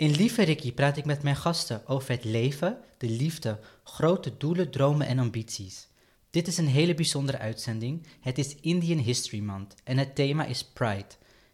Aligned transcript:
In 0.00 0.10
Lieve 0.10 0.42
Ricky 0.42 0.72
praat 0.72 0.96
ik 0.96 1.04
met 1.04 1.22
mijn 1.22 1.36
gasten 1.36 1.86
over 1.86 2.10
het 2.10 2.24
leven, 2.24 2.78
de 2.98 3.08
liefde, 3.08 3.58
grote 3.84 4.36
doelen, 4.36 4.70
dromen 4.70 5.06
en 5.06 5.18
ambities. 5.18 5.88
Dit 6.30 6.46
is 6.46 6.58
een 6.58 6.68
hele 6.68 6.94
bijzondere 6.94 7.38
uitzending. 7.38 8.06
Het 8.20 8.38
is 8.38 8.54
Indian 8.54 8.98
History 8.98 9.42
Month 9.42 9.74
en 9.84 9.98
het 9.98 10.14
thema 10.14 10.44
is 10.44 10.64
Pride. 10.64 11.06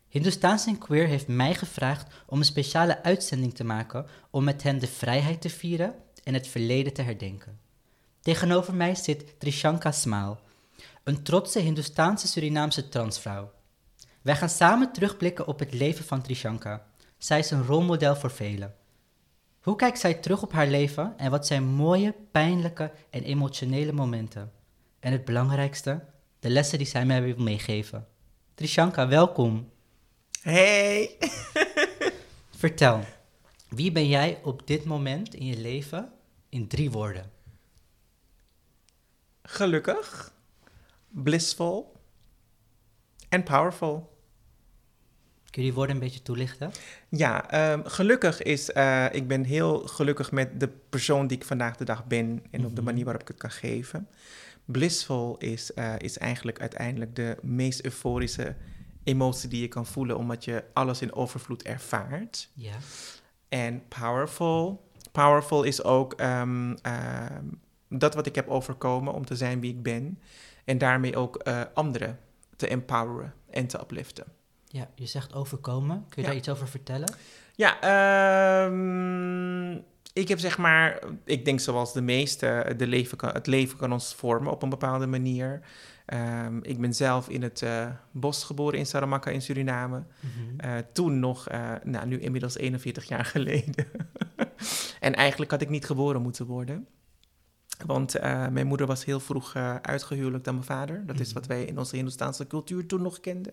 Hindustaans 0.09 0.67
en 0.67 0.79
Queer 0.79 1.07
heeft 1.07 1.29
mij 1.29 1.55
gevraagd 1.55 2.15
om 2.27 2.39
een 2.39 2.45
speciale 2.45 3.03
uitzending 3.03 3.55
te 3.55 3.65
maken 3.65 4.07
om 4.31 4.45
met 4.45 4.63
hen 4.63 4.79
de 4.79 4.89
vrijheid 4.89 5.41
te 5.41 5.51
vieren 5.51 5.95
en 6.25 6.35
het 6.35 6.49
verleden 6.49 6.93
te 6.93 7.03
herdenken. 7.03 7.59
Tegenover 8.21 8.75
mij 8.75 8.95
zit 8.95 9.41
Trishanka 9.41 9.93
Smaal, 9.93 10.41
een 11.05 11.23
trotse 11.23 11.59
Hindustaanse 11.59 12.27
Surinaamse 12.27 12.89
transvrouw. 12.89 13.53
Wij 14.23 14.37
gaan 14.37 14.49
samen 14.49 14.93
terugblikken 14.93 15.47
op 15.47 15.59
het 15.59 15.73
leven 15.73 16.05
van 16.05 16.23
Trishanka. 16.23 16.86
Zij 17.19 17.39
is 17.39 17.51
een 17.51 17.65
rolmodel 17.65 18.17
voor 18.17 18.31
velen. 18.31 18.75
Hoe 19.61 19.77
kijkt 19.77 19.99
zij 19.99 20.15
terug 20.15 20.43
op 20.43 20.53
haar 20.53 20.67
leven 20.67 21.15
en 21.19 21.31
wat 21.31 21.47
zijn 21.47 21.65
mooie, 21.65 22.15
pijnlijke 22.31 22.93
en 23.11 23.23
emotionele 23.23 23.93
momenten? 23.93 24.53
En 25.01 25.13
het 25.13 25.25
belangrijkste, 25.25 26.05
de 26.39 26.49
lessen 26.49 26.79
die 26.79 26.87
zij 26.87 27.07
mij 27.07 27.23
wil 27.23 27.37
meegeven. 27.37 28.07
Trishanka, 28.55 29.09
welkom. 29.09 29.71
Hey! 30.41 31.17
Vertel, 32.57 33.01
wie 33.69 33.93
ben 33.93 34.09
jij 34.09 34.41
op 34.43 34.67
dit 34.67 34.85
moment 34.85 35.35
in 35.35 35.47
je 35.47 35.57
leven 35.57 36.13
in 36.49 36.69
drie 36.69 36.91
woorden? 36.91 37.31
Gelukkig, 39.43 40.33
blissful 41.09 42.01
en 43.29 43.43
powerful. 43.43 44.16
Kun 45.57 45.65
je 45.65 45.71
die 45.71 45.79
woorden 45.81 45.97
een 45.97 46.03
beetje 46.03 46.23
toelichten? 46.23 46.71
Ja, 47.09 47.51
ehm, 47.51 47.85
gelukkig 47.85 48.43
is, 48.43 48.71
uh, 48.71 49.07
ik 49.13 49.29
ben 49.29 49.45
heel 49.45 49.79
gelukkig 49.79 50.33
met 50.33 50.61
de 50.61 50.69
persoon 50.69 51.27
die 51.27 51.37
ik 51.37 51.45
vandaag 51.45 51.77
de 51.77 51.85
dag 51.85 52.07
ben 52.07 52.43
en 52.51 52.65
op 52.65 52.69
de 52.69 52.75
Mhm. 52.81 52.85
manier 52.85 53.05
waarop 53.05 53.23
ik 53.23 53.29
het 53.29 53.37
kan 53.37 53.51
geven. 53.51 54.09
Blissful 54.65 55.37
is, 55.39 55.73
eh, 55.75 55.95
is 55.99 56.19
eigenlijk 56.19 56.61
uiteindelijk 56.61 57.17
de 57.17 57.37
meest 57.43 57.85
euforische 57.85 58.55
emotie 59.05 59.49
die 59.49 59.61
je 59.61 59.69
kan 59.69 59.87
voelen, 59.87 60.17
omdat 60.17 60.45
je 60.45 60.65
alles 60.73 61.03
in 61.03 61.15
overvloed 61.15 61.63
ervaart. 61.63 62.51
Ja. 62.55 62.75
En 63.49 63.83
powerful. 63.89 64.91
Powerful 65.13 65.63
is 65.63 65.83
ook 65.85 66.13
ehm, 66.13 66.75
ehm, 66.83 67.45
dat 67.89 68.15
wat 68.15 68.27
ik 68.27 68.35
heb 68.35 68.49
overkomen 68.49 69.13
om 69.13 69.25
te 69.25 69.37
zijn 69.37 69.61
wie 69.61 69.73
ik 69.73 69.83
ben. 69.83 70.19
En 70.65 70.79
daarmee 70.79 71.17
ook 71.17 71.37
eh, 71.37 71.61
anderen 71.75 72.19
te 72.57 72.69
empoweren 72.69 73.35
en 73.51 73.67
te 73.67 73.81
upliften. 73.81 74.25
Ja, 74.69 74.89
je 74.95 75.07
zegt 75.07 75.35
overkomen. 75.35 75.97
Kun 75.97 76.07
je 76.15 76.21
Ja. 76.21 76.27
daar 76.27 76.37
iets 76.37 76.49
over 76.49 76.69
vertellen? 76.69 77.15
Ja, 77.55 77.81
ehm, 77.81 79.73
ik 80.13 80.29
heb 80.29 80.39
zeg 80.39 80.59
maar, 80.59 80.99
ik 81.25 81.45
denk 81.45 81.61
zoals 81.61 81.93
de 81.93 82.01
meeste, 82.01 82.75
de 82.77 82.87
leven 82.87 83.17
kan, 83.17 83.31
het 83.33 83.47
leven 83.47 83.79
kan 83.79 83.93
ons 83.93 84.15
vormen 84.15 84.53
op 84.53 84.63
een 84.63 84.69
bepaalde 84.69 85.07
manier. 85.07 85.61
Ehm, 86.07 86.59
ik 86.63 86.81
ben 86.81 86.95
zelf 86.95 87.29
in 87.29 87.43
het 87.43 87.63
eh, 87.63 87.91
bos 88.11 88.45
geboren 88.45 88.79
in 88.79 88.87
Saramaka 88.87 89.31
in 89.31 89.43
Suriname. 89.43 90.03
Mhm. 90.21 90.61
Eh, 90.61 90.73
toen 90.93 91.21
nog, 91.21 91.49
eh, 91.49 91.73
nou 91.83 92.07
nu 92.07 92.21
inmiddels 92.21 92.57
41 92.57 93.05
jaar 93.09 93.25
geleden. 93.35 93.75
en 95.01 95.15
eigenlijk 95.15 95.51
had 95.51 95.61
ik 95.63 95.69
niet 95.69 95.87
geboren 95.87 96.23
moeten 96.23 96.47
worden. 96.47 96.87
Want 97.87 98.21
mijn 98.51 98.67
moeder 98.67 98.87
was 98.87 99.05
heel 99.05 99.21
vroeg 99.21 99.55
eh, 99.55 99.75
uitgehuwelijkd 99.77 100.45
dan 100.45 100.55
mijn 100.55 100.67
vader. 100.67 101.07
Dat 101.07 101.21
is 101.21 101.27
Mhm. 101.27 101.35
wat 101.35 101.47
wij 101.47 101.65
in 101.65 101.79
onze 101.79 101.97
Hindoestaanse 101.97 102.47
cultuur 102.47 102.87
toen 102.87 103.03
nog 103.03 103.21
kenden. 103.21 103.53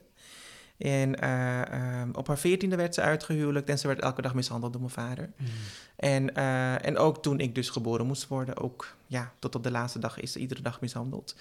En 0.77 1.19
eh, 1.19 1.61
ehm, 1.61 2.09
op 2.13 2.27
haar 2.27 2.37
veertiende 2.37 2.75
werd 2.75 2.93
ze 2.93 3.01
uitgehuwelijkd 3.01 3.69
en 3.69 3.79
ze 3.79 3.87
werd 3.87 3.99
elke 3.99 4.21
dag 4.21 4.33
mishandeld 4.33 4.71
door 4.73 4.81
mijn 4.81 4.93
vader. 4.93 5.29
Mhm. 5.37 5.49
En, 5.95 6.35
eh, 6.35 6.85
en 6.85 6.97
ook 6.97 7.21
toen 7.21 7.39
ik 7.39 7.55
dus 7.55 7.69
geboren 7.69 8.05
moest 8.05 8.27
worden, 8.27 8.57
ook 8.57 8.95
ja, 9.07 9.33
tot 9.39 9.55
op 9.55 9.63
de 9.63 9.71
laatste 9.71 9.99
dag 9.99 10.19
is 10.19 10.31
ze 10.31 10.39
iedere 10.39 10.61
dag 10.61 10.81
mishandeld. 10.81 11.35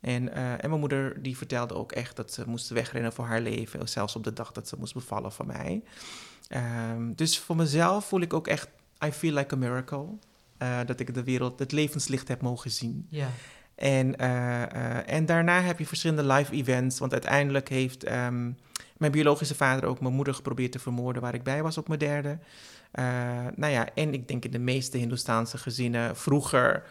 En, 0.00 0.32
eh, 0.32 0.52
en 0.52 0.68
mijn 0.68 0.80
moeder 0.80 1.22
die 1.22 1.36
vertelde 1.36 1.74
ook 1.74 1.92
echt 1.92 2.16
dat 2.16 2.32
ze 2.32 2.42
moest 2.46 2.68
wegrennen 2.68 3.12
voor 3.12 3.24
haar 3.24 3.40
leven, 3.40 3.88
zelfs 3.88 4.16
op 4.16 4.24
de 4.24 4.32
dag 4.32 4.52
dat 4.52 4.68
ze 4.68 4.76
moest 4.78 4.94
bevallen 4.94 5.32
van 5.32 5.46
mij. 5.46 5.82
Ehm, 6.48 7.12
dus 7.14 7.38
voor 7.38 7.56
mezelf 7.56 8.04
voel 8.04 8.20
ik 8.20 8.32
ook 8.32 8.46
echt, 8.46 8.68
I 9.04 9.12
feel 9.12 9.32
like 9.32 9.54
a 9.54 9.58
miracle. 9.58 10.06
dat 10.86 11.00
ik 11.00 11.14
de 11.14 11.24
wereld, 11.24 11.58
het 11.58 11.72
levenslicht 11.72 12.28
heb 12.28 12.42
mogen 12.42 12.70
zien. 12.70 13.06
Ja. 13.10 13.28
En, 13.76 14.16
eh, 14.16 14.62
eh, 14.62 15.02
en 15.06 15.26
daarna 15.26 15.60
heb 15.60 15.78
je 15.78 15.86
verschillende 15.86 16.32
live 16.32 16.52
events. 16.52 16.98
Want 16.98 17.12
uiteindelijk 17.12 17.68
heeft 17.68 18.04
ehm, 18.04 18.50
mijn 18.96 19.12
biologische 19.12 19.54
vader 19.54 19.88
ook 19.88 20.00
mijn 20.00 20.14
moeder 20.14 20.34
geprobeerd 20.34 20.72
te 20.72 20.78
vermoorden, 20.78 21.22
waar 21.22 21.34
ik 21.34 21.42
bij 21.42 21.62
was 21.62 21.78
op 21.78 21.88
mijn 21.88 22.00
derde. 22.00 22.38
Eh, 22.90 23.04
nou 23.54 23.72
ja, 23.72 23.88
en 23.94 24.14
ik 24.14 24.28
denk 24.28 24.44
in 24.44 24.50
de 24.50 24.58
meeste 24.58 24.98
Hindoestaanse 24.98 25.58
gezinnen 25.58 26.16
vroeger 26.16 26.82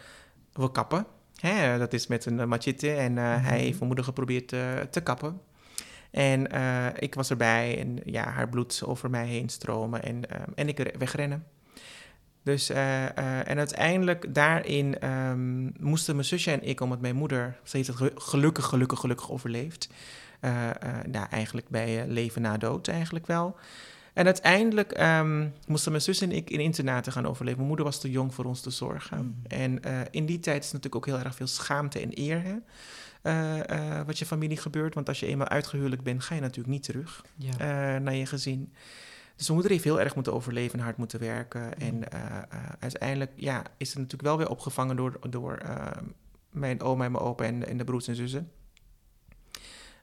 we 0.52 0.70
kappen. 0.70 1.06
Hè, 1.36 1.78
dat 1.78 1.92
is 1.92 2.06
met 2.06 2.26
een 2.26 2.48
machete. 2.48 2.92
En 2.92 3.18
eh, 3.18 3.24
hij 3.44 3.58
heeft 3.58 3.74
mijn 3.74 3.86
moeder 3.86 4.04
geprobeerd 4.04 4.48
te 4.90 5.00
kappen. 5.02 5.40
En 6.10 6.46
ik 6.98 7.14
was 7.14 7.30
erbij 7.30 7.78
en 7.78 8.00
ja, 8.04 8.28
haar 8.28 8.48
bloed 8.48 8.82
over 8.84 9.10
mij 9.10 9.26
heen 9.26 9.48
stromen 9.48 10.02
en, 10.02 10.30
ehm, 10.30 10.50
en 10.54 10.68
ik 10.68 10.78
re- 10.78 10.98
wegrennen. 10.98 11.46
Dus, 12.46 12.70
eh, 12.70 13.04
eh, 13.04 13.48
en 13.48 13.58
uiteindelijk 13.58 14.34
daarin 14.34 14.98
ehm, 14.98 15.64
moesten 15.80 16.14
mijn 16.14 16.26
zusje 16.26 16.50
en 16.50 16.62
ik, 16.62 16.80
omdat 16.80 17.00
mijn 17.00 17.16
moeder, 17.16 17.56
ze 17.62 17.76
heeft 17.76 17.88
het 17.88 17.96
ge- 17.96 18.12
gelukkig, 18.14 18.64
gelukkig, 18.64 18.98
gelukkig 19.00 19.30
overleefd. 19.30 19.88
Eh, 20.40 20.70
eh, 20.70 20.74
nou, 21.10 21.26
eigenlijk 21.30 21.68
bij 21.68 22.06
leven 22.08 22.42
na 22.42 22.56
dood 22.56 22.88
eigenlijk 22.88 23.26
wel. 23.26 23.56
En 24.12 24.24
uiteindelijk 24.24 24.92
ehm, 24.92 25.48
moesten 25.66 25.90
mijn 25.90 26.02
zus 26.02 26.20
en 26.20 26.32
ik 26.32 26.50
in 26.50 26.60
internaten 26.60 27.12
gaan 27.12 27.26
overleven. 27.26 27.56
Mijn 27.56 27.68
moeder 27.68 27.86
was 27.86 28.00
te 28.00 28.10
jong 28.10 28.34
voor 28.34 28.44
ons 28.44 28.60
te 28.60 28.70
zorgen. 28.70 29.18
Mm. 29.18 29.34
En 29.48 29.80
in 30.10 30.26
die 30.26 30.40
tijd 30.40 30.64
is 30.64 30.72
natuurlijk 30.72 30.96
ook 30.96 31.06
heel 31.16 31.24
erg 31.24 31.34
veel 31.34 31.46
schaamte 31.46 32.00
en 32.00 32.10
eer, 32.14 32.42
hè? 32.42 32.54
Wat 34.04 34.18
je 34.18 34.26
familie 34.26 34.56
gebeurt. 34.56 34.94
Want 34.94 35.08
als 35.08 35.20
je 35.20 35.26
eenmaal 35.26 35.48
uitgehuwelijk 35.48 36.02
bent, 36.02 36.22
ga 36.24 36.34
je 36.34 36.40
natuurlijk 36.40 36.68
niet 36.68 36.82
terug 36.82 37.24
Ja. 37.36 37.98
naar 37.98 38.14
je 38.14 38.26
gezin. 38.26 38.72
Dus 39.36 39.46
mijn 39.46 39.58
moeder 39.58 39.70
heeft 39.70 39.84
heel 39.84 40.00
erg 40.00 40.14
moeten 40.14 40.32
overleven 40.32 40.78
en 40.78 40.84
hard 40.84 40.96
moeten 40.96 41.20
werken. 41.20 41.78
En 41.78 42.10
eh, 42.10 42.36
eh, 42.36 42.42
uiteindelijk 42.78 43.32
ja, 43.34 43.62
is 43.76 43.90
ze 43.90 43.96
natuurlijk 43.96 44.28
wel 44.28 44.38
weer 44.38 44.50
opgevangen 44.50 44.96
door, 44.96 45.18
door 45.30 45.56
eh, 45.56 45.86
mijn 46.50 46.80
oma 46.80 47.04
en 47.04 47.12
mijn 47.12 47.24
opa 47.24 47.44
en, 47.44 47.66
en 47.66 47.76
de 47.76 47.84
broers 47.84 48.08
en 48.08 48.16
zussen. 48.16 48.50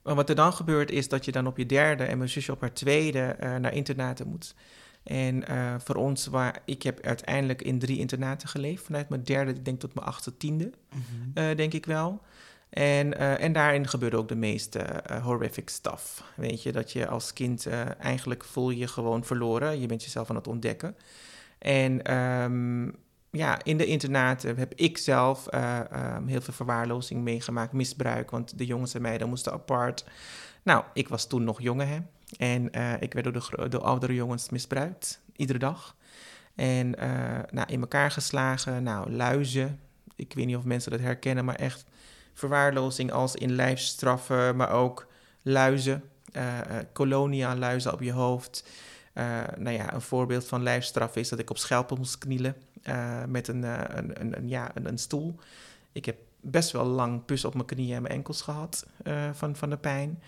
Maar 0.03 0.15
wat 0.15 0.29
er 0.29 0.35
dan 0.35 0.53
gebeurt 0.53 0.91
is 0.91 1.09
dat 1.09 1.25
je 1.25 1.31
dan 1.31 1.47
op 1.47 1.57
je 1.57 1.65
derde 1.65 2.03
en 2.03 2.17
mijn 2.17 2.29
zusje 2.29 2.51
op 2.51 2.61
haar 2.61 2.73
tweede 2.73 3.35
naar 3.39 3.73
internaten 3.73 4.27
moet. 4.27 4.55
En 5.03 5.43
voor 5.81 5.95
ons, 5.95 6.25
waar, 6.25 6.61
ik 6.65 6.83
heb 6.83 7.01
uiteindelijk 7.01 7.61
in 7.61 7.79
drie 7.79 7.97
internaten 7.97 8.47
geleefd. 8.47 8.83
Vanuit 8.83 9.09
mijn 9.09 9.23
derde, 9.23 9.51
ik 9.51 9.65
denk 9.65 9.79
tot 9.79 9.93
mijn 9.93 10.07
achtste, 10.07 10.37
tiende 10.37 10.71
Mhm. 11.33 11.55
denk 11.55 11.73
ik 11.73 11.85
wel. 11.85 12.21
En, 12.73 13.17
eh, 13.17 13.43
en 13.43 13.53
daarin 13.53 13.87
gebeurde 13.87 14.17
ook 14.17 14.27
de 14.27 14.35
meeste 14.35 14.79
eh, 14.79 15.23
horrific 15.23 15.69
stuff. 15.69 16.23
Weet 16.35 16.63
je, 16.63 16.71
dat 16.71 16.91
je 16.91 17.07
als 17.07 17.33
kind 17.33 17.65
eh, 17.65 17.99
eigenlijk 17.99 18.43
voel 18.43 18.69
je 18.69 18.87
gewoon 18.87 19.23
verloren. 19.23 19.79
Je 19.79 19.87
bent 19.87 20.03
jezelf 20.03 20.29
aan 20.29 20.35
het 20.35 20.47
ontdekken. 20.47 20.95
En 21.57 22.03
ehm, 22.03 22.89
ja, 23.29 23.63
in 23.63 23.77
de 23.77 23.85
internaten 23.85 24.57
heb 24.57 24.73
ik 24.75 24.97
zelf 24.97 25.47
eh, 25.47 25.91
ehm, 25.91 26.27
heel 26.27 26.41
veel 26.41 26.53
verwaarlozing 26.53 27.21
meegemaakt, 27.21 27.73
misbruik. 27.73 28.31
Want 28.31 28.57
de 28.57 28.65
jongens 28.65 28.93
en 28.93 29.01
meiden 29.01 29.29
moesten 29.29 29.51
apart. 29.51 30.05
Nou, 30.63 30.83
ik 30.93 31.07
was 31.07 31.27
toen 31.27 31.43
nog 31.43 31.61
jongen, 31.61 31.87
hè. 31.87 31.97
En 32.37 32.65
ik 32.99 33.13
werd 33.13 33.23
door 33.23 33.33
de, 33.33 33.69
door 33.69 33.81
oudere 33.81 34.13
jongens 34.13 34.49
misbruikt, 34.49 35.21
iedere 35.35 35.59
dag. 35.59 35.95
En 36.55 36.89
nou, 37.51 37.67
in 37.67 37.81
elkaar 37.81 38.11
geslagen, 38.11 38.83
nou, 38.83 39.11
luizen. 39.11 39.79
Ik 40.15 40.33
weet 40.33 40.45
niet 40.45 40.55
of 40.55 40.63
mensen 40.63 40.91
dat 40.91 40.99
herkennen, 40.99 41.45
maar 41.45 41.55
echt 41.55 41.85
verwaarlozing 42.33 43.11
als 43.11 43.35
in 43.35 43.51
lijfstraffen, 43.51 44.55
maar 44.55 44.69
ook 44.71 45.07
luizen, 45.41 46.03
eh, 46.31 46.59
kolonia 46.93 47.55
luizen 47.55 47.93
op 47.93 48.01
je 48.01 48.11
hoofd. 48.11 48.69
Eh, 49.13 49.41
nou 49.57 49.75
ja, 49.75 49.93
een 49.93 50.01
voorbeeld 50.01 50.45
van 50.47 50.63
lijfstraf 50.63 51.15
is 51.15 51.29
dat 51.29 51.39
ik 51.39 51.49
op 51.49 51.57
schelpen 51.57 51.97
moest 51.97 52.17
knielen 52.17 52.55
met 53.27 53.47
een, 53.47 53.63
een, 53.63 54.21
een, 54.21 54.37
een- 54.37 54.47
ja, 54.49 54.71
een, 54.73 54.97
stoel. 54.97 55.35
Ik 55.91 56.05
heb 56.05 56.17
best 56.41 56.71
wel 56.71 56.85
lang 56.85 57.25
pus 57.25 57.45
op 57.45 57.53
mijn 57.53 57.65
knieën 57.65 57.95
en 57.95 58.01
mijn 58.01 58.13
enkels 58.13 58.41
gehad 58.41 58.85
eh, 59.03 59.29
van, 59.33 59.55
van 59.55 59.69
de 59.69 59.77
pijn. 59.77 60.21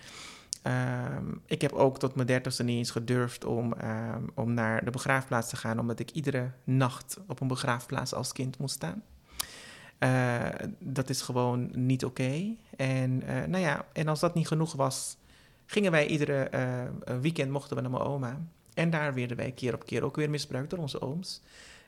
Ehm, 0.62 1.24
ik 1.46 1.60
heb 1.62 1.72
ook 1.72 1.98
tot 1.98 2.14
mijn 2.14 2.26
dertigste 2.26 2.62
niet 2.62 2.76
eens 2.78 2.90
gedurfd 2.90 3.44
om, 3.44 3.72
ehm, 3.72 4.22
om 4.34 4.54
naar 4.54 4.84
de 4.84 4.90
begraafplaats 4.90 5.48
te 5.48 5.56
gaan, 5.56 5.78
omdat 5.78 5.98
ik 5.98 6.10
iedere 6.10 6.50
nacht 6.64 7.18
op 7.26 7.40
een 7.40 7.48
begraafplaats 7.48 8.14
als 8.14 8.32
kind 8.32 8.58
moest 8.58 8.74
staan. 8.74 9.02
Eh, 10.06 10.68
dat 10.78 11.08
is 11.08 11.22
gewoon 11.22 11.70
niet 11.74 12.04
oké. 12.04 12.54
En, 12.76 13.22
eh, 13.22 13.44
nou 13.44 13.62
ja, 13.62 13.86
en 13.92 14.08
als 14.08 14.20
dat 14.20 14.34
niet 14.34 14.46
genoeg 14.46 14.72
was, 14.72 15.16
gingen 15.66 15.90
wij 15.90 16.06
iedere 16.06 16.42
eh, 16.42 17.18
weekend 17.20 17.50
mochten 17.50 17.76
we 17.76 17.82
naar 17.82 17.90
mijn 17.90 18.02
oma. 18.02 18.40
En 18.74 18.90
daar 18.90 19.14
werden 19.14 19.36
wij 19.36 19.52
keer 19.52 19.74
op 19.74 19.86
keer 19.86 20.04
ook 20.04 20.16
weer 20.16 20.30
misbruikt 20.30 20.70
door 20.70 20.78
onze 20.78 21.00
ooms. 21.00 21.42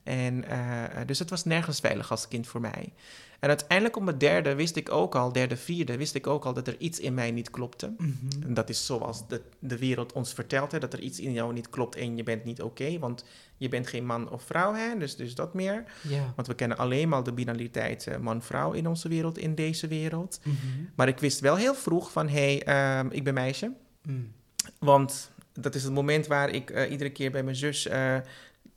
En, 0.08 0.44
uh, 0.50 0.84
dus 1.06 1.18
het 1.18 1.30
was 1.30 1.44
nergens 1.44 1.80
veilig 1.80 2.10
als 2.10 2.28
kind 2.28 2.46
voor 2.46 2.60
mij. 2.60 2.92
En 3.40 3.48
uiteindelijk 3.48 3.96
op 3.96 4.02
mijn 4.02 4.18
derde 4.18 4.54
wist 4.54 4.76
ik 4.76 4.90
ook 4.90 5.14
al, 5.14 5.32
derde, 5.32 5.56
vierde, 5.56 5.96
wist 5.96 6.14
ik 6.14 6.26
ook 6.26 6.44
al 6.44 6.52
dat 6.52 6.66
er 6.66 6.76
iets 6.78 7.00
in 7.00 7.14
mij 7.14 7.30
niet 7.30 7.50
klopte. 7.50 7.94
Mhm. 7.98 8.42
En 8.42 8.54
dat 8.54 8.68
is 8.68 8.86
zoals 8.86 9.28
de, 9.28 9.42
de 9.58 9.78
wereld 9.78 10.12
ons 10.12 10.32
vertelt, 10.32 10.72
hè, 10.72 10.78
dat 10.78 10.92
er 10.92 11.00
iets 11.00 11.20
in 11.20 11.32
jou 11.32 11.52
niet 11.52 11.70
klopt 11.70 11.96
en 11.96 12.16
je 12.16 12.22
bent 12.22 12.44
niet 12.44 12.62
oké, 12.62 12.98
want 12.98 13.24
je 13.56 13.68
bent 13.68 13.86
geen 13.86 14.06
man 14.06 14.30
of 14.30 14.42
vrouw, 14.42 14.74
hè, 14.74 14.98
dus, 14.98 15.16
dus 15.16 15.34
dat 15.34 15.54
meer. 15.54 15.84
Ja. 16.02 16.32
Want 16.36 16.48
we 16.48 16.54
kennen 16.54 16.78
alleen 16.78 17.08
maar 17.08 17.22
de 17.22 17.32
binaliteit 17.32 18.06
uh, 18.08 18.16
man-vrouw 18.16 18.72
in 18.72 18.86
onze 18.86 19.08
wereld, 19.08 19.38
in 19.38 19.54
deze 19.54 19.86
wereld. 19.86 20.40
Mhm. 20.42 20.56
Maar 20.94 21.08
ik 21.08 21.18
wist 21.18 21.40
wel 21.40 21.56
heel 21.56 21.74
vroeg 21.74 22.12
van, 22.12 22.28
hé, 22.28 22.60
hey, 22.64 23.04
uh, 23.04 23.12
ik 23.12 23.24
ben 23.24 23.34
meisje. 23.34 23.72
Mm. 24.02 24.32
Want 24.78 25.30
dat 25.52 25.74
is 25.74 25.84
het 25.84 25.92
moment 25.92 26.26
waar 26.26 26.50
ik 26.50 26.70
uh, 26.70 26.90
iedere 26.90 27.10
keer 27.10 27.30
bij 27.30 27.42
mijn 27.42 27.56
zus 27.56 27.88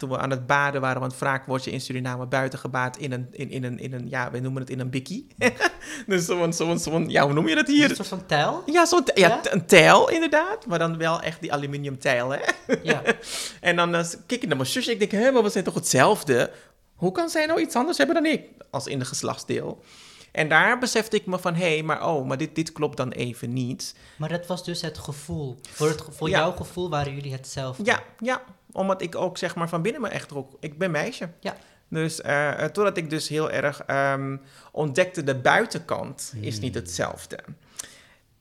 toen 0.02 0.10
we 0.10 0.18
aan 0.18 0.30
het 0.30 0.48
baden 0.48 0.82
waren, 0.82 1.02
want 1.02 1.16
vaak 1.16 1.46
word 1.46 1.64
je 1.64 1.72
in 1.72 1.82
Suriname 1.82 2.26
buiten 2.26 2.60
gebaad 2.60 2.98
in 2.98 3.12
een, 3.12 3.28
in, 3.32 3.50
in 3.50 3.64
een, 3.64 3.80
in 3.80 3.94
een 3.94 4.10
ja, 4.10 4.32
we 4.32 4.40
noemen 4.40 4.62
het 4.62 4.72
in 4.72 4.80
een 4.80 4.90
bikkie. 4.90 5.28
dus 6.08 6.26
zo'n, 6.26 6.54
zo'n, 6.54 6.80
zo'n, 6.80 7.10
ja, 7.10 7.24
hoe 7.24 7.34
noem 7.34 7.48
je 7.48 7.56
dat 7.56 7.68
hier? 7.68 7.90
Een 7.90 7.96
soort 7.96 8.08
van 8.08 8.26
tijl? 8.26 8.64
Ja, 8.66 8.86
zo'n, 8.86 9.04
ja, 9.14 9.28
ja? 9.28 9.54
een 9.54 9.66
tijl 9.66 10.10
inderdaad, 10.10 10.66
maar 10.66 10.80
dan 10.80 10.98
wel 10.98 11.22
echt 11.22 11.42
die 11.42 11.54
aluminium 11.54 12.00
tijl, 12.00 12.30
hè? 12.30 12.40
ja. 12.84 13.02
en 13.60 13.76
dan 13.76 13.96
uh, 13.96 14.02
kijk 14.26 14.42
ik 14.42 14.48
naar 14.48 14.58
mijn 14.58 14.70
zusje, 14.70 14.92
ik 14.92 15.00
denk, 15.00 15.12
hé, 15.12 15.32
maar 15.32 15.44
we 15.44 15.50
zijn 15.50 15.64
toch 15.64 15.74
hetzelfde? 15.74 16.52
Hoe 16.96 17.12
kan 17.12 17.30
zij 17.30 17.46
nou 17.46 17.62
iets 17.62 17.76
anders 17.76 17.98
hebben 17.98 18.16
dan 18.16 18.26
ik, 18.26 18.44
als 18.70 18.88
in 18.88 19.00
de 19.00 19.06
geslachtsdeel? 19.06 19.84
En 20.32 20.50
daar 20.50 20.80
besefte 20.80 21.16
ik 21.16 21.26
me 21.26 21.40
van, 21.40 21.56
hé, 21.56 21.74
hey, 21.74 21.84
maar 21.84 22.08
oh, 22.08 22.28
maar 22.28 22.38
dit, 22.38 22.56
dit 22.56 22.72
klopt 22.72 22.98
dan 22.98 23.12
even 23.12 23.54
niet. 23.54 23.96
Maar 24.16 24.30
dat 24.30 24.48
was 24.48 24.64
dus 24.64 24.82
het 24.82 24.98
gevoel. 24.98 25.60
Voor, 25.70 25.88
het, 25.88 26.04
voor 26.10 26.30
ja. 26.30 26.38
jouw 26.38 26.52
gevoel 26.52 26.90
waren 26.90 27.14
jullie 27.16 27.32
hetzelfde. 27.32 27.84
Ja, 27.86 28.04
ja, 28.20 28.44
omdat 28.72 29.02
ik 29.02 29.16
ook 29.16 29.38
zeg 29.38 29.56
maar 29.56 29.70
van 29.70 29.82
binnen 29.82 30.02
me 30.02 30.08
echt 30.08 30.34
ook, 30.34 30.58
ik 30.60 30.78
ben 30.78 30.92
meisje. 30.92 31.30
Ja. 31.40 31.56
Dus 31.88 32.20
uh, 32.20 32.52
totdat 32.52 32.98
ik 32.98 33.10
dus 33.10 33.28
heel 33.28 33.52
erg 33.52 33.84
um, 33.88 34.42
ontdekte, 34.72 35.24
de 35.24 35.36
buitenkant 35.36 36.34
is 36.42 36.60
niet 36.60 36.76
hetzelfde. 36.76 37.38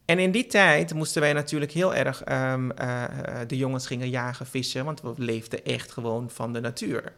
En 0.05 0.19
in 0.19 0.31
die 0.31 0.47
tijd 0.47 0.95
moesten 0.95 1.23
wij 1.23 1.33
natuurlijk 1.33 1.73
heel 1.73 1.95
erg, 1.95 2.29
um, 2.29 2.73
uh, 2.81 3.05
de 3.47 3.57
jongens 3.57 3.87
gingen 3.87 4.11
jagen, 4.11 4.47
vissen, 4.47 4.85
want 4.85 5.01
we 5.01 5.13
leefden 5.17 5.65
echt 5.65 5.93
gewoon 5.93 6.31
van 6.31 6.53
de 6.53 6.61
natuur. 6.61 7.13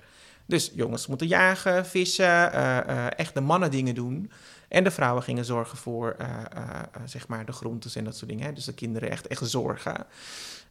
Dus 0.47 0.73
jongens 0.75 1.07
moeten 1.07 1.27
jagen, 1.27 1.87
vissen, 1.87 2.55
uh, 2.55 3.19
echt 3.19 3.35
de 3.35 3.41
mannen 3.41 3.71
dingen 3.71 3.95
doen. 3.95 4.31
En 4.73 4.85
de 4.85 4.91
vrouwen 4.91 5.23
gingen 5.23 5.45
zorgen 5.45 5.79
voor, 5.79 6.17
uh, 6.21 6.29
uh, 6.57 6.81
zeg 7.05 7.29
maar, 7.29 7.45
de 7.45 7.53
groentes 7.53 7.97
en 7.97 8.05
dat 8.05 8.17
soort 8.17 8.31
dingen. 8.31 8.47
Hè? 8.47 8.53
Dus 8.53 8.65
de 8.65 8.75
kinderen 8.75 9.11
echt, 9.11 9.27
echt 9.27 9.47
zorgen. 9.47 10.07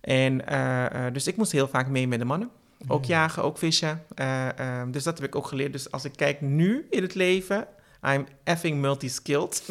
En 0.01 0.41
dus 1.13 1.27
ik 1.27 1.37
moest 1.37 1.51
heel 1.51 1.67
vaak 1.67 1.87
mee 1.87 2.07
met 2.07 2.19
de 2.19 2.25
mannen. 2.25 2.49
Ook 2.87 3.05
jagen, 3.05 3.43
ook 3.43 3.57
vissen. 3.57 4.03
Um, 4.79 4.91
dus 4.91 5.03
dat 5.03 5.17
heb 5.17 5.27
ik 5.27 5.35
ook 5.35 5.47
geleerd. 5.47 5.71
Dus 5.71 5.91
als 5.91 6.05
ik 6.05 6.11
kijk 6.15 6.41
nu 6.41 6.87
in 6.89 7.01
het 7.01 7.15
leven, 7.15 7.67
I'm 8.07 8.27
effing 8.43 8.81
multi-skilled. 8.81 9.63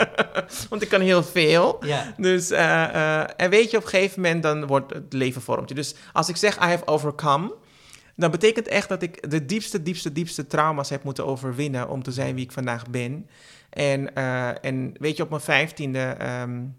Want 0.70 0.82
ik 0.82 0.88
kan 0.88 1.00
heel 1.00 1.22
veel. 1.22 1.82
Dus, 2.16 2.50
en 2.50 3.50
weet 3.50 3.70
je, 3.70 3.76
op 3.76 3.82
een 3.82 3.88
gegeven 3.88 4.20
moment 4.22 4.42
dan 4.42 4.66
wordt 4.66 4.94
het 4.94 5.12
leven 5.12 5.42
vormt 5.42 5.68
je. 5.68 5.74
Dus 5.74 5.94
als 6.12 6.28
ik 6.28 6.36
zeg 6.36 6.56
I 6.56 6.66
have 6.66 6.86
overcome, 6.86 7.54
dan 8.16 8.30
betekent 8.30 8.68
echt 8.68 8.88
dat 8.88 9.02
ik 9.02 9.30
de 9.30 9.44
diepste, 9.44 9.82
diepste, 9.82 10.12
diepste 10.12 10.46
trauma's 10.46 10.88
heb 10.88 11.02
moeten 11.02 11.26
overwinnen 11.26 11.88
om 11.88 12.02
te 12.02 12.12
zijn 12.12 12.34
wie 12.34 12.44
ik 12.44 12.52
vandaag 12.52 12.90
ben. 12.90 13.28
En, 13.70 14.10
uh, 14.18 14.64
en 14.64 14.92
weet 14.98 15.16
je, 15.16 15.22
op 15.22 15.30
mijn 15.30 15.40
vijftiende 15.42 16.16
um, 16.42 16.76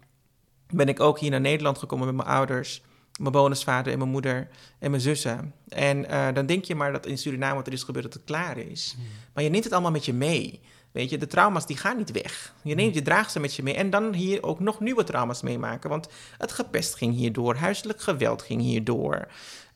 ben 0.70 0.88
ik 0.88 1.00
ook 1.00 1.18
hier 1.18 1.30
naar 1.30 1.40
Nederland 1.40 1.78
gekomen 1.78 2.06
met 2.06 2.14
mijn 2.14 2.28
ouders, 2.28 2.82
mijn 3.18 3.32
bonusvader 3.32 3.92
en 3.92 3.98
mijn 3.98 4.10
moeder 4.10 4.48
en 4.78 4.90
mijn 4.90 5.02
zussen. 5.02 5.54
En 5.68 6.04
uh, 6.10 6.26
dan 6.34 6.46
denk 6.46 6.64
je 6.64 6.74
maar 6.74 6.92
dat 6.92 7.06
in 7.06 7.18
Suriname 7.18 7.54
wat 7.54 7.66
er 7.66 7.72
is 7.72 7.82
gebeurd, 7.82 8.04
dat 8.04 8.14
het 8.14 8.24
klaar 8.24 8.58
is. 8.58 8.94
Hmm. 8.96 9.06
Maar 9.34 9.44
je 9.44 9.50
neemt 9.50 9.64
het 9.64 9.72
allemaal 9.72 9.90
met 9.90 10.04
je 10.04 10.12
mee. 10.12 10.60
Weet 10.92 11.10
je, 11.10 11.18
de 11.18 11.26
trauma's 11.26 11.66
die 11.66 11.76
gaan 11.76 11.96
niet 11.96 12.10
weg. 12.10 12.54
Je 12.62 12.74
neemt, 12.74 12.94
je 12.94 13.02
draagt 13.02 13.32
ze 13.32 13.40
met 13.40 13.54
je 13.54 13.62
mee. 13.62 13.74
En 13.74 13.90
dan 13.90 14.14
hier 14.14 14.42
ook 14.42 14.60
nog 14.60 14.80
nieuwe 14.80 15.04
trauma's 15.04 15.42
meemaken. 15.42 15.90
Want 15.90 16.08
het 16.38 16.52
gepest 16.52 16.94
ging 16.94 17.14
hierdoor, 17.14 17.54
huiselijk 17.54 18.00
geweld 18.00 18.42
ging 18.42 18.60
hierdoor. 18.60 19.28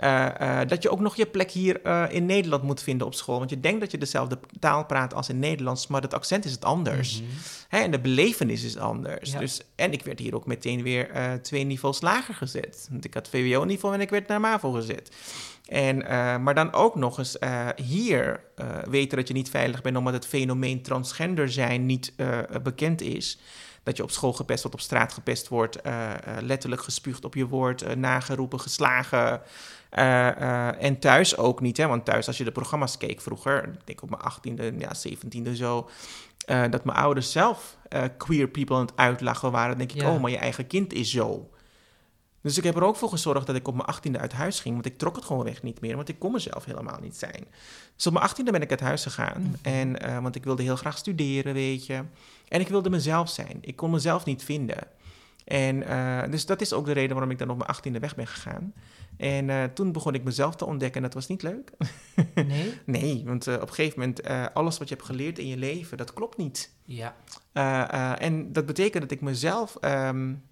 Uh, 0.03 0.29
uh, 0.41 0.61
dat 0.67 0.83
je 0.83 0.91
ook 0.91 1.01
nog 1.01 1.17
je 1.17 1.27
plek 1.27 1.51
hier 1.51 1.81
uh, 1.87 2.05
in 2.09 2.27
Nederland 2.27 2.63
moet 2.63 2.83
vinden 2.83 3.07
op 3.07 3.15
school. 3.15 3.39
Want 3.39 3.51
je 3.51 3.61
denkt 3.61 3.81
dat 3.81 3.91
je 3.91 3.99
dezelfde 3.99 4.39
taal 4.59 4.85
praat 4.85 5.15
als 5.15 5.29
in 5.29 5.39
Nederlands, 5.39 5.87
maar 5.87 6.03
het 6.03 6.15
accent 6.15 6.45
is 6.45 6.53
het 6.53 6.65
anders. 6.65 7.21
Mhm. 7.21 7.31
Hè, 7.69 7.79
en 7.79 7.91
de 7.91 8.01
belevenis 8.01 8.65
is 8.65 8.77
anders. 8.77 9.33
Ja. 9.33 9.39
Dus, 9.39 9.61
en 9.75 9.93
ik 9.93 10.03
werd 10.03 10.19
hier 10.19 10.35
ook 10.35 10.47
meteen 10.47 10.83
weer 10.83 11.11
twee 11.43 11.65
niveaus 11.65 12.01
lager 12.01 12.35
gezet. 12.35 12.89
Want 12.91 13.05
ik 13.05 13.15
had 13.15 13.29
VWO-niveau 13.29 13.95
en 13.95 14.01
ik 14.01 14.11
werd 14.11 14.29
naar 14.29 14.41
MAVO 14.41 14.73
gezet. 14.73 15.11
En, 15.67 15.97
maar 16.43 16.55
dan 16.55 16.73
ook 16.73 16.95
nog 16.95 17.19
eens 17.19 17.37
hier 17.77 18.41
weten 18.89 19.19
dat 19.19 19.29
je 19.29 19.35
niet 19.35 19.51
veilig 19.51 19.83
bent 19.83 19.97
omdat 19.97 20.13
het 20.13 20.27
fenomeen 20.27 20.83
transgender 20.83 21.53
zijn 21.53 21.87
niet 21.87 22.13
bekend 22.63 23.01
is 23.01 23.39
dat 23.83 23.97
je 23.97 24.03
op 24.03 24.11
school 24.11 24.33
gepest 24.33 24.63
wordt, 24.63 24.77
op 24.77 24.83
straat 24.83 25.13
gepest 25.13 25.49
wordt, 25.49 25.87
uh, 25.87 25.93
uh, 25.93 26.37
letterlijk 26.41 26.83
gespuugd 26.83 27.25
op 27.25 27.35
je 27.35 27.47
woord, 27.47 27.83
uh, 27.83 27.93
nageroepen, 27.93 28.61
geslagen. 28.61 29.41
En 30.79 30.99
thuis 30.99 31.37
ook 31.37 31.61
niet, 31.61 31.77
hè? 31.77 31.87
want 31.87 32.05
thuis 32.05 32.27
als 32.27 32.39
je 32.39 32.45
de 32.45 32.53
programma's 32.53 32.97
keek 32.97 33.21
vroeger, 33.21 33.65
ik 33.65 33.87
denk 33.87 34.03
op 34.03 34.11
mijn 34.11 34.23
18e, 34.23 34.79
ja, 34.79 34.91
17e 35.09 35.53
zo, 35.53 35.89
dat 36.47 36.85
mijn 36.85 36.99
ouders 36.99 37.33
zelf 37.33 37.77
queer 38.17 38.49
people 38.49 38.77
aan 38.77 38.87
het 38.87 38.97
uitlachen 38.97 39.51
waren, 39.51 39.69
dan 39.69 39.79
denk 39.79 39.93
ik, 39.93 40.01
Ja. 40.01 40.15
oh, 40.15 40.21
maar 40.21 40.31
je 40.31 40.39
eigen 40.39 40.67
kind 40.67 40.93
is 40.93 41.11
zo. 41.11 41.51
Dus 42.43 42.59
ik 42.59 42.65
heb 42.65 42.77
er 42.77 42.85
ook 42.85 42.97
voor 42.97 43.09
gezorgd 43.09 43.47
dat 43.47 43.57
ik 43.57 43.69
op 43.69 43.75
mijn 43.75 43.87
achttiende 43.87 44.19
uit 44.19 44.33
huis 44.33 44.61
ging. 44.61 44.75
Want 44.75 44.87
ik 44.87 44.99
trok 44.99 45.17
het 45.17 45.25
gewoon 45.25 45.47
echt 45.47 45.63
niet 45.63 45.81
meer. 45.81 45.97
Want 45.97 46.09
ik 46.09 46.19
kon 46.19 46.33
mezelf 46.33 46.65
helemaal 46.65 46.99
niet 47.01 47.17
zijn. 47.17 47.47
Dus 47.97 48.07
op 48.07 48.13
mijn 48.13 48.25
achttiende 48.25 48.53
ben 48.53 48.63
ik 48.63 48.71
uit 48.71 48.81
huis 48.81 49.03
gegaan. 49.03 49.57
En, 49.63 50.09
uh, 50.09 50.19
want 50.19 50.35
ik 50.35 50.45
wilde 50.45 50.63
heel 50.63 50.77
graag 50.77 50.99
studeren, 50.99 51.55
weet 51.55 51.87
je. 51.87 52.03
En 52.49 52.61
ik 52.61 52.69
wilde 52.69 52.91
mezelf 52.91 53.29
zijn. 53.29 53.59
Ik 53.61 53.77
kon 53.77 53.91
mezelf 53.91 54.25
niet 54.25 54.45
vinden. 54.45 54.79
En 55.45 55.83
uh, 55.83 56.23
dus 56.31 56.47
dat 56.47 56.61
is 56.61 56.73
ook 56.73 56.85
de 56.85 56.93
reden 56.93 57.11
waarom 57.11 57.31
ik 57.31 57.39
dan 57.39 57.51
op 57.51 57.57
mijn 57.57 57.69
achttiende 57.69 57.99
weg 57.99 58.15
ben 58.15 58.27
gegaan. 58.27 58.75
En 59.23 59.49
uh, 59.49 59.65
toen 59.65 59.93
begon 59.93 60.15
ik 60.15 60.25
mezelf 60.25 60.57
te 60.57 60.67
ontdekken 60.67 60.97
en 60.97 61.03
dat 61.03 61.15
was 61.15 61.27
niet 61.27 61.43
leuk. 61.43 61.71
Nee? 62.35 62.75
nee, 63.01 63.23
want 63.25 63.47
uh, 63.47 63.55
op 63.55 63.61
een 63.61 63.75
gegeven 63.75 63.99
moment, 63.99 64.29
uh, 64.29 64.47
alles 64.55 64.79
wat 64.79 64.89
je 64.89 64.95
hebt 64.95 65.07
geleerd 65.07 65.39
in 65.39 65.47
je 65.47 65.57
leven, 65.57 65.97
dat 65.97 66.13
klopt 66.13 66.37
niet. 66.37 66.71
Ja. 66.85 67.17
En 68.19 68.53
dat 68.53 68.67
betekent 68.67 69.03
dat 69.03 69.11
ik 69.11 69.21
mezelf 69.21 69.77
um, 69.81 70.43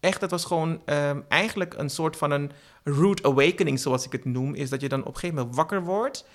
echt, 0.00 0.20
dat 0.20 0.30
was 0.30 0.44
gewoon 0.44 0.82
um, 0.86 1.24
eigenlijk 1.28 1.74
een 1.74 1.90
soort 1.90 2.16
van 2.16 2.30
een 2.30 2.50
root 2.84 3.22
awakening, 3.22 3.80
zoals 3.80 4.06
ik 4.06 4.12
het 4.12 4.24
noem, 4.24 4.54
is 4.54 4.70
dat 4.70 4.80
je 4.80 4.88
dan 4.88 5.00
op 5.00 5.06
een 5.06 5.14
gegeven 5.14 5.36
moment 5.36 5.56
wakker 5.56 5.84
wordt 5.84 6.26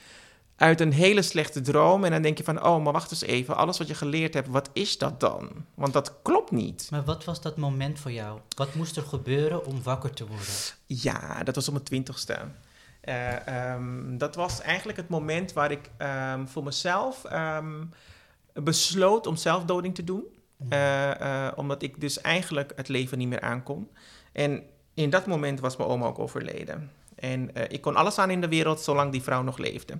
uit 0.59 0.81
een 0.81 0.94
hele 0.94 1.21
slechte 1.21 1.61
droom 1.61 2.03
en 2.03 2.11
dan 2.11 2.21
denk 2.21 2.38
je 2.38 2.44
van, 2.44 2.65
oh, 2.65 2.83
maar 2.83 2.94
wacht 2.94 3.11
eens 3.11 3.21
even, 3.21 3.56
alles 3.56 3.77
wat 3.77 3.88
je 3.88 3.94
geleerd 3.94 4.33
hebt, 4.33 4.47
wat 4.47 4.69
is 4.73 4.97
dat 4.97 5.19
dan? 5.19 5.50
Want 5.73 5.94
dat 5.94 6.15
klopt 6.21 6.51
niet. 6.51 6.88
Maar 6.91 7.03
wat 7.03 7.23
was 7.23 7.41
dat 7.41 7.57
moment 7.57 8.00
voor 8.00 8.11
jou? 8.11 8.39
Wat 8.56 8.73
moest 8.73 8.97
er 8.97 9.03
gebeuren 9.03 9.65
om 9.65 9.83
wakker 9.83 10.13
te 10.13 10.27
worden? 10.27 10.45
Ja, 10.85 11.44
dat 11.44 11.56
was 11.56 11.67
op 11.67 11.73
mijn 11.73 11.85
twintigste. 11.85 12.38
Uh, 13.03 13.73
um, 13.73 14.17
dat 14.17 14.35
was 14.35 14.61
eigenlijk 14.61 14.97
het 14.97 15.09
moment 15.09 15.53
waar 15.53 15.71
ik 15.71 15.89
um, 16.34 16.48
voor 16.48 16.63
mezelf 16.63 17.24
um, 17.31 17.93
besloot 18.53 19.27
om 19.27 19.36
zelfdoding 19.36 19.95
te 19.95 20.03
doen. 20.03 20.24
Uh, 20.69 21.10
uh, 21.22 21.48
omdat 21.55 21.81
ik 21.81 22.01
dus 22.01 22.22
eigenlijk 22.22 22.72
het 22.75 22.88
leven 22.88 23.17
niet 23.17 23.27
meer 23.27 23.41
aankon. 23.41 23.89
En 24.31 24.63
in 24.93 25.10
dat 25.10 25.25
moment 25.25 25.60
was 25.60 25.77
mijn 25.77 25.89
oma 25.89 26.05
ook 26.05 26.19
overleden. 26.19 26.91
En 27.15 27.72
ik 27.72 27.81
kon 27.81 27.95
alles 27.95 28.17
aan 28.17 28.29
in 28.29 28.41
de 28.41 28.48
wereld 28.48 28.81
zolang 28.81 29.12
die 29.12 29.24
vrouw 29.24 29.41
nog 29.41 29.57
leefde. 29.57 29.98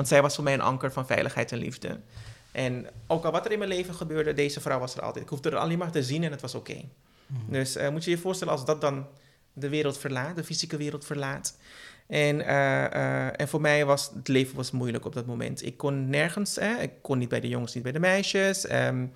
Want 0.00 0.12
zij 0.12 0.22
was 0.22 0.34
voor 0.34 0.44
mij 0.44 0.54
een 0.54 0.60
anker 0.60 0.92
van 0.92 1.06
veiligheid 1.06 1.52
en 1.52 1.58
liefde. 1.58 2.00
En 2.52 2.86
ook 3.06 3.24
al 3.24 3.32
wat 3.32 3.44
er 3.44 3.52
in 3.52 3.58
mijn 3.58 3.70
leven 3.70 3.94
gebeurde, 3.94 4.34
deze 4.34 4.60
vrouw 4.60 4.78
was 4.78 4.96
er 4.96 5.02
altijd. 5.02 5.24
Ik 5.24 5.30
hoefde 5.30 5.50
er 5.50 5.56
alleen 5.56 5.78
maar 5.78 5.90
te 5.90 6.02
zien 6.02 6.24
en 6.24 6.30
het 6.30 6.40
was 6.40 6.54
oké. 6.54 6.70
Okay. 6.70 6.88
Mm. 7.26 7.52
Dus 7.52 7.76
moet 7.90 8.04
je 8.04 8.10
je 8.10 8.18
voorstellen 8.18 8.52
als 8.52 8.64
dat 8.64 8.80
dan 8.80 9.06
de 9.52 9.68
wereld 9.68 9.98
verlaat, 9.98 10.36
de 10.36 10.44
fysieke 10.44 10.76
wereld 10.76 11.04
verlaat. 11.04 11.56
En, 12.06 12.40
uh, 12.40 12.46
uh, 12.46 13.40
en 13.40 13.48
voor 13.48 13.60
mij 13.60 13.84
was 13.84 14.10
het 14.14 14.28
leven 14.28 14.56
was 14.56 14.70
moeilijk 14.70 15.04
op 15.04 15.14
dat 15.14 15.26
moment. 15.26 15.66
Ik 15.66 15.76
kon 15.76 16.10
nergens, 16.10 16.58
eh, 16.58 16.82
ik 16.82 16.92
kon 17.02 17.18
niet 17.18 17.28
bij 17.28 17.40
de 17.40 17.48
jongens, 17.48 17.74
niet 17.74 17.82
bij 17.82 17.92
de 17.92 18.00
meisjes. 18.00 18.70
Um, 18.70 19.12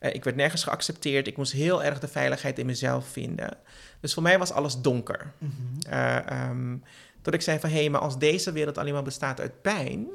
uh, 0.00 0.14
ik 0.14 0.24
werd 0.24 0.36
nergens 0.36 0.64
geaccepteerd. 0.64 1.26
Ik 1.26 1.36
moest 1.36 1.52
heel 1.52 1.84
erg 1.84 1.98
de 1.98 2.08
veiligheid 2.08 2.58
in 2.58 2.66
mezelf 2.66 3.08
vinden. 3.08 3.56
Dus 4.00 4.14
voor 4.14 4.22
mij 4.22 4.38
was 4.38 4.52
alles 4.52 4.80
donker. 4.80 5.32
Mm 5.38 5.52
-hmm. 5.88 6.50
um, 6.50 6.82
tot 7.22 7.34
ik 7.34 7.42
zei 7.42 7.58
van, 7.58 7.70
hé, 7.70 7.78
hey, 7.78 7.90
maar 7.90 8.00
als 8.00 8.18
deze 8.18 8.52
wereld 8.52 8.78
alleen 8.78 8.92
maar 8.92 9.02
bestaat 9.02 9.40
uit 9.40 9.62
pijn... 9.62 10.06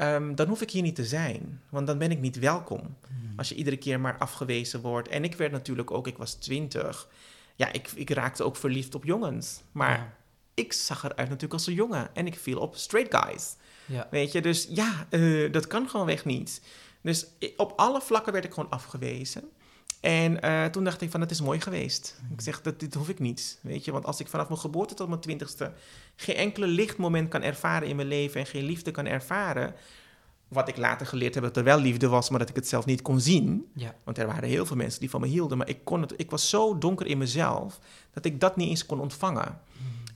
Um, 0.00 0.34
dan 0.34 0.48
hoef 0.48 0.62
ik 0.62 0.70
hier 0.70 0.82
niet 0.82 0.94
te 0.94 1.04
zijn, 1.04 1.60
want 1.68 1.86
dan 1.86 1.98
ben 1.98 2.10
ik 2.10 2.20
niet 2.20 2.38
welkom. 2.38 2.80
Mm. 2.80 2.96
-hmm. 3.08 3.32
Als 3.36 3.48
je 3.48 3.54
iedere 3.54 3.76
keer 3.76 4.00
maar 4.00 4.18
afgewezen 4.18 4.80
wordt. 4.80 5.08
En 5.08 5.24
ik 5.24 5.34
werd 5.34 5.52
natuurlijk 5.52 5.90
ook, 5.90 6.06
ik 6.06 6.16
was 6.16 6.34
twintig. 6.34 7.08
Ja, 7.56 7.72
ik, 7.72 7.90
ik 7.94 8.10
raakte 8.10 8.42
ook 8.42 8.56
verliefd 8.56 8.94
op 8.94 9.04
jongens. 9.04 9.62
Maar 9.72 9.98
ja 9.98 10.12
ik 10.54 10.72
zag 10.72 11.04
eruit 11.04 11.28
natuurlijk 11.28 11.52
als 11.52 11.66
een 11.66 11.74
jongen 11.74 12.14
en 12.14 12.26
ik 12.26 12.38
viel 12.38 12.58
op 12.58 12.76
straight 12.76 13.14
guys. 13.16 13.56
Ja. 13.86 14.06
Weet 14.10 14.32
je, 14.32 14.42
dus 14.42 14.66
ja, 14.70 15.06
uh, 15.10 15.52
dat 15.52 15.66
kan 15.66 15.88
gewoon 15.88 16.06
weg 16.06 16.24
niet. 16.24 16.62
Dus 17.00 17.26
op 17.56 17.72
alle 17.76 18.00
vlakken 18.00 18.32
werd 18.32 18.44
ik 18.44 18.54
gewoon 18.54 18.70
afgewezen. 18.70 19.50
En 20.04 20.40
eh, 20.40 20.64
toen 20.64 20.84
dacht 20.84 21.00
ik 21.00 21.10
van, 21.10 21.20
het 21.20 21.30
is 21.30 21.40
mooi 21.40 21.60
geweest. 21.60 22.20
Ik 22.32 22.40
zeg, 22.40 22.60
dat, 22.60 22.80
dit 22.80 22.94
hoef 22.94 23.08
ik 23.08 23.18
niet, 23.18 23.58
weet 23.62 23.84
je. 23.84 23.92
Want 23.92 24.04
als 24.04 24.20
ik 24.20 24.28
vanaf 24.28 24.48
mijn 24.48 24.60
geboorte 24.60 24.94
tot 24.94 25.08
mijn 25.08 25.20
twintigste 25.20 25.72
geen 26.16 26.36
enkele 26.36 26.66
lichtmoment 26.66 27.28
kan 27.28 27.42
ervaren 27.42 27.88
in 27.88 27.96
mijn 27.96 28.08
leven 28.08 28.40
en 28.40 28.46
geen 28.46 28.64
liefde 28.64 28.90
kan 28.90 29.06
ervaren, 29.06 29.74
wat 30.48 30.68
ik 30.68 30.76
later 30.76 31.06
geleerd 31.06 31.34
heb 31.34 31.42
dat 31.42 31.56
er 31.56 31.64
wel 31.64 31.78
liefde 31.78 32.08
was, 32.08 32.30
maar 32.30 32.38
dat 32.38 32.48
ik 32.48 32.54
het 32.54 32.68
zelf 32.68 32.86
niet 32.86 33.02
kon 33.02 33.20
zien. 33.20 33.66
Ja. 33.74 33.94
Want 34.04 34.18
er 34.18 34.26
waren 34.26 34.48
heel 34.48 34.66
veel 34.66 34.76
mensen 34.76 35.00
die 35.00 35.10
van 35.10 35.20
me 35.20 35.26
hielden, 35.26 35.58
maar 35.58 35.68
ik, 35.68 35.84
kon 35.84 36.00
het, 36.00 36.14
ik 36.16 36.30
was 36.30 36.48
zo 36.48 36.78
donker 36.78 37.06
in 37.06 37.18
mezelf 37.18 37.80
dat 38.12 38.24
ik 38.24 38.40
dat 38.40 38.56
niet 38.56 38.68
eens 38.68 38.86
kon 38.86 39.00
ontvangen. 39.00 39.60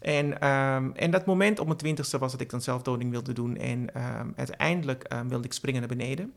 En, 0.00 0.40
ehm, 0.40 0.90
en 0.94 1.10
dat 1.10 1.26
moment 1.26 1.58
op 1.58 1.66
mijn 1.66 1.78
twintigste 1.78 2.18
was 2.18 2.32
dat 2.32 2.40
ik 2.40 2.50
dan 2.50 2.62
zelfdoding 2.62 3.10
wilde 3.10 3.32
doen. 3.32 3.56
En 3.56 3.94
ehm, 3.94 4.28
uiteindelijk 4.36 5.02
ehm, 5.02 5.28
wilde 5.28 5.44
ik 5.44 5.52
springen 5.52 5.80
naar 5.80 5.96
beneden. 5.96 6.32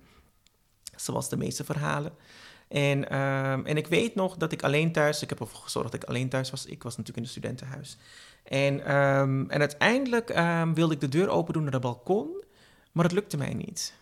Zoals 0.95 1.29
de 1.29 1.37
meeste 1.37 1.63
verhalen. 1.63 2.11
En, 2.71 3.09
ehm, 3.09 3.65
en 3.65 3.77
ik 3.77 3.87
weet 3.87 4.15
nog 4.15 4.37
dat 4.37 4.51
ik 4.51 4.63
alleen 4.63 4.91
thuis, 4.91 5.21
ik 5.21 5.29
heb 5.29 5.39
ervoor 5.39 5.59
gezorgd 5.59 5.91
dat 5.91 6.01
ik 6.01 6.09
alleen 6.09 6.29
thuis 6.29 6.49
was. 6.49 6.65
Ik 6.65 6.83
was 6.83 6.97
natuurlijk 6.97 7.17
in 7.17 7.23
een 7.23 7.29
studentenhuis. 7.29 7.97
En, 8.43 8.85
ehm, 8.85 9.49
en 9.49 9.59
uiteindelijk 9.59 10.29
ehm, 10.29 10.73
wilde 10.73 10.93
ik 10.93 10.99
de 10.99 11.09
deur 11.09 11.29
open 11.29 11.53
doen 11.53 11.63
naar 11.63 11.71
het 11.71 11.81
balkon, 11.81 12.43
maar 12.91 13.03
het 13.03 13.13
lukte 13.13 13.37
mij 13.37 13.53
niet. 13.53 13.93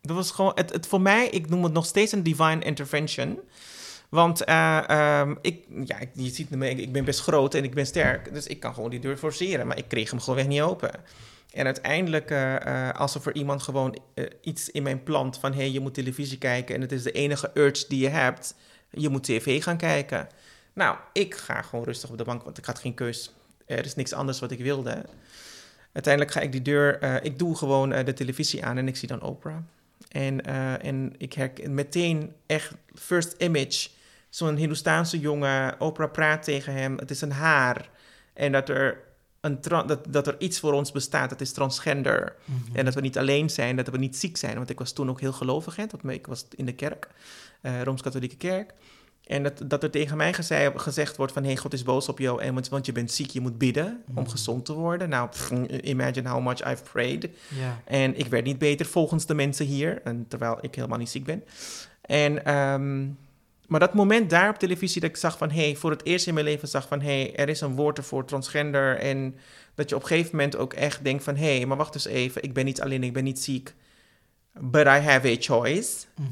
Dat 0.00 0.16
was 0.16 0.30
gewoon, 0.30 0.52
het, 0.54 0.72
het 0.72 0.86
voor 0.86 1.00
mij, 1.00 1.28
ik 1.28 1.48
noem 1.48 1.64
het 1.64 1.72
nog 1.72 1.86
steeds 1.86 2.12
een 2.12 2.22
divine 2.22 2.64
intervention. 2.64 3.38
Want 4.08 4.44
eh, 4.44 5.30
ik, 5.40 5.64
ja, 5.84 5.98
je 6.12 6.30
ziet 6.30 6.50
me, 6.50 6.70
ik, 6.70 6.78
ik 6.78 6.92
ben 6.92 7.04
best 7.04 7.20
groot 7.20 7.54
en 7.54 7.64
ik 7.64 7.74
ben 7.74 7.86
sterk. 7.86 8.32
Dus 8.32 8.46
ik 8.46 8.60
kan 8.60 8.74
gewoon 8.74 8.90
die 8.90 9.00
deur 9.00 9.16
forceren. 9.16 9.66
Maar 9.66 9.78
ik 9.78 9.88
kreeg 9.88 10.10
hem 10.10 10.20
gewoon 10.20 10.36
weg 10.36 10.46
niet 10.46 10.60
open. 10.60 10.90
En 11.54 11.64
uiteindelijk, 11.64 12.30
eh, 12.30 12.90
als 12.90 13.14
er 13.14 13.20
voor 13.20 13.32
iemand 13.32 13.62
gewoon 13.62 13.98
eh, 14.14 14.24
iets 14.40 14.70
in 14.70 14.82
mijn 14.82 15.02
plant 15.02 15.38
van... 15.38 15.52
hé, 15.52 15.58
hey, 15.58 15.70
je 15.70 15.80
moet 15.80 15.94
televisie 15.94 16.38
kijken 16.38 16.74
en 16.74 16.80
het 16.80 16.92
is 16.92 17.02
de 17.02 17.12
enige 17.12 17.50
urge 17.54 17.84
die 17.88 18.00
je 18.00 18.08
hebt... 18.08 18.54
je 18.90 19.08
moet 19.08 19.24
tv 19.24 19.62
gaan 19.62 19.76
kijken. 19.76 20.28
Nou, 20.72 20.96
ik 21.12 21.34
ga 21.34 21.62
gewoon 21.62 21.84
rustig 21.84 22.10
op 22.10 22.18
de 22.18 22.24
bank, 22.24 22.42
want 22.42 22.58
ik 22.58 22.64
had 22.64 22.78
geen 22.78 22.94
keus. 22.94 23.32
Er 23.66 23.84
is 23.84 23.94
niks 23.94 24.12
anders 24.12 24.40
wat 24.40 24.50
ik 24.50 24.58
wilde. 24.58 25.04
Uiteindelijk 25.92 26.34
ga 26.34 26.40
ik 26.40 26.52
die 26.52 26.62
deur... 26.62 27.22
ik 27.22 27.38
doe 27.38 27.56
gewoon 27.56 27.88
de 27.88 28.12
televisie 28.12 28.64
aan 28.64 28.78
en 28.78 28.88
ik 28.88 28.96
zie 28.96 29.08
dan 29.08 29.22
Oprah. 29.22 29.56
En, 30.08 30.44
en 30.80 31.14
ik 31.18 31.32
herken 31.32 31.74
meteen 31.74 32.32
echt 32.46 32.72
first 32.94 33.34
image... 33.38 33.88
zo'n 34.28 34.56
Hindoestaanse 34.56 35.18
jongen, 35.18 35.80
Oprah 35.80 36.12
praat 36.12 36.42
tegen 36.42 36.72
hem... 36.72 36.98
het 36.98 37.10
is 37.10 37.20
een 37.20 37.32
haar 37.32 37.88
en 38.32 38.52
dat 38.52 38.68
er... 38.68 39.12
Een 39.44 39.58
dat, 39.60 39.98
dat 40.08 40.26
er 40.26 40.34
iets 40.38 40.60
voor 40.60 40.72
ons 40.72 40.92
bestaat, 40.92 41.30
dat 41.30 41.40
is 41.40 41.52
transgender. 41.52 42.36
Mhm. 42.44 42.76
En 42.76 42.84
dat 42.84 42.94
we 42.94 43.00
niet 43.00 43.18
alleen 43.18 43.50
zijn, 43.50 43.76
dat 43.76 43.88
we 43.88 43.98
niet 43.98 44.16
ziek 44.16 44.36
zijn. 44.36 44.56
Want 44.56 44.70
ik 44.70 44.78
was 44.78 44.92
toen 44.92 45.10
ook 45.10 45.20
heel 45.20 45.32
gelovig, 45.32 45.76
hè, 45.76 45.84
me- 46.02 46.14
ik 46.14 46.26
was 46.26 46.46
in 46.56 46.64
de 46.66 46.72
kerk, 46.74 47.08
eh 47.60 47.82
Rooms-Katholieke 47.82 48.36
kerk. 48.36 48.72
En 49.24 49.42
dat, 49.42 49.62
dat 49.66 49.82
er 49.82 49.90
tegen 49.90 50.16
mij 50.16 50.32
gezei- 50.32 50.72
gezegd 50.78 51.16
wordt 51.16 51.32
van... 51.32 51.44
hey, 51.44 51.56
God 51.56 51.72
is 51.72 51.82
boos 51.82 52.08
op 52.08 52.18
jou, 52.18 52.42
en 52.42 52.54
want, 52.54 52.68
want 52.68 52.86
je 52.86 52.92
bent 52.92 53.10
ziek, 53.12 53.30
je 53.30 53.40
moet 53.40 53.58
bidden 53.58 54.02
om 54.08 54.14
Mhm. 54.22 54.30
gezond 54.30 54.64
te 54.64 54.72
worden. 54.72 55.08
Nou, 55.08 55.28
pff, 55.28 55.50
imagine 55.82 56.28
how 56.28 56.42
much 56.46 56.70
I've 56.70 56.82
prayed. 56.92 57.28
En 57.84 58.18
ik 58.18 58.26
werd 58.26 58.44
niet 58.44 58.58
beter 58.58 58.86
volgens 58.86 59.26
de 59.26 59.34
mensen 59.34 59.66
hier, 59.66 60.00
en 60.02 60.24
terwijl 60.28 60.58
ik 60.60 60.74
helemaal 60.74 60.98
niet 60.98 61.08
ziek 61.10 61.24
ben. 61.24 61.44
En, 62.00 62.44
ehm, 62.44 63.06
maar 63.68 63.80
dat 63.80 63.94
moment 63.94 64.30
daar 64.30 64.48
op 64.48 64.58
televisie 64.58 65.00
dat 65.00 65.10
ik 65.10 65.16
zag 65.16 65.38
van... 65.38 65.50
hey, 65.50 65.76
voor 65.76 65.90
het 65.90 66.04
eerst 66.04 66.26
in 66.26 66.34
mijn 66.34 66.46
leven 66.46 66.68
zag 66.68 66.88
van... 66.88 67.00
hey, 67.00 67.36
er 67.36 67.48
is 67.48 67.60
een 67.60 67.74
woord 67.74 67.98
ervoor, 67.98 68.24
transgender. 68.24 68.98
En 68.98 69.36
dat 69.74 69.88
je 69.88 69.94
op 69.94 70.02
een 70.02 70.08
gegeven 70.08 70.30
moment 70.30 70.56
ook 70.56 70.72
echt 70.72 71.04
denkt 71.04 71.24
van... 71.24 71.36
hé, 71.36 71.56
hey, 71.56 71.66
maar 71.66 71.76
wacht 71.76 71.94
eens 71.94 72.06
even, 72.06 72.42
ik 72.42 72.54
ben 72.54 72.64
niet 72.64 72.80
alleen, 72.80 73.02
ik 73.04 73.12
ben 73.12 73.24
niet 73.24 73.38
ziek. 73.38 73.74
But 74.60 74.86
I 74.86 74.88
have 74.88 75.28
a 75.28 75.36
choice. 75.38 76.06
Mhm. 76.16 76.28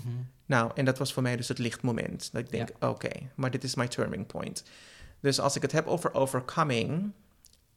Nou, 0.46 0.70
en 0.74 0.84
dat 0.84 0.98
was 0.98 1.12
voor 1.12 1.22
mij 1.22 1.36
dus 1.36 1.48
het 1.48 1.58
lichtmoment. 1.58 2.28
Dat 2.32 2.42
ik 2.42 2.50
denk, 2.50 2.70
oké, 2.80 3.10
maar 3.34 3.50
dit 3.50 3.64
is 3.64 3.74
my 3.74 3.88
turning 3.88 4.26
point. 4.26 4.62
Dus 5.20 5.40
als 5.40 5.56
ik 5.56 5.62
het 5.62 5.72
heb 5.72 5.86
over 5.86 6.14
overcoming... 6.14 7.12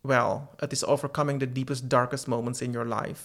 Well, 0.01 0.39
het 0.55 0.71
is 0.71 0.85
overcoming 0.85 1.39
the 1.39 1.51
deepest, 1.51 1.89
darkest 1.89 2.27
moments 2.27 2.61
in 2.61 2.71
your 2.71 2.95
life. 2.95 3.21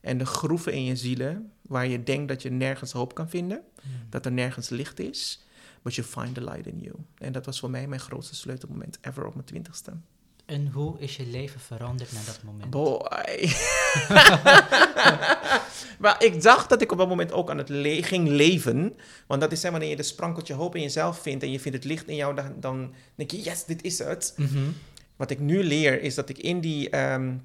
En 0.00 0.18
de 0.18 0.26
groeven 0.26 0.72
in 0.72 0.84
je 0.84 0.96
zielen, 0.96 1.52
waar 1.62 1.86
je 1.86 2.02
denkt 2.02 2.28
dat 2.28 2.42
je 2.42 2.50
nergens 2.50 2.92
hoop 2.92 3.14
kan 3.14 3.28
vinden, 3.28 3.62
dat 4.08 4.26
er 4.26 4.32
nergens 4.32 4.68
licht 4.68 5.00
is, 5.00 5.44
but 5.82 5.94
you 5.94 6.06
find 6.06 6.34
the 6.34 6.44
light 6.44 6.66
in 6.66 6.78
you. 6.80 6.94
En 7.18 7.32
dat 7.32 7.46
was 7.46 7.60
voor 7.60 7.70
mij 7.70 7.86
mijn 7.86 8.00
grootste 8.00 8.34
sleutelmoment 8.34 8.98
ever 9.00 9.26
op 9.26 9.34
mijn 9.34 9.46
twintigste. 9.46 9.92
En 10.46 10.68
hoe 10.72 10.98
is 10.98 11.16
je 11.16 11.26
leven 11.26 11.60
veranderd 11.60 12.12
na 12.12 12.18
dat 12.26 12.40
moment? 12.42 12.70
Boy. 12.70 13.52
maar 15.98 16.24
ik 16.24 16.42
dacht 16.42 16.68
dat 16.68 16.82
ik 16.82 16.92
op 16.92 16.98
dat 16.98 17.08
moment 17.08 17.32
ook 17.32 17.50
aan 17.50 17.58
het 17.58 17.68
le- 17.68 18.02
ging 18.02 18.28
leven. 18.28 18.96
Want 19.26 19.40
dat 19.40 19.52
is 19.52 19.60
zeg 19.60 19.70
maar, 19.70 19.80
wanneer 19.80 19.96
je 19.96 20.02
de 20.02 20.08
sprankeltje 20.08 20.54
hoop 20.54 20.74
in 20.74 20.82
jezelf 20.82 21.18
vindt 21.18 21.42
en 21.42 21.50
je 21.50 21.60
vindt 21.60 21.76
het 21.78 21.86
licht 21.86 22.08
in 22.08 22.16
jou, 22.16 22.34
dan, 22.34 22.54
dan 22.60 22.94
denk 23.14 23.30
je, 23.30 23.42
yes, 23.42 23.64
dit 23.64 23.82
is 23.82 23.98
het. 23.98 24.34
Mhm. 24.36 24.58
Wat 25.16 25.30
ik 25.30 25.38
nu 25.38 25.64
leer 25.64 26.02
is 26.02 26.14
dat 26.14 26.28
ik 26.28 26.38
in 26.38 26.60
die 26.60 26.90
ehm, 26.90 27.36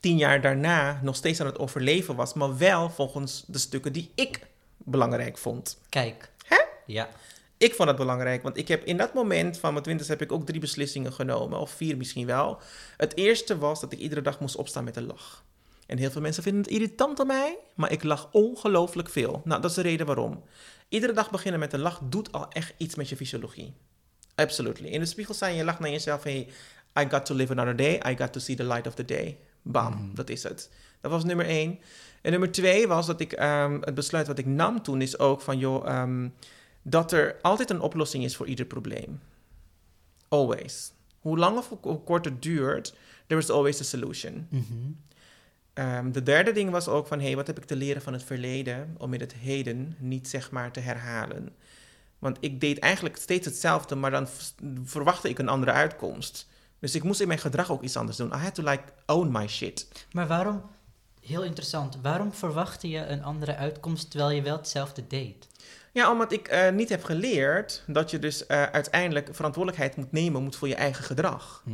tien 0.00 0.16
jaar 0.16 0.40
daarna 0.40 1.00
nog 1.02 1.16
steeds 1.16 1.40
aan 1.40 1.46
het 1.46 1.58
overleven 1.58 2.16
was, 2.16 2.34
maar 2.34 2.58
wel 2.58 2.90
volgens 2.90 3.44
de 3.46 3.58
stukken 3.58 3.92
die 3.92 4.10
ik 4.14 4.46
belangrijk 4.76 5.38
vond. 5.38 5.78
Kijk. 5.88 6.30
Hè? 6.46 6.56
Ja. 6.86 7.08
Ik 7.64 7.74
vond 7.74 7.88
het 7.88 7.98
belangrijk, 7.98 8.42
want 8.42 8.56
ik 8.56 8.68
heb 8.68 8.84
in 8.84 8.96
dat 8.96 9.14
moment 9.14 9.58
van 9.58 9.72
mijn 9.72 9.84
twintig 9.84 10.06
heb 10.06 10.22
ik 10.22 10.32
ook 10.32 10.46
drie 10.46 10.60
beslissingen 10.60 11.12
genomen, 11.12 11.58
of 11.58 11.70
vier 11.70 11.96
misschien 11.96 12.26
wel. 12.26 12.58
Het 12.96 13.16
eerste 13.16 13.58
was 13.58 13.80
dat 13.80 13.92
ik 13.92 13.98
iedere 13.98 14.22
dag 14.22 14.40
moest 14.40 14.56
opstaan 14.56 14.84
met 14.84 14.96
een 14.96 15.06
lach. 15.06 15.44
En 15.86 15.98
heel 15.98 16.10
veel 16.10 16.20
mensen 16.20 16.42
vinden 16.42 16.62
het 16.62 16.70
irritant 16.70 17.20
aan 17.20 17.26
mij, 17.26 17.58
maar 17.74 17.92
ik 17.92 18.02
lach 18.02 18.28
ongelooflijk 18.32 19.08
veel. 19.08 19.40
Nou, 19.44 19.60
dat 19.60 19.70
is 19.70 19.76
de 19.76 19.82
reden 19.82 20.06
waarom. 20.06 20.42
Iedere 20.88 21.12
dag 21.12 21.30
beginnen 21.30 21.60
met 21.60 21.72
een 21.72 21.80
lach 21.80 22.00
doet 22.02 22.32
al 22.32 22.48
echt 22.48 22.74
iets 22.76 22.94
met 22.94 23.08
je 23.08 23.16
fysiologie. 23.16 23.74
Absolutely. 24.34 24.88
In 24.88 25.00
de 25.00 25.06
spiegel 25.06 25.34
en 25.38 25.54
je 25.54 25.64
lacht 25.64 25.78
naar 25.78 25.90
jezelf. 25.90 26.22
Hey, 26.22 26.48
I 27.00 27.06
got 27.08 27.26
to 27.26 27.34
live 27.34 27.52
another 27.52 27.76
day. 27.76 28.00
I 28.06 28.16
got 28.16 28.32
to 28.32 28.40
see 28.40 28.56
the 28.56 28.64
light 28.64 28.86
of 28.86 28.94
the 28.94 29.04
day. 29.04 29.38
Bam, 29.62 30.10
dat 30.14 30.30
is 30.30 30.42
het. 30.42 30.70
Dat 31.00 31.10
was 31.10 31.24
nummer 31.24 31.46
één. 31.46 31.78
En 32.22 32.30
nummer 32.30 32.52
twee 32.52 32.88
was 32.88 33.06
dat 33.06 33.20
ik 33.20 33.32
ehm, 33.32 33.78
het 33.80 33.94
besluit 33.94 34.26
wat 34.26 34.38
ik 34.38 34.46
nam 34.46 34.82
toen 34.82 35.02
is 35.02 35.18
ook 35.18 35.40
van 35.40 35.58
joh, 35.58 35.88
ehm, 35.88 36.28
dat 36.84 37.12
er 37.12 37.36
altijd 37.42 37.70
een 37.70 37.80
oplossing 37.80 38.24
is 38.24 38.36
voor 38.36 38.46
ieder 38.46 38.66
probleem. 38.66 39.20
Always. 40.28 40.92
Hoe 41.18 41.38
lang 41.38 41.58
of 41.58 41.72
hoe 41.80 42.00
kort 42.00 42.24
het 42.24 42.42
duurt, 42.42 42.94
there 43.26 43.40
is 43.40 43.50
always 43.50 43.80
a 43.80 43.84
solution. 43.84 44.46
Mhm. 44.50 44.62
Ehm, 45.72 46.12
de 46.12 46.22
derde 46.22 46.52
ding 46.52 46.70
was 46.70 46.88
ook 46.88 47.06
van, 47.06 47.18
hé, 47.18 47.26
hey, 47.26 47.36
wat 47.36 47.46
heb 47.46 47.58
ik 47.58 47.64
te 47.64 47.76
leren 47.76 48.02
van 48.02 48.12
het 48.12 48.22
verleden 48.22 48.94
om 48.98 49.14
in 49.14 49.20
het 49.20 49.34
heden 49.34 49.96
niet 49.98 50.28
zeg 50.28 50.50
maar 50.50 50.72
te 50.72 50.80
herhalen? 50.80 51.48
Want 52.18 52.36
ik 52.40 52.60
deed 52.60 52.78
eigenlijk 52.78 53.16
steeds 53.16 53.46
hetzelfde, 53.46 53.94
maar 53.94 54.10
dan 54.10 54.28
verwachtte 54.84 55.28
ik 55.28 55.38
een 55.38 55.48
andere 55.48 55.72
uitkomst. 55.72 56.48
Dus 56.78 56.94
ik 56.94 57.02
moest 57.02 57.20
in 57.20 57.28
mijn 57.28 57.38
gedrag 57.38 57.70
ook 57.70 57.82
iets 57.82 57.96
anders 57.96 58.16
doen. 58.16 58.32
I 58.32 58.36
had 58.36 58.54
to 58.54 58.62
like 58.62 58.82
own 59.06 59.28
my 59.32 59.48
shit. 59.48 60.06
Maar 60.12 60.26
waarom, 60.26 60.62
heel 61.20 61.44
interessant, 61.44 61.98
waarom 62.02 62.32
verwachtte 62.32 62.88
je 62.88 63.06
een 63.06 63.22
andere 63.22 63.56
uitkomst 63.56 64.10
terwijl 64.10 64.30
je 64.30 64.42
wel 64.42 64.56
hetzelfde 64.56 65.06
deed? 65.06 65.48
Ja, 65.94 66.10
omdat 66.10 66.32
ik 66.32 66.48
eh, 66.48 66.70
niet 66.70 66.88
heb 66.88 67.04
geleerd 67.04 67.84
dat 67.86 68.10
je 68.10 68.18
dus 68.18 68.46
eh, 68.46 68.62
uiteindelijk 68.62 69.28
verantwoordelijkheid 69.32 69.96
moet 69.96 70.12
nemen 70.12 70.42
moet 70.42 70.56
voor 70.56 70.68
je 70.68 70.74
eigen 70.74 71.04
gedrag. 71.04 71.62
Hm. 71.64 71.70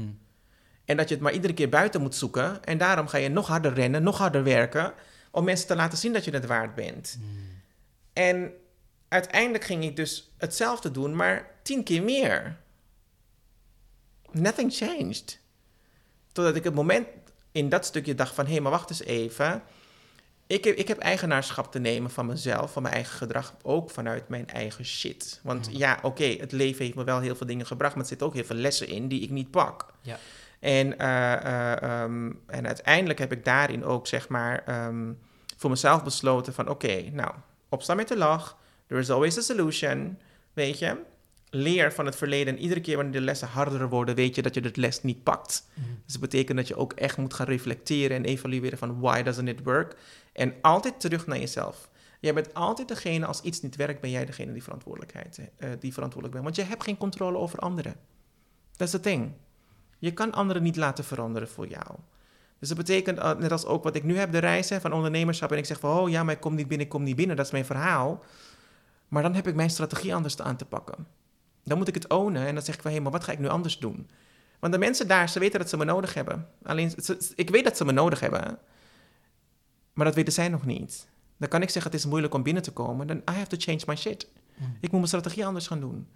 En 0.84 0.96
dat 0.96 1.08
je 1.08 1.14
het 1.14 1.22
maar 1.22 1.32
iedere 1.32 1.54
keer 1.54 1.68
buiten 1.68 2.00
moet 2.00 2.14
zoeken. 2.14 2.64
En 2.64 2.78
daarom 2.78 3.06
ga 3.06 3.18
je 3.18 3.28
nog 3.28 3.46
harder 3.46 3.72
rennen, 3.72 4.02
nog 4.02 4.18
harder 4.18 4.44
werken. 4.44 4.92
Om 5.30 5.44
mensen 5.44 5.66
te 5.66 5.76
laten 5.76 5.98
zien 5.98 6.12
dat 6.12 6.24
je 6.24 6.30
het 6.30 6.46
waard 6.46 6.74
bent. 6.74 7.18
En 8.12 8.52
uiteindelijk 9.08 9.64
ging 9.64 9.84
ik 9.84 9.96
dus 9.96 10.32
hetzelfde 10.36 10.90
doen, 10.90 11.16
maar 11.16 11.50
tien 11.62 11.82
keer 11.82 12.02
meer. 12.02 12.56
Nothing 14.30 14.72
changed. 14.72 15.40
Totdat 16.32 16.56
ik 16.56 16.64
het 16.64 16.74
moment 16.74 17.06
in 17.52 17.68
dat 17.68 17.84
stukje 17.84 18.14
dacht 18.14 18.34
van... 18.34 18.44
hé, 18.44 18.52
hey, 18.52 18.60
maar 18.60 18.72
wacht 18.72 18.90
eens 18.90 19.02
even. 19.02 19.62
Ik 20.50 20.64
heb, 20.64 20.76
ik 20.76 20.88
heb 20.88 20.98
eigenaarschap 20.98 21.72
te 21.72 21.78
nemen 21.78 22.10
van 22.10 22.26
mezelf, 22.26 22.72
van 22.72 22.82
mijn 22.82 22.94
eigen 22.94 23.16
gedrag. 23.16 23.54
Ook 23.62 23.90
vanuit 23.90 24.28
mijn 24.28 24.48
eigen 24.48 24.84
shit. 24.84 25.40
Want 25.42 25.68
ja, 25.72 25.98
oké, 26.02 26.24
het 26.24 26.52
leven 26.52 26.84
heeft 26.84 26.96
me 26.96 27.04
wel 27.04 27.20
heel 27.20 27.36
veel 27.36 27.46
dingen 27.46 27.66
gebracht... 27.66 27.94
maar 27.94 28.02
er 28.02 28.08
zitten 28.08 28.26
ook 28.26 28.34
heel 28.34 28.44
veel 28.44 28.56
lessen 28.56 28.88
in 28.88 29.08
die 29.08 29.20
ik 29.20 29.30
niet 29.30 29.50
pak. 29.50 29.86
Ja. 30.00 30.18
En, 30.60 30.98
eh, 30.98 31.32
eh, 31.32 31.82
ehm, 31.82 32.32
en 32.46 32.66
uiteindelijk 32.66 33.18
heb 33.18 33.32
ik 33.32 33.44
daarin 33.44 33.84
ook, 33.84 34.06
zeg 34.06 34.28
maar, 34.28 34.62
ehm, 34.66 35.12
voor 35.56 35.70
mezelf 35.70 36.04
besloten 36.04 36.54
van... 36.54 36.68
oké, 36.68 37.10
nou, 37.10 37.32
opstaan 37.68 37.96
met 37.96 38.08
de 38.08 38.16
lach. 38.16 38.56
There 38.86 39.00
is 39.00 39.10
always 39.10 39.38
a 39.38 39.40
solution, 39.40 40.18
weet 40.52 40.78
je. 40.78 40.96
Leer 41.50 41.92
van 41.92 42.06
het 42.06 42.16
verleden. 42.16 42.54
En 42.54 42.60
iedere 42.60 42.80
keer 42.80 42.96
wanneer 42.96 43.12
de 43.12 43.20
lessen 43.20 43.48
harder 43.48 43.88
worden, 43.88 44.14
weet 44.14 44.34
je 44.34 44.42
dat 44.42 44.54
je 44.54 44.60
de 44.60 44.70
les 44.74 45.02
niet 45.02 45.22
pakt. 45.22 45.68
Mhm. 45.74 45.86
Dus 46.04 46.12
dat 46.12 46.20
betekent 46.20 46.56
dat 46.56 46.68
je 46.68 46.76
ook 46.76 46.92
echt 46.92 47.16
moet 47.16 47.34
gaan 47.34 47.46
reflecteren 47.46 48.16
en 48.16 48.24
evalueren 48.24 48.78
van 48.78 49.00
why 49.00 49.22
doesn't 49.22 49.48
it 49.48 49.62
work? 49.64 49.96
En 50.40 50.54
altijd 50.60 51.00
terug 51.00 51.26
naar 51.26 51.38
jezelf. 51.38 51.90
Jij 52.20 52.34
bent 52.34 52.54
altijd 52.54 52.88
degene, 52.88 53.26
als 53.26 53.40
iets 53.40 53.60
niet 53.60 53.76
werkt, 53.76 54.00
ben 54.00 54.10
jij 54.10 54.24
degene 54.24 54.52
die, 54.52 54.62
verantwoordelijkheid, 54.62 55.40
eh, 55.56 55.70
die 55.80 55.92
verantwoordelijk 55.92 56.32
bent. 56.32 56.44
Want 56.44 56.56
je 56.56 56.72
hebt 56.72 56.84
geen 56.84 56.96
controle 56.96 57.38
over 57.38 57.58
anderen. 57.58 57.94
Dat 58.76 58.86
is 58.86 58.92
het 58.92 59.04
ding. 59.04 59.32
Je 59.98 60.12
kan 60.12 60.32
anderen 60.32 60.62
niet 60.62 60.76
laten 60.76 61.04
veranderen 61.04 61.48
voor 61.48 61.68
jou. 61.68 61.86
Dus 62.58 62.68
dat 62.68 62.76
betekent, 62.76 63.18
eh, 63.18 63.36
net 63.36 63.52
als 63.52 63.66
ook 63.66 63.84
wat 63.84 63.94
ik 63.94 64.04
nu 64.04 64.18
heb, 64.18 64.32
de 64.32 64.38
reis 64.38 64.68
hè, 64.68 64.80
van 64.80 64.92
ondernemerschap. 64.92 65.52
En 65.52 65.58
ik 65.58 65.66
zeg 65.66 65.80
van, 65.80 65.98
oh 65.98 66.10
ja, 66.10 66.22
maar 66.22 66.34
ik 66.34 66.40
kom 66.40 66.54
niet 66.54 66.68
binnen, 66.68 66.86
ik 66.86 66.92
kom 66.92 67.02
niet 67.02 67.16
binnen. 67.16 67.36
Dat 67.36 67.46
is 67.46 67.52
mijn 67.52 67.64
verhaal. 67.64 68.24
Maar 69.08 69.22
dan 69.22 69.34
heb 69.34 69.46
ik 69.46 69.54
mijn 69.54 69.70
strategie 69.70 70.14
anders 70.14 70.40
aan 70.40 70.56
te 70.56 70.64
pakken. 70.64 71.06
Dan 71.64 71.78
moet 71.78 71.88
ik 71.88 71.94
het 71.94 72.08
ownen 72.08 72.46
en 72.46 72.54
dan 72.54 72.64
zeg 72.64 72.74
ik 72.74 72.82
van... 72.82 72.92
hé, 72.92 73.00
maar 73.00 73.12
wat 73.12 73.24
ga 73.24 73.32
ik 73.32 73.38
nu 73.38 73.48
anders 73.48 73.78
doen? 73.78 74.10
Want 74.58 74.72
de 74.72 74.78
mensen 74.78 75.08
daar, 75.08 75.28
ze 75.28 75.38
weten 75.38 75.58
dat 75.58 75.68
ze 75.68 75.76
me 75.76 75.84
nodig 75.84 76.14
hebben. 76.14 76.48
Alleen, 76.62 76.94
ik 77.34 77.50
weet 77.50 77.64
dat 77.64 77.76
ze 77.76 77.84
me 77.84 77.92
nodig 77.92 78.20
hebben. 78.20 78.58
Maar 80.00 80.08
dat 80.08 80.18
weten 80.18 80.34
zij 80.34 80.48
nog 80.48 80.66
niet. 80.66 81.08
Dan 81.36 81.48
kan 81.48 81.62
ik 81.62 81.70
zeggen, 81.70 81.90
het 81.90 82.00
is 82.00 82.06
moeilijk 82.06 82.34
om 82.34 82.42
binnen 82.42 82.62
te 82.62 82.70
komen. 82.70 83.06
Dan 83.06 83.16
I 83.16 83.32
have 83.32 83.46
to 83.46 83.56
change 83.58 83.80
my 83.86 83.96
shit. 83.96 84.28
Mm. 84.56 84.66
Ik 84.66 84.80
moet 84.80 84.90
mijn 84.90 85.06
strategie 85.06 85.46
anders 85.46 85.66
gaan 85.66 85.80
doen. 85.80 86.08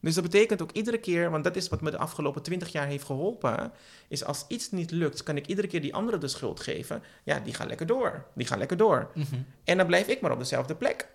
Dus 0.00 0.14
dat 0.14 0.22
betekent 0.22 0.62
ook 0.62 0.72
iedere 0.72 0.98
keer, 0.98 1.30
want 1.30 1.44
dat 1.44 1.56
is 1.56 1.68
wat 1.68 1.80
me 1.80 1.90
de 1.90 1.98
afgelopen 1.98 2.42
twintig 2.42 2.72
jaar 2.72 2.86
heeft 2.86 3.04
geholpen, 3.04 3.72
is 4.08 4.24
als 4.24 4.44
iets 4.48 4.70
niet 4.70 4.90
lukt, 4.90 5.22
kan 5.22 5.36
ik 5.36 5.46
iedere 5.46 5.66
keer 5.66 5.80
die 5.80 5.94
andere 5.94 6.18
de 6.18 6.28
schuld 6.28 6.60
geven. 6.60 7.02
Ja, 7.24 7.38
die 7.38 7.54
gaan 7.54 7.66
lekker 7.66 7.86
door. 7.86 8.26
Die 8.34 8.46
gaan 8.46 8.58
lekker 8.58 8.76
door. 8.76 9.10
Mhm. 9.14 9.36
En 9.64 9.76
dan 9.76 9.86
blijf 9.86 10.06
ik 10.06 10.20
maar 10.20 10.32
op 10.32 10.38
dezelfde 10.38 10.74
plek. 10.74 11.08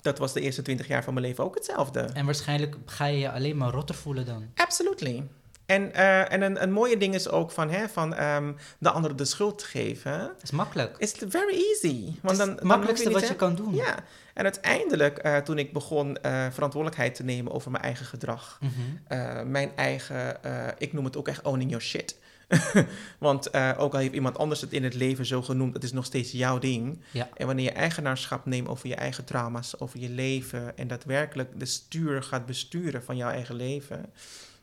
Dat 0.00 0.18
was 0.18 0.32
de 0.32 0.40
eerste 0.40 0.62
twintig 0.62 0.86
jaar 0.86 1.04
van 1.04 1.14
mijn 1.14 1.26
leven 1.26 1.44
ook 1.44 1.54
hetzelfde. 1.54 2.00
En 2.00 2.24
waarschijnlijk 2.24 2.76
ga 2.86 3.06
je 3.06 3.18
je 3.18 3.30
alleen 3.30 3.56
maar 3.56 3.72
rotter 3.72 3.94
voelen 3.94 4.26
dan. 4.26 4.50
Absolutely. 4.54 5.28
En, 5.68 5.90
uh, 5.94 6.32
en 6.32 6.42
een, 6.42 6.62
een 6.62 6.72
mooie 6.72 6.96
ding 6.96 7.14
is 7.14 7.28
ook 7.28 7.50
van, 7.50 7.70
hè, 7.70 7.88
van 7.88 8.22
um, 8.22 8.56
de 8.78 8.90
andere 8.90 9.14
de 9.14 9.24
schuld 9.24 9.62
geven. 9.62 10.18
Dat 10.18 10.42
is 10.42 10.50
makkelijk. 10.50 10.94
Is 10.98 11.14
very 11.28 11.54
easy. 11.54 12.14
Want 12.22 12.38
dan, 12.38 12.48
het 12.48 12.62
makkelijkste 12.62 13.10
wat 13.10 13.28
je 13.28 13.36
kan 13.36 13.54
doen. 13.54 13.74
Ja. 13.74 13.94
En 14.34 14.44
uiteindelijk, 14.44 15.26
uh, 15.26 15.36
toen 15.36 15.58
ik 15.58 15.72
begon 15.72 16.18
uh, 16.26 16.46
verantwoordelijkheid 16.50 17.14
te 17.14 17.24
nemen 17.24 17.52
over 17.52 17.70
mijn 17.70 17.82
eigen 17.82 18.06
gedrag, 18.06 18.58
mm 18.60 18.70
-hmm. 19.08 19.50
mijn 19.50 19.70
eigen, 19.76 20.36
ik 20.78 20.92
noem 20.92 21.04
het 21.04 21.16
ook 21.16 21.28
echt 21.28 21.42
owning 21.42 21.70
your 21.70 21.84
shit. 21.84 22.18
Want 23.18 23.54
ook 23.54 23.92
al 23.92 23.98
heeft 23.98 24.14
iemand 24.14 24.38
anders 24.38 24.60
het 24.60 24.72
in 24.72 24.84
het 24.84 24.94
leven 24.94 25.26
zo 25.26 25.42
genoemd, 25.42 25.74
het 25.74 25.84
is 25.84 25.92
nog 25.92 26.04
steeds 26.04 26.32
jouw 26.32 26.58
ding. 26.58 27.00
Ja. 27.10 27.28
En 27.34 27.46
wanneer 27.46 27.64
je 27.64 27.72
eigenaarschap 27.72 28.46
neemt 28.46 28.68
over 28.68 28.88
je 28.88 28.94
eigen 28.94 29.24
trauma's, 29.24 29.80
over 29.80 30.00
je 30.00 30.10
leven 30.10 30.76
en 30.76 30.88
daadwerkelijk 30.88 31.60
de 31.60 31.66
stuur 31.66 32.22
gaat 32.22 32.46
besturen 32.46 33.04
van 33.04 33.16
jouw 33.16 33.30
eigen 33.30 33.54
leven, 33.54 34.12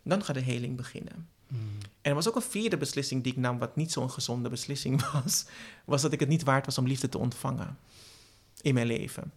dan 0.09 0.23
gaat 0.23 0.35
de 0.35 0.41
heling 0.41 0.75
beginnen. 0.77 1.27
Mm. 1.47 1.59
En 2.01 2.09
er 2.09 2.15
was 2.15 2.27
ook 2.27 2.35
een 2.35 2.41
vierde 2.41 2.77
beslissing 2.77 3.23
die 3.23 3.31
ik 3.31 3.37
nam, 3.37 3.57
wat 3.57 3.75
niet 3.75 3.91
zo'n 3.91 4.11
gezonde 4.11 4.49
beslissing 4.49 5.01
was, 5.11 5.45
was 5.85 6.01
dat 6.01 6.13
ik 6.13 6.19
het 6.19 6.29
niet 6.29 6.43
waard 6.43 6.65
was 6.65 6.77
om 6.77 6.87
liefde 6.87 7.09
te 7.09 7.17
ontvangen 7.17 7.77
in 8.61 8.73
mijn 8.73 8.87
leven. 8.87 9.31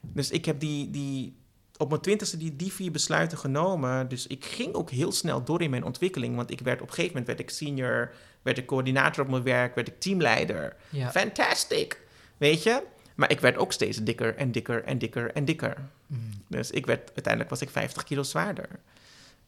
Dus 0.00 0.30
ik 0.30 0.44
heb 0.44 0.60
die, 0.60 0.90
die, 0.90 1.36
op 1.76 1.88
mijn 1.88 2.00
twintigste 2.00 2.36
die, 2.36 2.56
die 2.56 2.72
vier 2.72 2.90
besluiten 2.90 3.38
genomen. 3.38 4.08
Dus 4.08 4.26
ik 4.26 4.44
ging 4.44 4.74
ook 4.74 4.90
heel 4.90 5.12
snel 5.12 5.44
door 5.44 5.62
in 5.62 5.70
mijn 5.70 5.84
ontwikkeling. 5.84 6.36
Want 6.36 6.50
ik 6.50 6.60
werd 6.60 6.80
op 6.80 6.88
een 6.88 6.94
gegeven 6.94 7.16
moment 7.16 7.26
werd 7.26 7.40
ik 7.40 7.50
senior, 7.50 8.12
werd 8.42 8.58
ik 8.58 8.66
coördinator 8.66 9.24
op 9.24 9.30
mijn 9.30 9.42
werk, 9.42 9.74
werd 9.74 9.88
ik 9.88 10.00
teamleider. 10.00 10.76
Ja. 10.88 11.10
Fantastic, 11.10 12.00
weet 12.36 12.62
je? 12.62 12.82
Maar 13.14 13.30
ik 13.30 13.40
werd 13.40 13.56
ook 13.56 13.72
steeds 13.72 13.98
dikker 13.98 14.36
en 14.36 14.52
dikker 14.52 14.84
en 14.84 14.98
dikker 14.98 15.32
en 15.32 15.44
dikker. 15.44 15.88
Mm. 16.06 16.30
Dus 16.48 16.70
ik 16.70 16.86
werd, 16.86 17.06
uiteindelijk 17.06 17.50
was 17.50 17.60
ik 17.60 17.70
50 17.70 18.04
kilo 18.04 18.22
zwaarder. 18.22 18.68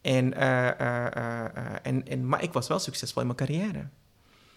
En, 0.00 0.34
uh, 0.34 0.70
uh, 0.80 1.44
en, 1.82 2.06
en, 2.06 2.28
maar 2.28 2.42
ik 2.42 2.52
was 2.52 2.68
wel 2.68 2.78
succesvol 2.78 3.20
in 3.20 3.26
mijn 3.26 3.38
carrière. 3.38 3.86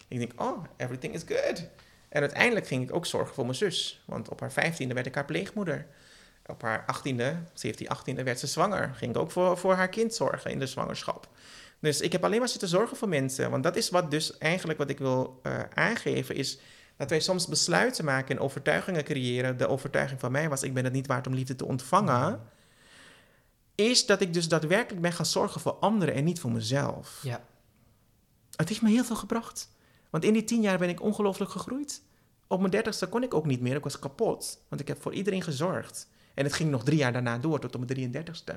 Ik 0.07 0.17
denk, 0.17 0.41
oh, 0.41 0.63
everything 0.77 1.13
is 1.13 1.23
good. 1.27 1.67
En 2.09 2.21
uiteindelijk 2.21 2.67
ging 2.67 2.83
ik 2.83 2.95
ook 2.95 3.05
zorgen 3.05 3.33
voor 3.33 3.43
mijn 3.43 3.57
zus. 3.57 4.03
Want 4.05 4.29
op 4.29 4.39
haar 4.39 4.51
vijftiende 4.51 4.93
werd 4.93 5.05
ik 5.05 5.15
haar 5.15 5.25
pleegmoeder. 5.25 5.85
Op 6.45 6.61
haar 6.61 6.83
achttiende, 6.85 7.35
die 7.53 7.89
achttiende, 7.89 8.23
werd 8.23 8.39
ze 8.39 8.47
zwanger. 8.47 8.91
Ging 8.95 9.15
ik 9.15 9.21
ook 9.21 9.31
voor, 9.31 9.57
voor 9.57 9.73
haar 9.73 9.89
kind 9.89 10.13
zorgen 10.13 10.51
in 10.51 10.59
de 10.59 10.67
zwangerschap. 10.67 11.27
Dus 11.79 12.01
ik 12.01 12.11
heb 12.11 12.23
alleen 12.23 12.39
maar 12.39 12.49
zitten 12.49 12.69
zorgen 12.69 12.97
voor 12.97 13.09
mensen. 13.09 13.51
Want 13.51 13.63
dat 13.63 13.75
is 13.75 13.89
wat 13.89 14.11
dus 14.11 14.37
eigenlijk 14.37 14.79
wat 14.79 14.89
ik 14.89 14.97
wil 14.97 15.41
aangeven 15.73 16.35
is... 16.35 16.59
dat 16.97 17.09
wij 17.09 17.19
soms 17.19 17.47
besluiten 17.47 18.05
maken 18.05 18.35
en 18.35 18.41
overtuigingen 18.41 19.03
creëren. 19.03 19.57
De 19.57 19.67
overtuiging 19.67 20.19
van 20.19 20.31
mij 20.31 20.49
was, 20.49 20.63
ik 20.63 20.73
ben 20.73 20.83
het 20.83 20.93
niet 20.93 21.07
waard 21.07 21.27
om 21.27 21.33
liefde 21.33 21.55
te 21.55 21.65
ontvangen 21.65 22.39
is 23.89 24.05
dat 24.05 24.21
ik 24.21 24.33
dus 24.33 24.47
daadwerkelijk 24.47 25.01
ben 25.01 25.13
gaan 25.13 25.25
zorgen 25.25 25.61
voor 25.61 25.71
anderen 25.71 26.13
en 26.13 26.23
niet 26.23 26.39
voor 26.39 26.51
mezelf. 26.51 27.19
Ja. 27.23 27.43
Het 28.55 28.69
heeft 28.69 28.81
me 28.81 28.89
heel 28.89 29.03
veel 29.03 29.15
gebracht. 29.15 29.71
Want 30.09 30.23
in 30.23 30.33
die 30.33 30.43
tien 30.43 30.61
jaar 30.61 30.77
ben 30.77 30.89
ik 30.89 31.01
ongelooflijk 31.01 31.51
gegroeid. 31.51 32.01
Op 32.47 32.59
mijn 32.59 32.71
dertigste 32.71 33.07
kon 33.07 33.23
ik 33.23 33.33
ook 33.33 33.45
niet 33.45 33.61
meer. 33.61 33.75
Ik 33.75 33.83
was 33.83 33.99
kapot. 33.99 34.65
Want 34.67 34.81
ik 34.81 34.87
heb 34.87 35.01
voor 35.01 35.13
iedereen 35.13 35.41
gezorgd. 35.41 36.09
En 36.33 36.43
het 36.43 36.53
ging 36.53 36.69
nog 36.69 36.83
drie 36.83 36.97
jaar 36.97 37.13
daarna 37.13 37.37
door, 37.37 37.59
tot 37.59 37.75
op 37.75 37.87
mijn 37.87 38.13
33ste. 38.13 38.55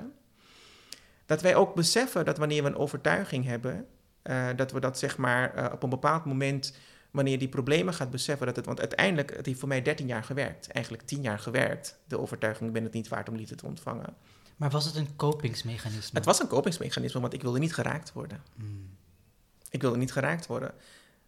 Dat 1.27 1.43
wij 1.43 1.55
ook 1.55 1.75
beseffen 1.75 2.25
dat 2.25 2.39
wanneer 2.39 2.63
we 2.63 2.69
een 2.69 2.77
overtuiging 2.77 3.45
hebben, 3.45 3.87
uh, 4.23 4.49
dat 4.57 4.73
we 4.73 4.81
dat 4.81 4.99
zeg 4.99 5.17
maar 5.17 5.59
uh, 5.59 5.73
op 5.73 5.83
een 5.83 5.91
bepaald 5.91 6.25
moment, 6.25 6.77
wanneer 7.11 7.39
die 7.39 7.49
problemen 7.49 7.95
gaat 7.95 8.11
beseffen, 8.11 8.47
dat 8.47 8.57
het, 8.57 8.67
want 8.67 8.81
uiteindelijk, 8.81 9.37
het 9.37 9.47
heeft 9.47 9.59
voor 9.59 9.69
mij 9.69 9.83
13 9.83 10.07
jaar 10.07 10.25
gewerkt, 10.25 10.69
eigenlijk 10.69 11.07
10 11.07 11.23
jaar 11.23 11.39
gewerkt, 11.39 11.99
de 12.07 12.19
overtuiging, 12.19 12.67
ik 12.67 12.75
ben 12.75 12.85
het 12.85 12.93
niet 12.93 13.09
waard 13.09 13.29
om 13.29 13.37
liefde 13.37 13.55
te 13.55 13.67
ontvangen. 13.67 14.17
Maar 14.57 14.71
was 14.71 14.85
het 14.85 14.97
een 14.97 15.17
kopingsmechanisme? 15.17 16.19
Het 16.19 16.25
was 16.25 16.41
een 16.41 16.47
kopingsmechanisme, 16.47 17.21
want 17.21 17.33
ik 17.33 17.43
wilde 17.43 17.59
niet 17.59 17.75
geraakt 17.75 18.13
worden. 18.13 18.43
Hmm. 18.57 18.97
Ik 19.71 19.81
wilde 19.81 19.97
niet 19.97 20.13
geraakt 20.13 20.47
worden. 20.47 20.75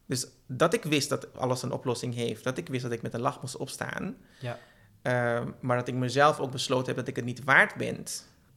Dus 0.07 0.27
dat 0.47 0.75
ik 0.75 0.83
wist 0.83 1.09
dat 1.09 1.35
alles 1.35 1.63
een 1.63 1.73
oplossing 1.73 2.15
heeft, 2.15 2.45
dat 2.45 2.59
ik 2.59 2.69
wist 2.69 2.83
dat 2.83 2.93
ik 2.93 3.03
met 3.03 3.15
een 3.15 3.21
lach 3.21 3.41
moest 3.41 3.57
opstaan, 3.57 4.17
ja. 4.41 4.59
Uh, 5.03 5.47
maar 5.61 5.77
dat 5.77 5.89
ik 5.89 5.95
mezelf 5.95 6.41
ook 6.41 6.51
besloten 6.51 6.87
heb 6.87 6.97
dat 6.97 7.09
ik 7.09 7.17
het 7.17 7.25
niet 7.25 7.45
waard 7.45 7.75
ben 7.75 8.05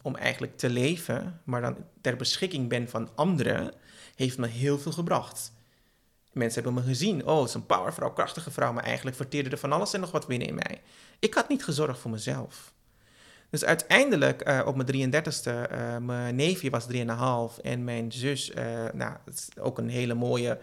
om 0.02 0.16
eigenlijk 0.16 0.58
te 0.58 0.70
leven, 0.70 1.42
maar 1.44 1.62
dan 1.62 1.78
ter 2.02 2.16
beschikking 2.16 2.70
ben 2.70 2.90
van 2.90 3.10
anderen, 3.16 3.74
heeft 4.16 4.38
me 4.38 4.48
heel 4.48 4.80
veel 4.80 4.92
gebracht. 4.92 5.52
Mensen 6.32 6.64
hebben 6.64 6.84
me 6.84 6.90
gezien, 6.90 7.26
oh, 7.26 7.40
het 7.40 7.48
is 7.48 7.54
een 7.54 7.66
powervrouw, 7.66 8.12
krachtige 8.12 8.52
vrouw, 8.52 8.74
maar 8.74 8.84
eigenlijk 8.84 9.16
verteerde 9.16 9.50
er 9.50 9.58
van 9.58 9.72
alles 9.72 9.94
en 9.94 10.00
nog 10.00 10.12
wat 10.12 10.28
binnen 10.28 10.48
in 10.48 10.56
mij. 10.56 10.82
Ik 11.20 11.34
had 11.34 11.50
niet 11.50 11.64
gezorgd 11.64 12.00
voor 12.00 12.12
mezelf. 12.12 12.74
Dus 13.50 13.66
uiteindelijk, 13.66 14.50
uh, 14.50 14.62
op 14.66 14.76
mijn 14.76 15.12
33ste, 15.12 15.48
uh, 15.48 15.96
eh, 15.96 16.02
mijn 16.02 16.36
neefje 16.36 16.70
was 16.70 16.86
3,5 16.86 17.60
en 17.62 17.84
mijn 17.84 18.12
zus, 18.12 18.50
uh, 18.50 18.64
nou, 18.94 19.14
is 19.26 19.48
ook 19.60 19.78
een 19.78 19.90
hele 19.90 20.14
mooie, 20.14 20.58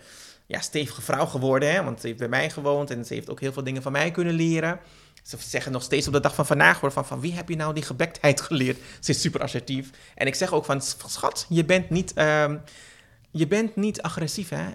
ja, 0.46 0.60
stevige 0.60 1.02
vrouw 1.02 1.26
geworden, 1.26 1.72
hè, 1.72 1.84
want 1.84 2.00
ze 2.00 2.06
heeft 2.06 2.18
bij 2.18 2.28
mij 2.28 2.50
gewoond 2.50 2.90
en 2.90 3.04
ze 3.04 3.14
heeft 3.14 3.30
ook 3.30 3.40
heel 3.40 3.52
veel 3.52 3.64
dingen 3.64 3.82
van 3.82 3.92
mij 3.92 4.10
kunnen 4.10 4.34
leren. 4.34 4.80
Ze 5.22 5.36
zeggen 5.38 5.72
nog 5.72 5.82
steeds 5.82 6.06
op 6.06 6.12
de 6.12 6.20
dag 6.20 6.34
van 6.34 6.46
vandaag 6.46 6.80
hoor, 6.80 6.92
van, 6.92 7.06
van 7.06 7.20
wie 7.20 7.34
heb 7.34 7.48
je 7.48 7.56
nou 7.56 7.74
die 7.74 7.82
gebektheid 7.82 8.40
geleerd? 8.40 8.78
Ze 9.00 9.10
is 9.10 9.20
super 9.20 9.42
assertief. 9.42 9.90
En 10.14 10.26
ik 10.26 10.34
zeg 10.34 10.52
ook 10.52 10.64
van, 10.64 10.80
schat, 10.80 11.46
je 11.48 11.64
bent 11.64 11.90
niet, 11.90 12.18
um, 12.18 12.62
je 13.30 13.46
bent 13.46 13.76
niet 13.76 14.02
agressief 14.02 14.48
hè 14.48 14.66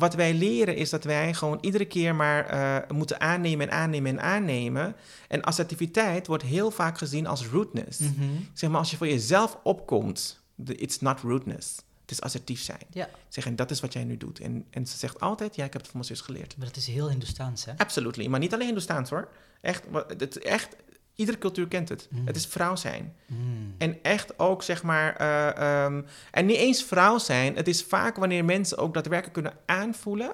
wat 0.00 0.14
wij 0.14 0.34
leren 0.34 0.76
is 0.76 0.90
dat 0.90 1.04
wij 1.04 1.34
gewoon 1.34 1.58
iedere 1.60 1.84
keer 1.84 2.14
maar 2.14 2.54
uh, 2.54 2.96
moeten 2.96 3.20
aannemen 3.20 3.68
en 3.68 3.76
aannemen 3.76 4.10
en 4.10 4.20
aannemen. 4.20 4.96
En 5.28 5.42
assertiviteit 5.42 6.26
wordt 6.26 6.42
heel 6.42 6.70
vaak 6.70 6.98
gezien 6.98 7.26
als 7.26 7.46
rudeness. 7.46 7.98
Mm 7.98 8.48
Zeg 8.52 8.70
maar, 8.70 8.78
als 8.78 8.90
je 8.90 8.96
voor 8.96 9.08
jezelf 9.08 9.58
opkomt, 9.62 10.40
it's 10.64 11.00
not 11.00 11.20
rudeness. 11.20 11.76
Het 12.00 12.10
is 12.10 12.20
assertief 12.20 12.60
zijn. 12.60 12.82
Ja. 12.90 13.08
Zeg, 13.28 13.46
en 13.46 13.56
dat 13.56 13.70
is 13.70 13.80
wat 13.80 13.92
jij 13.92 14.04
nu 14.04 14.16
doet. 14.16 14.40
En, 14.40 14.64
en 14.70 14.86
ze 14.86 14.96
zegt 14.96 15.20
altijd, 15.20 15.56
ja, 15.56 15.64
ik 15.64 15.72
heb 15.72 15.82
het 15.82 15.90
van 15.90 16.00
mijn 16.00 16.16
zus 16.16 16.20
geleerd. 16.20 16.56
Maar 16.56 16.66
dat 16.66 16.76
is 16.76 16.86
heel 16.86 17.08
Hindoestaans, 17.08 17.64
hè? 17.64 17.72
Absolutely. 17.76 18.26
Maar 18.26 18.40
niet 18.40 18.52
alleen 18.52 18.66
Hindoestaans, 18.66 19.10
hoor. 19.10 19.28
Echt, 19.60 19.84
het, 20.18 20.38
echt 20.38 20.76
Iedere 21.20 21.38
cultuur 21.38 21.68
kent 21.68 21.88
het. 21.88 22.08
Mm. 22.10 22.26
Het 22.26 22.36
is 22.36 22.46
vrouw 22.46 22.76
zijn. 22.76 23.14
Mm. 23.26 23.74
En 23.78 23.98
echt 24.02 24.38
ook, 24.38 24.62
zeg 24.62 24.82
maar... 24.82 25.20
Uh, 25.20 25.84
um, 25.84 26.06
en 26.30 26.46
niet 26.46 26.56
eens 26.56 26.84
vrouw 26.84 27.18
zijn. 27.18 27.56
Het 27.56 27.68
is 27.68 27.82
vaak 27.82 28.16
wanneer 28.16 28.44
mensen 28.44 28.78
ook 28.78 28.94
daadwerkelijk 28.94 29.34
kunnen 29.34 29.54
aanvoelen... 29.66 30.32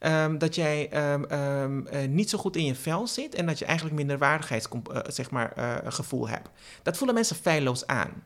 Um, 0.00 0.38
dat 0.38 0.54
jij 0.54 1.12
um, 1.12 1.26
uh, 1.32 2.08
niet 2.08 2.30
zo 2.30 2.38
goed 2.38 2.56
in 2.56 2.64
je 2.64 2.74
vel 2.74 3.06
zit... 3.06 3.34
en 3.34 3.46
dat 3.46 3.58
je 3.58 3.64
eigenlijk 3.64 3.96
minderwaardigheidsgevoel 3.96 4.94
uh, 4.94 5.00
zeg 5.08 5.30
maar, 5.30 5.82
gevoel 5.86 6.28
hebt. 6.28 6.48
Dat 6.82 6.96
voelen 6.96 7.14
mensen 7.14 7.36
feilloos 7.36 7.86
aan. 7.86 8.24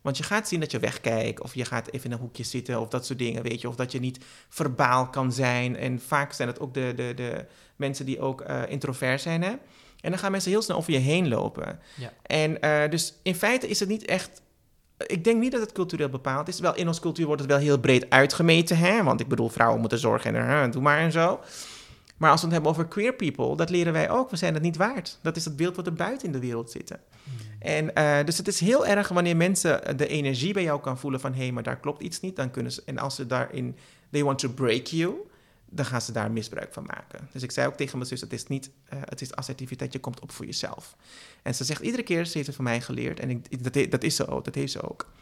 Want 0.00 0.16
je 0.16 0.22
gaat 0.22 0.48
zien 0.48 0.60
dat 0.60 0.70
je 0.70 0.78
wegkijkt... 0.78 1.40
of 1.40 1.54
je 1.54 1.64
gaat 1.64 1.90
even 1.90 2.06
in 2.06 2.12
een 2.12 2.22
hoekje 2.22 2.44
zitten 2.44 2.80
of 2.80 2.88
dat 2.88 3.06
soort 3.06 3.18
dingen, 3.18 3.42
weet 3.42 3.60
je. 3.60 3.68
Of 3.68 3.76
dat 3.76 3.92
je 3.92 4.00
niet 4.00 4.24
verbaal 4.48 5.08
kan 5.10 5.32
zijn. 5.32 5.76
En 5.76 6.00
vaak 6.00 6.32
zijn 6.32 6.48
het 6.48 6.60
ook 6.60 6.74
de, 6.74 6.92
de, 6.96 7.12
de 7.16 7.46
mensen 7.76 8.06
die 8.06 8.20
ook 8.20 8.40
introvert 8.68 9.20
zijn, 9.20 9.42
hè... 9.42 9.52
En 10.04 10.10
dan 10.10 10.18
gaan 10.18 10.30
mensen 10.30 10.50
heel 10.50 10.62
snel 10.62 10.76
over 10.76 10.92
je 10.92 10.98
heen 10.98 11.28
lopen. 11.28 11.78
Ja. 11.94 12.12
En 12.22 12.58
uh, 12.60 12.90
dus 12.90 13.14
in 13.22 13.34
feite 13.34 13.68
is 13.68 13.80
het 13.80 13.88
niet 13.88 14.04
echt. 14.04 14.42
Ik 15.06 15.24
denk 15.24 15.40
niet 15.40 15.52
dat 15.52 15.60
het 15.60 15.72
cultureel 15.72 16.08
bepaald 16.08 16.48
is. 16.48 16.60
Wel, 16.60 16.74
in 16.74 16.86
onze 16.86 17.00
cultuur 17.00 17.26
wordt 17.26 17.40
het 17.40 17.50
wel 17.50 17.60
heel 17.60 17.78
breed 17.78 18.10
uitgemeten. 18.10 18.78
Hè? 18.78 19.02
Want 19.02 19.20
ik 19.20 19.28
bedoel, 19.28 19.48
vrouwen 19.48 19.80
moeten 19.80 19.98
zorgen 19.98 20.34
en 20.34 20.66
uh, 20.66 20.72
doe 20.72 20.82
maar 20.82 20.98
en 20.98 21.12
zo. 21.12 21.40
Maar 22.16 22.30
als 22.30 22.40
we 22.40 22.46
het 22.46 22.54
hebben 22.54 22.72
over 22.72 22.86
queer 22.86 23.14
people, 23.14 23.56
dat 23.56 23.70
leren 23.70 23.92
wij 23.92 24.10
ook. 24.10 24.30
We 24.30 24.36
zijn 24.36 24.54
het 24.54 24.62
niet 24.62 24.76
waard. 24.76 25.18
Dat 25.22 25.36
is 25.36 25.44
het 25.44 25.56
beeld 25.56 25.76
wat 25.76 25.86
er 25.86 25.92
buiten 25.92 26.26
in 26.26 26.32
de 26.32 26.38
wereld 26.38 26.70
zit. 26.70 26.90
Mm. 26.90 27.32
En 27.58 27.90
uh, 27.98 28.24
dus 28.24 28.38
het 28.38 28.48
is 28.48 28.60
heel 28.60 28.86
erg 28.86 29.08
wanneer 29.08 29.36
mensen 29.36 29.96
de 29.96 30.06
energie 30.06 30.52
bij 30.52 30.62
jou 30.62 30.80
kan 30.80 30.98
voelen 30.98 31.20
van... 31.20 31.32
hé, 31.32 31.42
hey, 31.42 31.52
maar 31.52 31.62
daar 31.62 31.80
klopt 31.80 32.02
iets 32.02 32.20
niet. 32.20 32.36
Dan 32.36 32.50
kunnen 32.50 32.72
ze, 32.72 32.82
en 32.86 32.98
als 32.98 33.14
ze 33.14 33.26
daarin... 33.26 33.76
They 34.10 34.22
want 34.22 34.38
to 34.38 34.48
break 34.48 34.86
you 34.86 35.14
dan 35.70 35.84
gaan 35.84 36.00
ze 36.00 36.12
daar 36.12 36.30
misbruik 36.30 36.72
van 36.72 36.84
maken. 36.84 37.28
Dus 37.32 37.42
ik 37.42 37.50
zei 37.50 37.66
ook 37.66 37.76
tegen 37.76 37.98
mijn 37.98 38.08
zus, 38.08 38.20
het 38.20 38.32
is 38.32 38.46
niet, 38.46 38.70
uh, 38.92 38.98
het 39.04 39.20
is 39.20 39.34
assertiviteit, 39.34 39.92
je 39.92 39.98
komt 39.98 40.20
op 40.20 40.32
voor 40.32 40.46
jezelf. 40.46 40.96
En 41.42 41.54
ze 41.54 41.64
zegt 41.64 41.82
iedere 41.82 42.02
keer, 42.02 42.26
ze 42.26 42.32
heeft 42.34 42.46
het 42.46 42.56
van 42.56 42.64
mij 42.64 42.80
geleerd. 42.80 43.20
En 43.20 43.30
ik, 43.30 43.72
dat, 43.72 43.90
dat 43.90 44.02
is 44.02 44.16
ze 44.16 44.26
ook, 44.26 44.44
dat 44.44 44.54
heeft 44.54 44.72
ze 44.72 44.82
ook. 44.82 45.12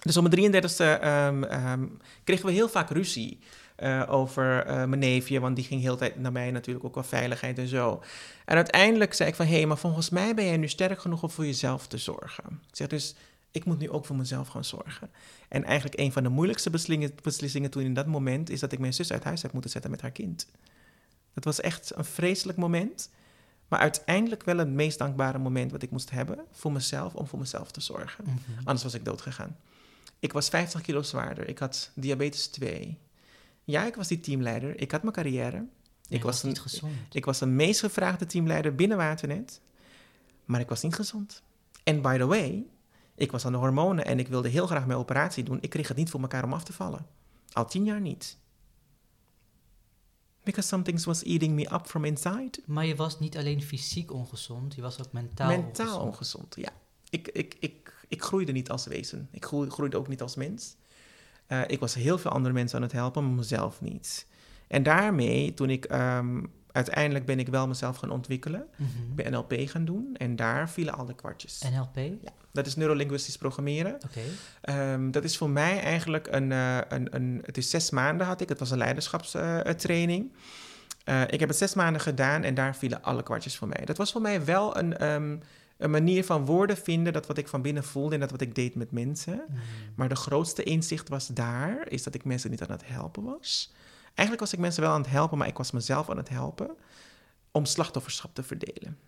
Dus 0.00 0.16
op 0.16 0.28
mijn 0.28 0.52
33e 0.52 1.04
um, 1.04 1.44
um, 1.44 1.98
kregen 2.24 2.46
we 2.46 2.52
heel 2.52 2.68
vaak 2.68 2.90
ruzie. 2.90 3.38
eh, 3.76 4.02
over 4.08 4.66
eh, 4.66 4.74
mijn 4.74 4.98
neefje, 4.98 5.40
want 5.40 5.56
die 5.56 5.64
ging 5.64 5.80
heel 5.80 5.96
tijd 5.96 6.18
naar 6.18 6.32
mij 6.32 6.50
natuurlijk 6.50 6.84
ook 6.84 6.94
wel 6.94 7.04
veiligheid 7.04 7.58
en 7.58 7.68
zo. 7.68 8.02
En 8.44 8.56
uiteindelijk 8.56 9.14
zei 9.14 9.28
ik 9.28 9.34
van, 9.34 9.46
hé, 9.46 9.56
hey, 9.56 9.66
maar 9.66 9.78
volgens 9.78 10.10
mij 10.10 10.34
ben 10.34 10.44
jij 10.44 10.56
nu 10.56 10.68
sterk 10.68 11.00
genoeg 11.00 11.22
om 11.22 11.30
voor 11.30 11.46
jezelf 11.46 11.86
te 11.86 11.98
zorgen. 11.98 12.60
Ik 12.68 12.76
zeg 12.76 12.86
dus, 12.86 13.14
ik 13.54 13.64
moet 13.64 13.78
nu 13.78 13.90
ook 13.90 14.04
voor 14.04 14.16
mezelf 14.16 14.48
gaan 14.48 14.64
zorgen. 14.64 15.10
En 15.48 15.64
eigenlijk 15.64 15.98
een 15.98 16.12
van 16.12 16.22
de 16.22 16.28
moeilijkste 16.28 16.70
beslissingen, 16.70 17.16
beslissingen 17.22 17.70
toen 17.70 17.82
in 17.82 17.94
dat 17.94 18.06
moment 18.06 18.50
is 18.50 18.60
dat 18.60 18.72
ik 18.72 18.78
mijn 18.78 18.94
zus 18.94 19.12
uit 19.12 19.24
huis 19.24 19.42
heb 19.42 19.52
moeten 19.52 19.70
zetten 19.70 19.90
met 19.90 20.00
haar 20.00 20.10
kind. 20.10 20.46
Dat 21.32 21.44
was 21.44 21.60
echt 21.60 21.92
een 21.96 22.04
vreselijk 22.04 22.58
moment. 22.58 23.10
Maar 23.68 23.80
uiteindelijk 23.80 24.44
wel 24.44 24.58
het 24.58 24.68
meest 24.68 24.98
dankbare 24.98 25.38
moment 25.38 25.70
wat 25.70 25.82
ik 25.82 25.90
moest 25.90 26.10
hebben 26.10 26.38
voor 26.50 26.72
mezelf, 26.72 27.14
om 27.14 27.26
voor 27.26 27.38
mezelf 27.38 27.70
te 27.70 27.80
zorgen. 27.80 28.24
Mhm. 28.24 28.58
Anders 28.58 28.82
was 28.82 28.94
ik 28.94 29.04
dood 29.04 29.20
gegaan. 29.20 29.56
Ik 30.18 30.32
was 30.32 30.48
50 30.48 30.80
kilo 30.80 31.02
zwaarder. 31.02 31.48
Ik 31.48 31.58
had 31.58 31.90
diabetes 31.94 32.46
2. 32.46 32.98
Ja, 33.64 33.86
ik 33.86 33.94
was 33.94 34.08
die 34.08 34.20
teamleider. 34.20 34.80
Ik 34.80 34.90
had 34.90 35.02
mijn 35.02 35.14
carrière. 35.14 35.66
Ik 36.08 36.22
was, 36.22 36.42
niet 36.42 36.60
gezond. 36.60 36.94
ik 37.12 37.24
was 37.24 37.38
de 37.38 37.46
meest 37.46 37.80
gevraagde 37.80 38.26
teamleider 38.26 38.74
binnen 38.74 38.96
Waternet. 38.96 39.60
Maar 40.44 40.60
ik 40.60 40.68
was 40.68 40.82
niet 40.82 40.94
gezond. 40.94 41.42
En 41.84 42.02
by 42.02 42.18
the 42.18 42.26
way, 42.26 42.66
ik 43.16 43.32
was 43.32 43.44
aan 43.46 43.52
de 43.52 43.58
hormonen 43.58 44.04
en 44.04 44.18
ik 44.18 44.28
wilde 44.28 44.48
heel 44.48 44.66
graag 44.66 44.86
mijn 44.86 44.98
operatie 44.98 45.44
doen. 45.44 45.58
Ik 45.60 45.70
kreeg 45.70 45.88
het 45.88 45.96
niet 45.96 46.10
voor 46.10 46.20
elkaar 46.20 46.44
om 46.44 46.52
af 46.52 46.64
te 46.64 46.72
vallen. 46.72 47.06
Al 47.52 47.66
tien 47.66 47.84
jaar 47.84 48.00
niet. 48.00 48.38
Because 50.42 50.68
something 50.68 51.04
was 51.04 51.22
eating 51.22 51.54
me 51.54 51.72
up 51.74 51.86
from 51.86 52.04
inside. 52.04 52.50
Maar 52.66 52.86
je 52.86 52.96
was 52.96 53.18
niet 53.18 53.36
alleen 53.36 53.62
fysiek 53.62 54.12
ongezond, 54.12 54.74
je 54.74 54.82
was 54.82 54.98
ook 55.00 55.12
mentaal, 55.12 55.48
Mentaal 55.48 55.86
ongezond. 55.86 56.02
ongezond, 56.12 56.54
ja. 56.56 56.68
Ik, 57.10 57.28
ik, 57.28 57.56
ik, 57.58 57.94
ik 58.08 58.22
groeide 58.22 58.52
niet 58.52 58.70
als 58.70 58.86
wezen. 58.86 59.28
Ik 59.30 59.44
groei- 59.44 59.70
groeide 59.70 59.96
ook 59.96 60.08
niet 60.08 60.22
als 60.22 60.34
mens. 60.36 60.76
Eh, 61.46 61.60
ik 61.66 61.80
was 61.80 61.94
heel 61.94 62.18
veel 62.18 62.30
andere 62.30 62.54
mensen 62.54 62.76
aan 62.76 62.82
het 62.82 62.92
helpen, 62.92 63.24
maar 63.24 63.32
mezelf 63.34 63.80
niet. 63.80 64.26
En 64.68 64.82
daarmee, 64.82 65.54
toen 65.54 65.70
ik 65.70 65.84
ehm, 65.84 66.42
uiteindelijk 66.74 67.24
ben 67.24 67.38
ik 67.38 67.48
wel 67.48 67.66
mezelf 67.68 67.96
gaan 67.96 68.10
ontwikkelen. 68.10 68.66
Mhm. 68.76 68.88
Ik 69.08 69.14
ben 69.14 69.32
NLP 69.32 69.54
gaan 69.56 69.84
doen 69.84 70.14
en 70.16 70.36
daar 70.36 70.70
vielen 70.70 70.94
alle 70.94 71.14
kwartjes. 71.14 71.62
NLP? 71.74 71.96
Ja, 71.96 72.32
dat 72.52 72.66
is 72.66 72.76
neurolinguistisch 72.76 73.36
programmeren. 73.36 73.94
Oké. 73.94 74.20
Ehm, 74.60 75.10
dat 75.10 75.24
is 75.24 75.36
voor 75.36 75.50
mij 75.50 75.80
eigenlijk 75.80 76.28
een, 76.30 76.52
eh, 76.52 76.78
een, 76.88 77.14
een... 77.14 77.42
Het 77.44 77.56
is 77.56 77.70
zes 77.70 77.90
maanden 77.90 78.26
had 78.26 78.40
ik. 78.40 78.48
Het 78.48 78.58
was 78.58 78.70
een 78.70 78.78
leiderschapstraining. 78.78 80.32
Eh, 81.04 81.22
ik 81.22 81.40
heb 81.40 81.48
het 81.48 81.58
zes 81.58 81.74
maanden 81.74 82.00
gedaan 82.00 82.42
en 82.42 82.54
daar 82.54 82.76
vielen 82.76 83.02
alle 83.02 83.22
kwartjes 83.22 83.56
voor 83.56 83.68
mij. 83.68 83.84
Dat 83.84 83.96
was 83.96 84.12
voor 84.12 84.20
mij 84.20 84.44
wel 84.44 84.76
een, 84.76 84.96
ehm, 84.96 85.36
een 85.76 85.90
manier 85.90 86.24
van 86.24 86.44
woorden 86.44 86.76
vinden... 86.76 87.12
dat 87.12 87.26
wat 87.26 87.38
ik 87.38 87.48
van 87.48 87.62
binnen 87.62 87.84
voelde 87.84 88.14
en 88.14 88.20
dat 88.20 88.30
wat 88.30 88.40
ik 88.40 88.54
deed 88.54 88.74
met 88.74 88.90
mensen. 88.90 89.42
Mhm. 89.48 89.58
Maar 89.94 90.08
de 90.08 90.16
grootste 90.16 90.62
inzicht 90.62 91.08
was 91.08 91.26
daar... 91.26 91.88
is 91.88 92.02
dat 92.02 92.14
ik 92.14 92.24
mensen 92.24 92.50
niet 92.50 92.62
aan 92.62 92.70
het 92.70 92.86
helpen 92.86 93.22
was. 93.22 93.72
Eigenlijk 94.14 94.40
was 94.40 94.52
ik 94.52 94.58
mensen 94.58 94.82
wel 94.82 94.92
aan 94.92 95.00
het 95.00 95.10
helpen... 95.10 95.38
maar 95.38 95.48
ik 95.48 95.56
was 95.56 95.70
mezelf 95.70 96.10
aan 96.10 96.16
het 96.16 96.28
helpen... 96.28 96.76
om 97.50 97.64
slachtofferschap 97.64 98.34
te 98.34 98.42
verdelen. 98.42 98.98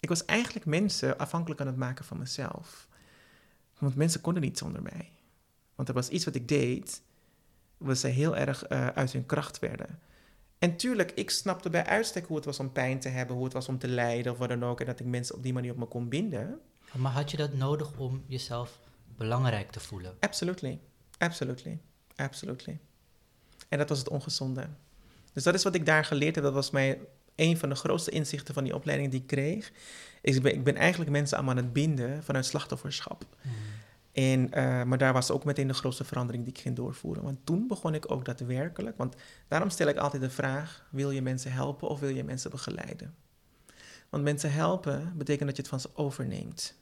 Ik 0.00 0.08
was 0.08 0.24
eigenlijk 0.24 0.66
mensen 0.66 1.18
afhankelijk 1.18 1.60
aan 1.60 1.66
het 1.66 1.76
maken 1.76 2.04
van 2.04 2.18
mezelf... 2.18 2.88
Want 3.80 3.96
mensen 3.96 4.20
konden 4.20 4.42
niet 4.42 4.58
zonder 4.58 4.82
mij. 4.82 5.10
Want 5.74 5.88
er 5.88 5.94
was 5.94 6.08
iets 6.08 6.24
wat 6.24 6.34
ik 6.34 6.48
deed, 6.48 7.02
waar 7.76 7.96
ze 7.96 8.06
heel 8.06 8.36
erg 8.36 8.64
eh, 8.64 8.86
uit 8.86 9.12
hun 9.12 9.26
kracht 9.26 9.58
werden. 9.58 9.98
En 10.58 10.76
tuurlijk, 10.76 11.10
ik 11.10 11.30
snapte 11.30 11.70
bij 11.70 11.86
uitstek 11.86 12.26
hoe 12.26 12.36
het 12.36 12.44
was 12.44 12.58
om 12.58 12.72
pijn 12.72 13.00
te 13.00 13.08
hebben, 13.08 13.36
hoe 13.36 13.44
het 13.44 13.52
was 13.52 13.68
om 13.68 13.78
te 13.78 13.88
lijden 13.88 14.32
of 14.32 14.38
wat 14.38 14.48
dan 14.48 14.64
ook. 14.64 14.80
En 14.80 14.86
dat 14.86 15.00
ik 15.00 15.06
mensen 15.06 15.34
op 15.34 15.42
die 15.42 15.52
manier 15.52 15.72
op 15.72 15.78
me 15.78 15.86
kon 15.86 16.08
binden. 16.08 16.60
Maar 16.96 17.12
had 17.12 17.30
je 17.30 17.36
dat 17.36 17.52
nodig 17.52 17.98
om 17.98 18.24
jezelf 18.26 18.80
belangrijk 19.16 19.70
te 19.70 19.80
voelen? 19.80 20.16
Absolutely. 20.20 20.80
Absolutely. 21.18 21.80
Absolutely. 22.16 22.80
En 23.70 23.78
dat 23.78 23.88
was 23.88 23.98
het 23.98 24.08
ongezonde. 24.08 24.66
Dus 25.32 25.42
dat 25.42 25.54
is 25.54 25.62
wat 25.62 25.74
ik 25.74 25.86
daar 25.86 26.04
geleerd 26.04 26.34
heb. 26.34 26.44
Dat 26.44 26.52
was 26.52 26.70
mij 26.70 26.98
een 27.34 27.56
van 27.56 27.68
de 27.68 27.74
grootste 27.74 28.10
inzichten 28.10 28.54
van 28.54 28.64
die 28.64 28.74
opleiding 28.74 29.10
die 29.10 29.20
ik 29.20 29.26
kreeg. 29.26 29.72
Is 30.20 30.36
ik, 30.36 30.42
ben, 30.42 30.54
ik 30.54 30.64
ben 30.64 30.76
eigenlijk 30.76 31.10
mensen 31.10 31.38
aan 31.38 31.56
het 31.56 31.72
binden 31.72 32.24
vanuit 32.24 32.46
slachtofferschap. 32.46 33.24
Mhm. 33.42 33.54
En, 34.12 34.52
eh, 34.52 34.82
maar 34.82 34.98
daar 34.98 35.12
was 35.12 35.30
ook 35.30 35.44
meteen 35.44 35.66
de 35.66 35.74
grootste 35.74 36.04
verandering 36.04 36.44
die 36.44 36.52
ik 36.52 36.60
ging 36.60 36.76
doorvoeren. 36.76 37.22
Want 37.22 37.38
toen 37.44 37.66
begon 37.66 37.94
ik 37.94 38.10
ook 38.10 38.24
daadwerkelijk. 38.24 38.96
Want 38.96 39.14
daarom 39.48 39.70
stel 39.70 39.88
ik 39.88 39.96
altijd 39.96 40.22
de 40.22 40.30
vraag: 40.30 40.86
wil 40.90 41.10
je 41.10 41.22
mensen 41.22 41.52
helpen 41.52 41.88
of 41.88 42.00
wil 42.00 42.08
je 42.08 42.24
mensen 42.24 42.50
begeleiden? 42.50 43.14
Want 44.08 44.22
mensen 44.22 44.52
helpen 44.52 45.12
betekent 45.16 45.46
dat 45.46 45.56
je 45.56 45.62
het 45.62 45.70
van 45.70 45.80
ze 45.80 45.90
overneemt. 45.94 46.74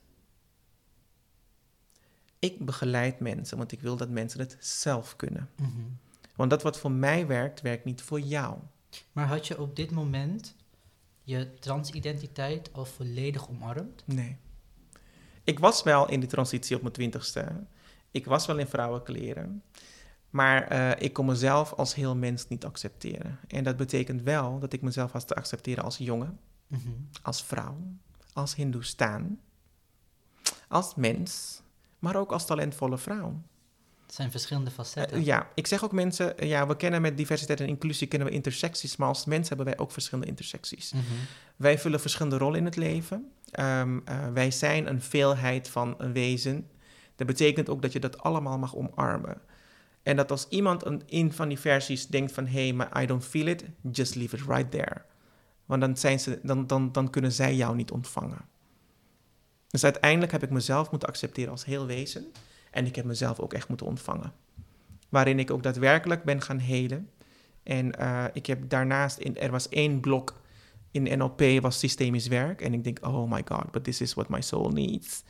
Ik 2.38 2.64
begeleid 2.64 3.20
mensen, 3.20 3.58
want 3.58 3.72
ik 3.72 3.80
wil 3.80 3.96
dat 3.96 4.08
mensen 4.08 4.40
het 4.40 4.56
zelf 4.60 5.16
kunnen. 5.16 5.48
Mhm. 5.56 5.70
Want 6.38 6.50
dat 6.50 6.62
wat 6.62 6.78
voor 6.78 6.90
mij 6.92 7.26
werkt, 7.26 7.60
werkt 7.60 7.84
niet 7.84 8.02
voor 8.02 8.20
jou. 8.20 8.58
Maar 9.12 9.26
had 9.26 9.46
je 9.46 9.60
op 9.60 9.76
dit 9.76 9.90
moment 9.90 10.54
je 11.22 11.54
transidentiteit 11.58 12.72
al 12.72 12.84
volledig 12.84 13.48
omarmd? 13.48 14.02
Nee. 14.06 14.36
Ik 15.44 15.58
was 15.58 15.82
wel 15.82 16.08
in 16.08 16.20
die 16.20 16.28
transitie 16.28 16.76
op 16.76 16.82
mijn 16.82 16.94
twintigste. 16.94 17.66
Ik 18.10 18.24
was 18.26 18.46
wel 18.46 18.58
in 18.58 18.66
vrouwenkleren. 18.66 19.62
Maar 20.30 20.62
eh, 20.62 21.04
ik 21.04 21.12
kon 21.12 21.26
mezelf 21.26 21.72
als 21.72 21.94
heel 21.94 22.16
mens 22.16 22.48
niet 22.48 22.64
accepteren. 22.64 23.38
En 23.46 23.64
dat 23.64 23.76
betekent 23.76 24.22
wel 24.22 24.58
dat 24.58 24.72
ik 24.72 24.82
mezelf 24.82 25.12
was 25.12 25.24
te 25.24 25.34
accepteren 25.34 25.84
als 25.84 25.96
jongen, 25.96 26.38
Mhm. 26.66 26.88
als 27.22 27.42
vrouw, 27.44 27.76
als 28.32 28.54
Hindoestaan, 28.54 29.40
als 30.68 30.94
mens, 30.94 31.62
maar 31.98 32.16
ook 32.16 32.32
als 32.32 32.46
talentvolle 32.46 32.98
vrouw. 32.98 33.42
Het 34.08 34.16
zijn 34.16 34.30
verschillende 34.30 34.70
facetten. 34.70 35.16
Eh, 35.16 35.24
ja, 35.24 35.48
ik 35.54 35.66
zeg 35.66 35.84
ook 35.84 35.92
mensen, 35.92 36.38
eh, 36.38 36.48
ja, 36.48 36.66
we 36.66 36.76
kennen 36.76 37.02
met 37.02 37.16
diversiteit 37.16 37.60
en 37.60 37.66
inclusie 37.66 38.06
kennen 38.06 38.28
we 38.28 38.34
intersecties, 38.34 38.96
maar 38.96 39.08
als 39.08 39.24
mens 39.24 39.48
hebben 39.48 39.66
wij 39.66 39.78
ook 39.78 39.92
verschillende 39.92 40.30
intersecties. 40.30 40.92
Mhm. 40.92 41.02
Wij 41.56 41.78
vullen 41.78 42.00
verschillende 42.00 42.38
rollen 42.38 42.58
in 42.58 42.64
het 42.64 42.76
leven. 42.76 43.32
Ehm, 43.50 43.98
eh, 44.04 44.28
wij 44.32 44.50
zijn 44.50 44.86
een 44.86 45.02
veelheid 45.02 45.68
van 45.68 45.94
een 45.98 46.12
wezen. 46.12 46.70
Dat 47.16 47.26
betekent 47.26 47.68
ook 47.68 47.82
dat 47.82 47.92
je 47.92 48.00
dat 48.00 48.18
allemaal 48.18 48.58
mag 48.58 48.76
omarmen. 48.76 49.40
En 50.02 50.16
dat 50.16 50.30
als 50.30 50.46
iemand 50.48 50.86
een, 50.86 51.02
in 51.06 51.32
van 51.32 51.48
die 51.48 51.58
versies 51.58 52.06
denkt 52.06 52.32
van... 52.32 52.46
hé, 52.46 52.62
hey, 52.62 52.72
maar 52.72 53.02
I 53.02 53.06
don't 53.06 53.24
feel 53.24 53.46
it, 53.46 53.64
just 53.92 54.14
leave 54.14 54.36
it 54.36 54.42
right 54.46 54.70
there. 54.70 55.02
Want 55.66 55.80
dan, 55.80 55.96
zijn 55.96 56.20
ze, 56.20 56.40
dan, 56.42 56.66
dan, 56.66 56.92
dan 56.92 57.10
kunnen 57.10 57.32
zij 57.32 57.54
jou 57.54 57.76
niet 57.76 57.90
ontvangen. 57.90 58.48
Dus 59.70 59.84
uiteindelijk 59.84 60.32
heb 60.32 60.42
ik 60.42 60.50
mezelf 60.50 60.90
moeten 60.90 61.08
accepteren 61.08 61.50
als 61.50 61.64
heel 61.64 61.86
wezen. 61.86 62.32
En 62.70 62.86
ik 62.86 62.96
heb 62.96 63.04
mezelf 63.04 63.40
ook 63.40 63.52
echt 63.52 63.68
moeten 63.68 63.86
ontvangen. 63.86 64.32
Waarin 65.08 65.38
ik 65.38 65.50
ook 65.50 65.62
daadwerkelijk 65.62 66.24
ben 66.24 66.42
gaan 66.42 66.58
helen. 66.58 67.10
En 67.62 67.92
eh, 67.92 68.24
ik 68.32 68.46
heb 68.46 68.68
daarnaast, 68.68 69.18
in, 69.18 69.36
er 69.36 69.50
was 69.50 69.68
één 69.68 70.00
blok 70.00 70.34
in 70.90 71.18
NLP 71.18 71.42
was 71.60 71.78
systemisch 71.78 72.26
werk. 72.26 72.60
En 72.60 72.74
ik 72.74 72.84
denk, 72.84 72.98
oh 73.06 73.30
my 73.30 73.42
god, 73.44 73.70
but 73.70 73.84
this 73.84 74.00
is 74.00 74.14
what 74.14 74.28
my 74.28 74.40
soul 74.40 74.70
needs. 74.70 75.22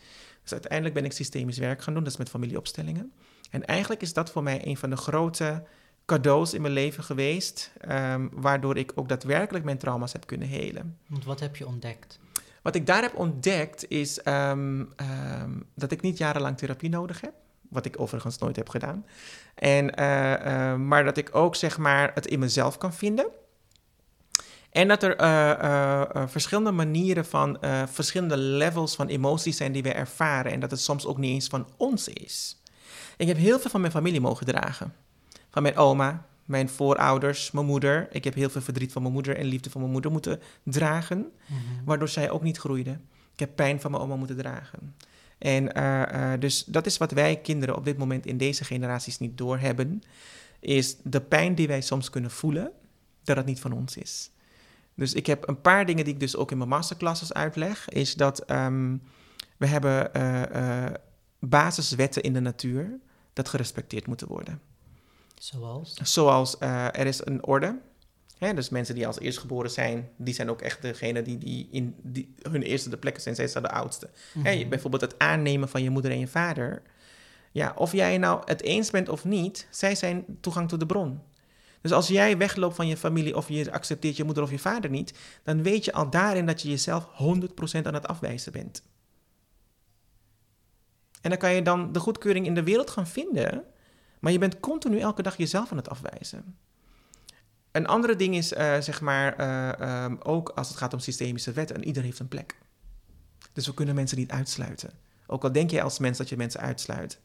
Dus 0.43 0.53
uiteindelijk 0.53 0.95
ben 0.95 1.05
ik 1.05 1.13
systemisch 1.13 1.59
werk 1.59 1.83
gaan 1.83 1.95
doen, 1.95 2.03
dat 2.03 2.13
is 2.13 2.19
met 2.19 2.29
familieopstellingen. 2.29 3.13
En 3.51 3.65
eigenlijk 3.65 4.03
is 4.03 4.13
dat 4.13 4.31
voor 4.31 4.43
mij 4.43 4.67
een 4.67 4.77
van 4.77 4.91
de 4.91 4.97
grote 4.97 5.65
cadeaus 6.05 6.55
in 6.55 6.63
mijn 6.63 6.73
leven 6.73 7.05
geweest, 7.05 7.73
ehm, 7.81 8.29
waardoor 8.33 8.77
ik 8.77 8.93
ook 8.95 9.09
daadwerkelijk 9.09 9.65
mijn 9.65 9.79
trauma's 9.79 10.13
heb 10.13 10.27
kunnen 10.27 10.49
helen. 10.49 10.99
Want 11.07 11.25
wat 11.25 11.41
heb 11.41 11.57
je 11.57 11.67
ontdekt? 11.67 12.19
Wat 12.63 12.75
ik 12.75 12.87
daar 12.87 13.03
heb 13.03 13.17
ontdekt 13.17 13.89
is 13.89 14.23
ehm, 14.23 14.85
ehm, 14.97 15.51
dat 15.75 15.93
ik 15.93 16.01
niet 16.01 16.19
jarenlang 16.19 16.59
therapie 16.59 16.89
nodig 16.89 17.21
heb. 17.21 17.33
Wat 17.69 17.85
ik 17.85 18.01
overigens 18.01 18.39
nooit 18.39 18.57
heb 18.57 18.69
gedaan. 18.69 19.07
En, 19.55 19.95
eh, 19.95 20.73
eh, 20.73 20.79
maar 20.79 21.05
dat 21.05 21.17
ik 21.17 21.35
ook 21.35 21.57
zeg 21.57 21.79
maar 21.79 22.11
het 22.15 22.27
in 22.27 22.39
mezelf 22.39 22.79
kan 22.79 22.93
vinden. 22.93 23.27
En 24.71 24.89
dat 24.89 25.03
er 25.03 25.17
eh, 25.17 26.27
verschillende 26.27 26.71
manieren 26.71 27.25
van, 27.25 27.59
verschillende 27.93 28.37
levels 28.37 28.95
van 28.95 29.07
emoties 29.07 29.57
zijn 29.57 29.73
die 29.73 29.83
we 29.83 29.93
ervaren. 29.93 30.53
En 30.53 30.61
dat 30.61 30.71
het 30.71 30.81
soms 30.81 31.07
ook 31.07 31.19
niet 31.19 31.33
eens 31.33 31.47
van 31.47 31.69
ons 31.77 32.09
is. 32.09 32.63
Ik 33.17 33.29
heb 33.29 33.37
heel 33.37 33.61
veel 33.61 33.71
van 33.71 33.81
mijn 33.81 33.93
familie 33.93 34.21
mogen 34.21 34.47
dragen. 34.47 34.95
Van 35.51 35.63
mijn 35.63 35.77
oma, 35.77 36.27
mijn 36.49 36.69
voorouders, 36.69 37.51
mijn 37.51 37.67
moeder. 37.67 38.09
Ik 38.11 38.25
heb 38.25 38.35
heel 38.35 38.51
veel 38.51 38.61
verdriet 38.61 38.93
van 38.93 39.03
mijn 39.03 39.15
moeder 39.15 39.37
en 39.37 39.47
liefde 39.47 39.71
van 39.71 39.81
mijn 39.81 39.93
moeder 39.93 40.11
moeten 40.11 40.41
dragen. 40.63 41.19
Mhm. 41.47 41.85
Waardoor 41.85 42.09
zij 42.09 42.31
ook 42.31 42.43
niet 42.43 42.59
groeide. 42.59 42.91
Ik 43.33 43.39
heb 43.39 43.51
pijn 43.55 43.81
van 43.81 43.91
mijn 43.91 44.03
oma 44.03 44.17
moeten 44.17 44.37
dragen. 44.37 44.95
En 45.39 45.73
eh, 45.73 46.33
eh, 46.33 46.41
dus 46.41 46.65
dat 46.65 46.87
is 46.87 46.97
wat 46.97 47.13
wij 47.13 47.37
kinderen 47.41 47.77
op 47.77 47.85
dit 47.85 47.99
moment 47.99 48.27
in 48.27 48.37
deze 48.37 48.65
generaties 48.65 49.19
niet 49.19 49.39
doorhebben. 49.39 50.03
Is 50.61 50.97
de 51.03 51.21
pijn 51.21 51.55
die 51.55 51.67
wij 51.67 51.81
soms 51.81 52.11
kunnen 52.11 52.31
voelen, 52.31 52.71
dat 53.25 53.37
het 53.37 53.47
niet 53.47 53.61
van 53.61 53.73
ons 53.73 53.97
is. 53.97 54.31
Dus 54.95 55.13
ik 55.13 55.27
heb 55.27 55.49
een 55.49 55.61
paar 55.61 55.87
dingen 55.87 56.05
die 56.05 56.15
ik 56.15 56.21
dus 56.21 56.37
ook 56.37 56.51
in 56.51 56.57
mijn 56.57 56.69
masterclasses 56.69 57.33
uitleg. 57.33 57.89
Is 57.89 58.15
dat 58.15 58.39
ehm, 58.39 58.97
we 59.57 59.67
hebben 59.67 60.15
eh, 60.15 60.87
basiswetten 61.39 62.23
in 62.23 62.33
de 62.33 62.41
natuur 62.41 62.99
dat 63.33 63.49
gerespecteerd 63.49 64.07
moeten 64.07 64.29
worden. 64.29 64.61
Zoals? 65.39 65.95
Zoals 66.03 66.59
eh, 66.59 66.85
er 66.87 67.07
is 67.07 67.27
een 67.27 67.45
orde. 67.45 67.79
Hè, 68.39 68.55
dus 68.55 68.69
mensen 68.69 68.95
die 68.95 69.07
als 69.07 69.19
eerstgeboren 69.19 69.71
zijn, 69.71 70.09
die 70.17 70.35
zijn 70.35 70.51
ook 70.51 70.61
echt 70.63 70.83
degene 70.83 71.23
die, 71.23 71.39
die 71.39 71.69
in 71.71 71.95
die, 72.03 72.35
hun 72.43 72.63
eerste 72.63 72.91
de 72.91 72.97
plekken 72.97 73.23
zijn. 73.23 73.35
Zij 73.35 73.47
zijn 73.47 73.63
de 73.63 73.71
oudste. 73.71 74.11
Hè, 74.39 74.57
Mhm. 74.57 74.69
bijvoorbeeld 74.69 75.03
het 75.03 75.19
aannemen 75.19 75.69
van 75.69 75.83
je 75.83 75.91
moeder 75.91 76.11
en 76.11 76.19
je 76.19 76.27
vader. 76.29 76.83
Ja, 77.53 77.73
of 77.77 77.93
jij 77.93 78.19
nou 78.19 78.43
het 78.45 78.63
eens 78.63 78.91
bent 78.91 79.09
of 79.09 79.25
niet, 79.25 79.67
zij 79.71 79.95
zijn 79.95 80.25
toegang 80.41 80.69
tot 80.69 80.81
de 80.81 80.87
bron. 80.87 81.21
Dus 81.81 81.93
als 81.93 82.09
jij 82.09 82.37
wegloopt 82.39 82.77
van 82.77 82.87
je 82.87 82.97
familie 82.97 83.37
of 83.37 83.49
je 83.49 83.73
accepteert 83.73 84.17
je 84.17 84.25
moeder 84.25 84.43
of 84.43 84.51
je 84.51 84.59
vader 84.59 84.91
niet, 84.91 85.19
dan 85.45 85.63
weet 85.63 85.85
je 85.85 85.93
al 85.93 86.11
daarin 86.11 86.47
dat 86.47 86.63
je 86.63 86.69
jezelf 86.69 87.07
100% 87.13 87.87
aan 87.87 87.95
het 87.95 88.09
afwijzen 88.09 88.53
bent. 88.53 88.83
En 91.21 91.31
dan 91.31 91.39
kan 91.39 91.55
je 91.55 91.63
dan 91.63 91.93
de 91.93 92.01
goedkeuring 92.01 92.47
in 92.47 92.55
de 92.55 92.63
wereld 92.63 92.91
gaan 92.91 93.07
vinden, 93.07 93.65
maar 94.21 94.33
je 94.33 94.39
bent 94.39 94.61
continu 94.61 94.99
elke 94.99 95.23
dag 95.23 95.37
jezelf 95.37 95.71
aan 95.71 95.77
het 95.77 95.89
afwijzen. 95.89 96.57
Een 97.73 97.87
andere 97.87 98.17
ding 98.17 98.35
is, 98.35 98.53
uh, 98.53 98.81
zeg 98.81 99.01
maar, 99.01 99.41
uh, 99.41 100.05
um, 100.05 100.19
ook 100.23 100.49
als 100.49 100.69
het 100.69 100.77
gaat 100.77 100.93
om 100.93 100.99
systemische 100.99 101.53
wetten, 101.53 101.77
en 101.77 101.85
ieder 101.85 102.03
heeft 102.03 102.19
een 102.19 102.29
plek. 102.29 102.57
Dus 103.53 103.67
we 103.67 103.75
kunnen 103.75 103.95
mensen 103.95 104.19
niet 104.19 104.31
uitsluiten. 104.31 104.91
Ook 105.27 105.45
al 105.45 105.53
denk 105.53 105.71
je 105.71 105.83
als 105.83 105.99
mens 105.99 106.19
dat 106.19 106.29
je 106.29 106.37
mensen 106.37 106.61
uitsluit. 106.61 107.21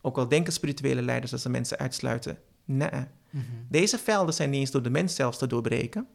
Ook 0.00 0.18
al 0.18 0.28
denken 0.28 0.52
spirituele 0.52 1.02
leiders 1.02 1.30
dat 1.30 1.40
ze 1.40 1.48
mensen 1.48 1.78
uitsluiten. 1.78 2.38
Nee. 2.64 2.90
Mm 3.30 3.44
Deze 3.68 3.98
velden 3.98 4.34
zijn 4.34 4.50
niet 4.50 4.60
eens 4.60 4.70
door 4.70 4.82
de 4.82 4.90
mens 4.90 5.14
zelfs 5.14 5.38
te 5.38 5.46
doorbreken. 5.46 6.06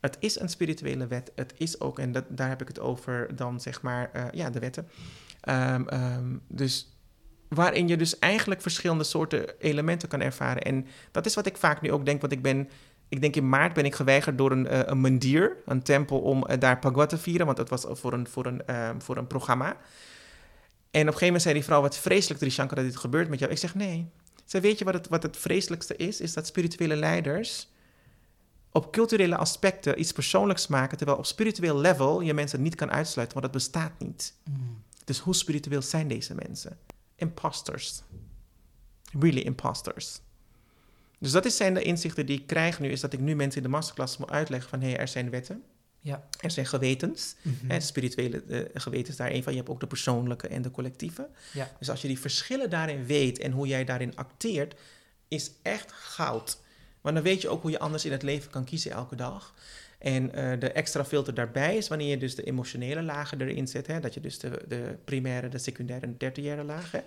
Het 0.00 0.16
is 0.20 0.40
een 0.40 0.48
spirituele 0.48 1.06
wet. 1.06 1.32
Het 1.34 1.54
is 1.56 1.80
ook, 1.80 1.98
en 1.98 2.12
dat, 2.12 2.24
daar 2.28 2.48
heb 2.48 2.60
ik 2.60 2.68
het 2.68 2.80
over 2.80 3.36
dan, 3.36 3.60
zeg 3.60 3.82
maar, 3.82 4.10
uh, 4.16 4.24
ja, 4.32 4.50
de 4.50 4.58
wetten. 4.58 4.88
Um, 5.48 5.86
um, 5.92 6.42
dus 6.48 6.97
waarin 7.48 7.88
je 7.88 7.96
dus 7.96 8.18
eigenlijk 8.18 8.62
verschillende 8.62 9.04
soorten 9.04 9.58
elementen 9.58 10.08
kan 10.08 10.20
ervaren. 10.20 10.62
En 10.62 10.86
dat 11.10 11.26
is 11.26 11.34
wat 11.34 11.46
ik 11.46 11.56
vaak 11.56 11.80
nu 11.80 11.92
ook 11.92 12.04
denk, 12.04 12.20
want 12.20 12.32
ik 12.32 12.42
ben... 12.42 12.68
Ik 13.10 13.20
denk 13.20 13.36
in 13.36 13.48
maart 13.48 13.72
ben 13.72 13.84
ik 13.84 13.94
geweigerd 13.94 14.38
door 14.38 14.50
een, 14.50 14.66
uh, 14.66 14.80
een 14.84 14.98
mandir, 14.98 15.56
een 15.64 15.82
tempel, 15.82 16.20
om 16.20 16.44
uh, 16.50 16.56
daar 16.58 16.78
Pagwa 16.78 17.06
te 17.06 17.18
vieren. 17.18 17.46
Want 17.46 17.58
dat 17.58 17.68
was 17.68 17.86
voor 17.88 18.12
een, 18.12 18.28
voor 18.28 18.46
een, 18.46 18.62
uh, 18.70 18.90
voor 18.98 19.16
een 19.16 19.26
programma. 19.26 19.66
En 20.90 21.00
op 21.00 21.06
een 21.06 21.06
gegeven 21.06 21.26
moment 21.26 21.42
zei 21.42 21.54
die 21.54 21.64
vrouw, 21.64 21.80
wat 21.80 21.98
vreselijk, 21.98 22.40
Trishanka, 22.40 22.74
dat 22.74 22.84
dit 22.84 22.96
gebeurt 22.96 23.28
met 23.28 23.38
jou. 23.38 23.50
Ik 23.52 23.58
zeg, 23.58 23.74
nee. 23.74 24.10
Zij 24.44 24.60
weet 24.60 24.78
je 24.78 24.84
wat 24.84 24.94
het, 24.94 25.08
wat 25.08 25.22
het 25.22 25.36
vreselijkste 25.36 25.96
is? 25.96 26.20
Is 26.20 26.34
dat 26.34 26.46
spirituele 26.46 26.96
leiders 26.96 27.68
op 28.72 28.92
culturele 28.92 29.36
aspecten 29.36 30.00
iets 30.00 30.12
persoonlijks 30.12 30.66
maken, 30.66 30.96
terwijl 30.96 31.18
op 31.18 31.26
spiritueel 31.26 31.78
level 31.78 32.20
je 32.20 32.34
mensen 32.34 32.62
niet 32.62 32.74
kan 32.74 32.90
uitsluiten, 32.90 33.40
want 33.40 33.52
dat 33.52 33.62
bestaat 33.62 33.92
niet. 33.98 34.34
Mm. 34.44 34.82
Dus 35.04 35.18
hoe 35.18 35.34
spiritueel 35.34 35.82
zijn 35.82 36.08
deze 36.08 36.34
mensen? 36.34 36.78
Imposters. 37.18 38.02
Really 39.12 39.40
imposters. 39.40 40.20
Dus 41.18 41.32
dat 41.32 41.52
zijn 41.52 41.74
de 41.74 41.82
inzichten 41.82 42.26
die 42.26 42.40
ik 42.40 42.46
krijg 42.46 42.80
nu, 42.80 42.90
is 42.90 43.00
dat 43.00 43.12
ik 43.12 43.20
nu 43.20 43.34
mensen 43.34 43.62
in 43.62 43.66
de 43.66 43.74
masterclass 43.74 44.16
moet 44.16 44.30
uitleggen 44.30 44.70
van 44.70 44.80
hé, 44.80 44.88
hey, 44.88 44.98
er 44.98 45.08
zijn 45.08 45.30
wetten. 45.30 45.62
Ja. 46.00 46.28
Er 46.40 46.50
zijn 46.50 46.66
gewetens, 46.66 47.34
mm-hmm. 47.42 47.70
hè, 47.70 47.80
spirituele 47.80 48.42
uh, 48.46 48.64
gewetens 48.74 49.16
daar 49.16 49.30
een 49.30 49.42
van. 49.42 49.52
Je 49.52 49.58
hebt 49.58 49.70
ook 49.70 49.80
de 49.80 49.86
persoonlijke 49.86 50.48
en 50.48 50.62
de 50.62 50.70
collectieve. 50.70 51.28
Ja. 51.52 51.70
Dus 51.78 51.90
als 51.90 52.02
je 52.02 52.08
die 52.08 52.18
verschillen 52.18 52.70
daarin 52.70 53.06
weet 53.06 53.38
en 53.38 53.52
hoe 53.52 53.66
jij 53.66 53.84
daarin 53.84 54.16
acteert, 54.16 54.74
is 55.28 55.50
echt 55.62 55.92
goud. 55.92 56.58
Want 57.00 57.14
dan 57.14 57.24
weet 57.24 57.42
je 57.42 57.48
ook 57.48 57.62
hoe 57.62 57.70
je 57.70 57.78
anders 57.78 58.04
in 58.04 58.12
het 58.12 58.22
leven 58.22 58.50
kan 58.50 58.64
kiezen 58.64 58.90
elke 58.90 59.16
dag. 59.16 59.54
En 59.98 60.24
uh, 60.24 60.60
de 60.60 60.72
extra 60.72 61.04
filter 61.04 61.34
daarbij 61.34 61.76
is 61.76 61.88
wanneer 61.88 62.08
je 62.08 62.18
dus 62.18 62.34
de 62.34 62.42
emotionele 62.42 63.02
lagen 63.02 63.40
erin 63.40 63.68
zet. 63.68 63.86
Hè, 63.86 64.00
dat 64.00 64.14
je 64.14 64.20
dus 64.20 64.38
de, 64.38 64.64
de 64.68 64.96
primaire, 65.04 65.48
de 65.48 65.58
secundaire 65.58 66.06
en 66.06 66.12
de 66.12 66.18
tertiaire 66.18 66.64
lagen. 66.64 67.04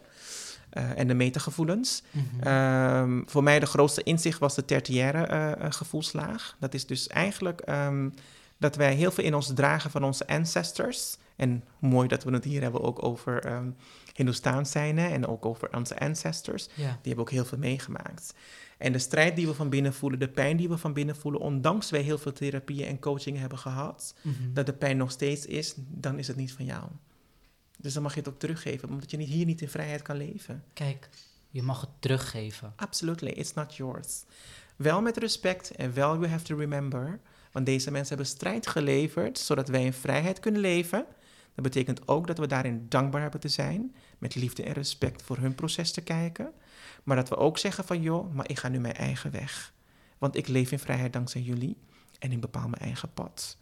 Uh, 0.73 0.99
en 0.99 1.08
de 1.08 1.13
metagevoelens. 1.13 2.04
Um, 2.47 3.23
voor 3.27 3.43
mij 3.43 3.60
de 3.60 3.65
grootste 3.65 4.04
inzicht 4.04 4.39
was 4.39 4.56
de 4.56 4.65
tertiaire 4.65 5.56
uh, 5.60 5.71
gevoelslaag. 5.71 6.56
Dat 6.60 6.73
is 6.73 6.86
dus 6.86 7.08
eigenlijk 7.08 7.62
um, 7.69 8.13
dat 8.58 8.75
wij 8.75 8.93
heel 8.93 9.12
veel 9.12 9.23
in 9.23 9.36
ons 9.36 9.54
dragen 9.54 9.91
van 9.91 10.04
onze 10.04 10.27
ancestors. 10.27 11.17
En 11.36 11.63
mooi 11.80 12.08
dat 12.08 12.23
we 12.23 12.32
het 12.32 12.43
hier 12.43 12.62
hebben 12.62 12.82
ook 12.82 13.04
over 13.04 13.51
um, 13.51 13.75
Hindoestaans 14.13 14.71
zijn 14.71 14.97
hè, 14.97 15.08
en 15.08 15.27
ook 15.27 15.45
over 15.45 15.75
onze 15.75 15.99
ancestors. 15.99 16.65
Yeah. 16.73 16.89
Die 16.89 16.97
hebben 17.01 17.23
ook 17.23 17.32
heel 17.32 17.45
veel 17.45 17.58
meegemaakt. 17.58 18.34
En 18.82 18.91
de 18.91 19.00
strijd 19.00 19.36
die 19.36 19.48
we 19.48 19.54
van 19.54 19.70
binnen 19.70 19.94
voelen, 19.94 20.20
de 20.20 20.30
pijn 20.30 20.58
die 20.58 20.70
we 20.70 20.78
van 20.78 20.94
binnen 20.94 21.15
voelen, 21.15 21.41
ondanks 21.41 21.89
wij 21.89 22.02
heel 22.02 22.17
veel 22.17 22.34
therapieën 22.34 22.88
en 22.88 23.00
coaching 23.00 23.38
hebben 23.38 23.58
gehad, 23.58 24.15
mm-hmm. 24.22 24.54
dat 24.54 24.65
de 24.65 24.74
pijn 24.74 24.98
nog 24.98 25.12
steeds 25.12 25.46
is, 25.46 25.74
dan 25.78 26.20
is 26.20 26.28
het 26.28 26.38
niet 26.38 26.54
van 26.54 26.65
jou. 26.65 26.84
Dus 27.78 27.94
dan 27.94 28.04
mag 28.04 28.13
je 28.13 28.20
het 28.20 28.30
ook 28.30 28.39
teruggeven, 28.39 28.89
omdat 28.89 29.12
je 29.12 29.17
niet, 29.17 29.28
hier 29.28 29.46
niet 29.46 29.62
in 29.62 29.70
vrijheid 29.70 30.02
kan 30.02 30.17
leven. 30.17 30.63
Kijk, 30.74 31.10
je 31.50 31.62
mag 31.62 31.82
het 31.82 31.89
teruggeven. 32.00 32.74
Absolutely, 32.76 33.32
it's 33.32 33.54
not 33.54 33.76
yours. 33.76 34.24
Wel 34.76 35.02
met 35.02 35.17
respect 35.17 35.72
en 35.72 35.94
wel 35.94 36.13
you 36.13 36.28
have 36.28 36.44
to 36.44 36.58
remember, 36.58 37.20
want 37.52 37.65
deze 37.65 37.91
mensen 37.91 38.15
hebben 38.15 38.34
strijd 38.34 38.67
geleverd, 38.67 39.39
zodat 39.39 39.67
wij 39.67 39.86
in 39.86 39.94
vrijheid 39.94 40.39
kunnen 40.39 40.62
leven. 40.62 41.06
Dat 41.56 41.63
betekent 41.63 42.08
ook 42.08 42.28
dat 42.28 42.38
we 42.38 42.48
daarin 42.48 42.86
dankbaar 42.89 43.22
hebben 43.22 43.39
te 43.39 43.48
zijn, 43.48 43.96
met 44.17 44.36
liefde 44.36 44.63
en 44.63 44.74
respect 44.74 45.22
voor 45.22 45.38
hun 45.38 45.56
proces 45.56 45.91
te 45.91 46.02
kijken. 46.02 46.54
Maar 47.04 47.16
dat 47.16 47.30
we 47.30 47.38
ook 47.38 47.58
zeggen 47.58 47.84
van 47.84 48.02
joh, 48.02 48.34
maar 48.34 48.50
ik 48.50 48.60
ga 48.60 48.68
nu 48.68 48.80
mijn 48.80 48.96
eigen 48.96 49.32
weg. 49.32 49.74
Want 50.18 50.36
ik 50.36 50.48
leef 50.48 50.72
in 50.72 50.80
vrijheid 50.80 51.14
dankzij 51.14 51.42
jullie 51.42 51.78
en 52.20 52.32
ik 52.32 52.42
bepaal 52.42 52.68
mijn 52.68 52.82
eigen 52.82 53.14
pad. 53.14 53.58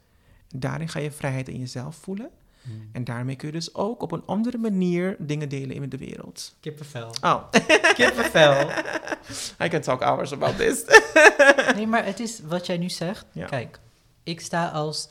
Daarin 0.56 0.89
ga 0.89 0.99
je 0.99 1.12
vrijheid 1.12 1.49
in 1.49 1.60
jezelf 1.60 1.95
voelen. 1.95 2.30
Hmm. 2.62 2.89
En 2.91 3.04
daarmee 3.04 3.36
kun 3.36 3.47
je 3.47 3.54
dus 3.54 3.75
ook 3.75 4.02
op 4.02 4.12
een 4.12 4.25
andere 4.25 4.58
manier 4.58 5.15
dingen 5.19 5.49
delen 5.49 5.75
in 5.75 5.89
de 5.89 5.97
wereld. 5.97 6.56
Kippenvel. 6.60 7.13
Oh. 7.21 7.49
Kippenvel. 7.97 8.69
I 9.65 9.67
can 9.67 9.82
talk 9.82 10.02
hours 10.02 10.32
about 10.32 10.58
this. 10.58 10.84
nee, 11.75 11.88
maar 11.88 12.06
het 12.06 12.19
is 12.19 12.39
wat 12.39 12.65
jij 12.65 12.78
nu 12.78 12.89
zegt. 12.89 13.25
Ja. 13.32 13.45
Kijk, 13.45 13.80
ik 14.23 14.41
sta 14.41 14.69
als 14.69 15.10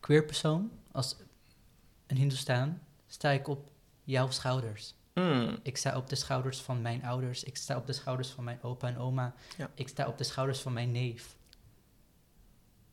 queer 0.00 0.24
persoon, 0.24 0.70
als 0.92 1.16
een 2.06 2.16
Hindoestaan, 2.16 2.82
sta 3.06 3.30
ik 3.30 3.48
op 3.48 3.70
jouw 4.02 4.30
schouders. 4.30 4.94
Mm. 5.14 5.58
Ik 5.62 5.76
sta 5.76 5.96
op 5.96 6.08
de 6.08 6.14
schouders 6.14 6.60
van 6.60 6.82
mijn 6.82 7.04
ouders. 7.04 7.44
Ik 7.44 7.56
sta 7.56 7.76
op 7.76 7.86
de 7.86 7.92
schouders 7.92 8.28
van 8.28 8.44
mijn 8.44 8.62
opa 8.62 8.88
en 8.88 8.98
oma. 8.98 9.34
Ja. 9.56 9.70
Ik 9.74 9.88
sta 9.88 10.06
op 10.06 10.18
de 10.18 10.24
schouders 10.24 10.60
van 10.60 10.72
mijn 10.72 10.92
neef. 10.92 11.36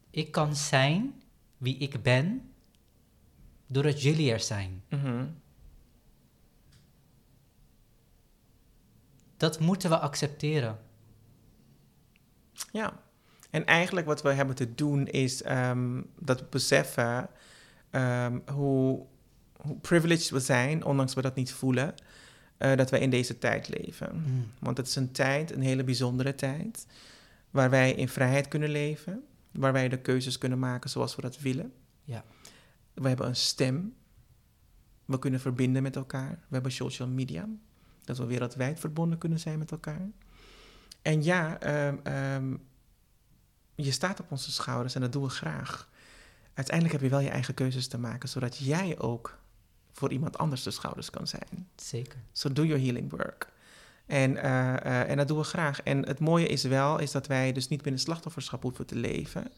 Ik 0.10 0.32
kan 0.32 0.56
zijn 0.56 1.22
wie 1.58 1.78
ik 1.78 2.04
ben 2.04 2.54
doordat 3.68 4.02
jullie 4.02 4.32
er 4.32 4.40
zijn. 4.40 4.84
Mm-hmm. 4.90 5.40
Dat 9.38 9.60
moeten 9.60 9.90
we 9.90 9.98
accepteren. 9.98 10.80
Ja, 12.72 12.94
en 13.50 13.66
eigenlijk 13.66 14.08
wat 14.08 14.22
we 14.22 14.34
hebben 14.34 14.56
te 14.56 14.76
doen 14.76 15.08
is 15.08 15.46
um, 15.46 16.10
dat 16.20 16.50
beseffen 16.50 17.30
um, 17.92 18.44
hoe, 18.52 19.06
hoe 19.56 19.78
privileged 19.78 20.30
we 20.30 20.40
zijn, 20.40 20.84
ondanks 20.86 21.14
we 21.14 21.22
dat 21.22 21.36
niet 21.36 21.54
voelen 21.54 21.96
uh, 22.62 22.76
dat 22.76 22.90
wij 22.90 23.00
in 23.00 23.10
deze 23.10 23.38
tijd 23.38 23.70
leven. 23.70 24.24
Mm. 24.26 24.52
Want 24.60 24.78
het 24.78 24.88
is 24.88 24.96
een 24.96 25.12
tijd, 25.12 25.52
een 25.52 25.62
hele 25.62 25.84
bijzondere 25.84 26.36
tijd, 26.36 26.86
waar 27.50 27.70
wij 27.70 27.94
in 27.94 28.10
vrijheid 28.10 28.48
kunnen 28.48 28.70
leven, 28.70 29.24
waar 29.52 29.74
wij 29.74 29.90
de 29.90 30.00
keuzes 30.00 30.38
kunnen 30.38 30.60
maken 30.60 30.90
zoals 30.90 31.16
we 31.16 31.22
dat 31.22 31.40
willen. 31.40 31.74
Ja. 32.04 32.24
We 32.94 33.08
hebben 33.08 33.28
een 33.28 33.36
stem, 33.36 33.94
we 35.06 35.20
kunnen 35.20 35.40
verbinden 35.40 35.84
met 35.84 35.96
elkaar. 35.96 36.30
We 36.30 36.54
hebben 36.54 36.72
social 36.72 37.08
media, 37.08 37.48
dat 38.04 38.18
we 38.18 38.26
wereldwijd 38.26 38.80
verbonden 38.80 39.18
kunnen 39.18 39.40
zijn 39.40 39.60
met 39.60 39.72
elkaar. 39.72 40.10
En 41.02 41.24
ja, 41.24 41.64
um, 41.88 42.00
um, 42.14 42.62
je 43.76 43.92
staat 43.92 44.20
op 44.20 44.32
onze 44.32 44.52
schouders 44.52 44.96
en 44.96 45.02
dat 45.02 45.12
doen 45.12 45.24
we 45.24 45.30
graag. 45.30 45.90
Uiteindelijk 46.54 46.96
heb 46.96 47.04
je 47.10 47.16
wel 47.16 47.26
je 47.26 47.30
eigen 47.30 47.54
keuzes 47.54 47.88
te 47.88 47.98
maken, 47.98 48.30
zodat 48.30 48.58
jij 48.58 49.00
ook 49.00 49.40
voor 49.92 50.12
iemand 50.12 50.38
anders 50.38 50.64
de 50.64 50.72
schouders 50.72 51.10
kan 51.10 51.28
zijn. 51.28 51.68
Zeker. 51.76 52.20
So 52.32 52.54
do 52.54 52.66
your 52.66 52.82
healing 52.82 53.12
work. 53.12 53.50
En, 54.06 54.32
uh, 54.32 54.42
uh, 54.42 55.10
en 55.10 55.18
dat 55.18 55.28
doen 55.28 55.38
we 55.38 55.44
graag. 55.44 55.82
En 55.82 56.06
het 56.08 56.20
mooie 56.20 56.48
is 56.48 56.64
wel, 56.64 57.00
is 57.00 57.12
dat 57.12 57.28
wij 57.28 57.52
dus 57.52 57.68
niet 57.68 57.82
binnen 57.82 58.02
slachtofferschap 58.02 58.62
hoeven 58.62 58.86
te 58.86 58.96
leven. 58.96 59.52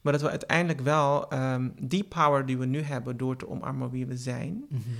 Maar 0.00 0.12
dat 0.12 0.22
we 0.22 0.30
uiteindelijk 0.30 0.80
wel 0.80 1.32
um, 1.32 1.74
die 1.80 2.04
power 2.04 2.46
die 2.46 2.58
we 2.58 2.66
nu 2.66 2.80
hebben 2.80 3.16
door 3.16 3.36
te 3.36 3.48
omarmen 3.48 3.90
wie 3.90 4.06
we 4.06 4.16
zijn. 4.16 4.52
Mm 4.52 4.66
-hmm. 4.68 4.96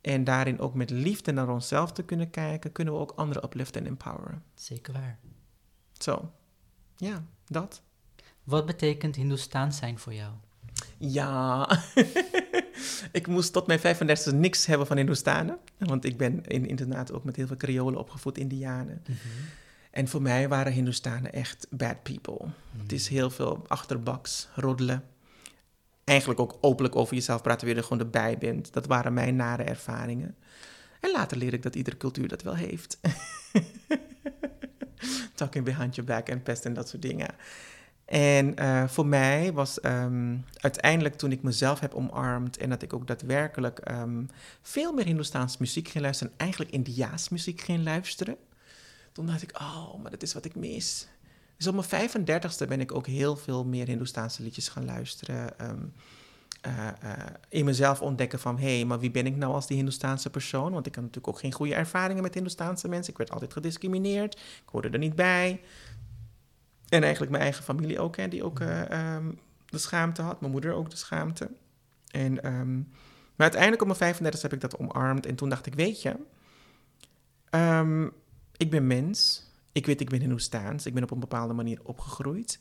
En 0.00 0.24
daarin 0.24 0.58
ook 0.58 0.74
met 0.74 0.90
liefde 0.90 1.32
naar 1.32 1.48
onszelf 1.48 1.92
te 1.92 2.02
kunnen 2.02 2.30
kijken, 2.30 2.72
kunnen 2.72 2.94
we 2.94 3.00
ook 3.00 3.12
anderen 3.16 3.44
upliften 3.44 3.80
en 3.80 3.86
empoweren. 3.86 4.42
Zeker 4.54 4.92
waar. 4.92 5.18
Zo, 5.92 6.32
ja, 6.96 7.24
dat. 7.46 7.82
Wat 8.44 8.66
betekent 8.66 9.16
Hindoestaans 9.16 9.76
zijn 9.76 9.98
voor 9.98 10.14
jou? 10.14 10.32
Ja, 10.98 11.68
ik 13.12 13.26
moest 13.26 13.52
tot 13.52 13.66
mijn 13.66 13.78
35 13.78 14.32
niks 14.32 14.66
hebben 14.66 14.86
van 14.86 14.96
Hindoestanen. 14.96 15.58
Want 15.78 16.04
ik 16.04 16.16
ben 16.16 16.44
in 16.46 16.66
internaat 16.66 17.12
ook 17.12 17.24
met 17.24 17.36
heel 17.36 17.46
veel 17.46 17.56
Creolen 17.56 17.98
opgevoed, 17.98 18.38
Indianen. 18.38 19.02
Mm 19.06 19.14
-hmm. 19.14 19.30
En 19.90 20.08
voor 20.08 20.22
mij 20.22 20.48
waren 20.48 20.72
Hindoestanen 20.72 21.32
echt 21.32 21.66
bad 21.70 22.02
people. 22.02 22.38
Mm 22.40 22.52
-hmm. 22.70 22.80
Het 22.80 22.92
is 22.92 23.08
heel 23.08 23.30
veel 23.30 23.64
achterbaks, 23.66 24.48
roddelen. 24.54 25.04
Eigenlijk 26.04 26.40
ook 26.40 26.58
openlijk 26.60 26.96
over 26.96 27.14
jezelf 27.14 27.42
praten, 27.42 27.66
weer 27.66 27.76
er 27.76 27.82
gewoon 27.82 27.98
erbij 27.98 28.38
bent. 28.38 28.72
Dat 28.72 28.86
waren 28.86 29.14
mijn 29.14 29.36
nare 29.36 29.62
ervaringen. 29.62 30.36
En 31.00 31.10
later 31.10 31.36
leer 31.36 31.52
ik 31.52 31.62
dat 31.62 31.74
iedere 31.74 31.96
cultuur 31.96 32.28
dat 32.28 32.42
wel 32.42 32.54
heeft. 32.54 33.00
Talking 35.34 35.64
behind 35.64 35.94
your 35.94 36.10
back 36.10 36.28
en 36.28 36.42
pest 36.42 36.64
en 36.64 36.74
dat 36.74 36.88
soort 36.88 37.02
dingen. 37.02 37.28
En 38.06 38.54
uh, 38.60 38.88
voor 38.88 39.06
mij 39.06 39.52
was 39.52 39.84
um, 39.84 40.44
uiteindelijk 40.60 41.14
toen 41.14 41.32
ik 41.32 41.42
mezelf 41.42 41.80
heb 41.80 41.94
omarmd 41.94 42.56
en 42.56 42.68
dat 42.68 42.82
ik 42.82 42.92
ook 42.92 43.06
daadwerkelijk 43.06 43.90
um, 43.90 44.28
veel 44.62 44.92
meer 44.92 45.04
Hindoestaans 45.04 45.56
muziek 45.56 45.88
ging 45.88 46.04
luisteren 46.04 46.32
en 46.32 46.38
eigenlijk 46.38 46.70
Indiaas 46.70 47.28
muziek 47.28 47.60
ging 47.60 47.84
luisteren, 47.84 48.36
toen 49.12 49.26
dacht 49.26 49.42
ik, 49.42 49.60
oh, 49.60 50.02
maar 50.02 50.10
dat 50.10 50.22
is 50.22 50.34
wat 50.34 50.44
ik 50.44 50.54
mis. 50.54 51.08
Dus 51.56 51.66
op 51.66 51.74
mijn 51.74 52.10
35ste 52.10 52.68
ben 52.68 52.80
ik 52.80 52.94
ook 52.94 53.06
heel 53.06 53.36
veel 53.36 53.64
meer 53.64 53.86
Hindoestaanse 53.86 54.42
liedjes 54.42 54.68
gaan 54.68 54.84
luisteren. 54.84 55.58
Ehm, 55.58 55.84
eh, 56.60 56.88
eh, 56.88 57.26
in 57.48 57.64
mezelf 57.64 58.00
ontdekken 58.02 58.38
van, 58.38 58.58
hé, 58.58 58.76
hey, 58.76 58.84
maar 58.84 58.98
wie 58.98 59.10
ben 59.10 59.26
ik 59.26 59.36
nou 59.36 59.52
als 59.52 59.66
die 59.66 59.76
Hindoestaanse 59.76 60.30
persoon? 60.30 60.72
Want 60.72 60.86
ik 60.86 60.94
had 60.94 61.04
natuurlijk 61.04 61.34
ook 61.34 61.40
geen 61.40 61.52
goede 61.52 61.74
ervaringen 61.74 62.22
met 62.22 62.34
Hindoestaanse 62.34 62.88
mensen. 62.88 63.12
Ik 63.12 63.18
werd 63.18 63.30
altijd 63.30 63.52
gediscrimineerd, 63.52 64.34
ik 64.34 64.68
hoorde 64.70 64.88
er 64.88 64.98
niet 64.98 65.14
bij. 65.14 65.60
En 66.96 67.02
eigenlijk 67.02 67.30
mijn 67.30 67.42
eigen 67.42 67.64
familie 67.64 68.00
ook, 68.00 68.16
hè, 68.16 68.28
die 68.28 68.44
ook 68.44 68.60
uh, 68.60 69.14
um, 69.14 69.38
de 69.66 69.78
schaamte 69.78 70.22
had. 70.22 70.40
Mijn 70.40 70.52
moeder 70.52 70.72
ook 70.72 70.90
de 70.90 70.96
schaamte. 70.96 71.50
En, 72.10 72.46
um, 72.46 72.88
maar 73.36 73.46
uiteindelijk 73.50 73.80
op 73.80 73.86
mijn 73.86 73.98
35 73.98 74.42
heb 74.42 74.52
ik 74.52 74.60
dat 74.60 74.78
omarmd. 74.78 75.26
En 75.26 75.34
toen 75.34 75.48
dacht 75.48 75.66
ik, 75.66 75.74
weet 75.74 76.02
je, 76.02 76.16
um, 77.50 78.12
ik 78.56 78.70
ben 78.70 78.86
mens. 78.86 79.44
Ik 79.72 79.86
weet, 79.86 80.00
ik 80.00 80.08
ben 80.08 80.20
Hindoestaans. 80.20 80.86
Ik 80.86 80.94
ben 80.94 81.02
op 81.02 81.10
een 81.10 81.20
bepaalde 81.20 81.54
manier 81.54 81.80
opgegroeid. 81.82 82.60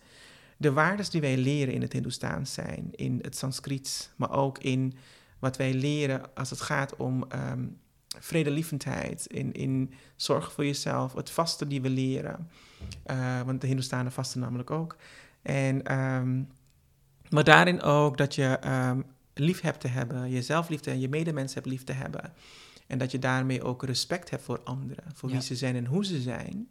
De 0.58 0.72
waarden 0.72 1.10
die 1.10 1.22
wij 1.22 1.38
leren 1.38 1.74
in 1.74 1.82
het 1.82 1.94
Hindoestaans 1.94 2.54
zijn, 2.54 2.88
in 2.92 3.20
het 3.22 3.38
Sanskriet, 3.38 4.12
maar 4.16 4.32
ook 4.32 4.58
in 4.58 4.94
wat 5.40 5.58
wij 5.58 5.74
leren 5.74 6.36
als 6.36 6.50
het 6.50 6.62
gaat 6.62 6.96
om 6.96 7.28
vredelievendheid, 8.20 9.26
in, 9.26 9.54
in 9.54 9.94
zorg 10.16 10.52
voor 10.52 10.66
jezelf, 10.66 11.14
het 11.14 11.30
vasten 11.30 11.68
die 11.68 11.82
we 11.82 11.90
leren. 11.90 12.50
Uh, 13.12 13.42
want 13.42 13.62
de 13.62 13.68
Hindoestanen 13.68 14.12
vasten 14.12 14.40
namelijk 14.40 14.72
ook. 14.72 14.96
En, 15.42 16.00
um, 16.00 16.48
maar 17.30 17.44
daarin 17.44 17.82
ook 17.82 18.18
dat 18.18 18.36
je 18.36 18.60
um, 18.66 19.06
lief 19.34 19.62
hebt 19.62 19.80
te 19.80 19.88
hebben, 19.88 20.30
jezelf 20.30 20.70
lief 20.70 20.80
te 20.80 20.90
hebben, 20.90 21.10
je 21.10 21.18
medemens 21.18 21.54
hebt 21.54 21.66
lief 21.66 21.84
te 21.84 21.94
hebben. 21.94 22.34
En 22.88 22.98
dat 22.98 23.12
je 23.12 23.20
daarmee 23.20 23.64
ook 23.64 23.84
respect 23.84 24.30
hebt 24.30 24.44
voor 24.44 24.60
anderen, 24.64 25.04
voor 25.14 25.30
ja. 25.30 25.36
wie 25.36 25.44
ze 25.44 25.56
zijn 25.56 25.76
en 25.76 25.86
hoe 25.86 26.06
ze 26.06 26.22
zijn. 26.22 26.68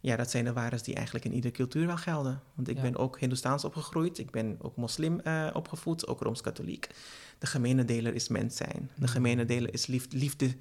Ja, 0.00 0.16
dat 0.16 0.30
zijn 0.30 0.44
de 0.44 0.52
waarden 0.52 0.82
die 0.82 0.94
eigenlijk 0.94 1.24
in 1.24 1.32
iedere 1.32 1.54
cultuur 1.54 1.86
wel 1.86 1.96
gelden. 1.96 2.40
Want 2.54 2.68
ik 2.68 2.76
ja. 2.76 2.82
ben 2.82 2.96
ook 2.96 3.18
Hindoestaans 3.18 3.64
opgegroeid, 3.64 4.18
ik 4.18 4.30
ben 4.30 4.56
ook 4.60 4.76
moslim 4.76 5.20
uh, 5.24 5.50
opgevoed, 5.52 6.06
ook 6.06 6.20
Rooms-Katholiek. 6.20 6.88
De 7.38 7.46
gemene 7.46 7.84
deler 7.84 8.14
is 8.14 8.28
mens 8.28 8.56
zijn. 8.56 8.90
De 8.94 9.08
gemene 9.08 9.44
deler 9.44 9.72
is 9.72 9.86
liefde, 9.86 10.16
liefde, 10.16 10.54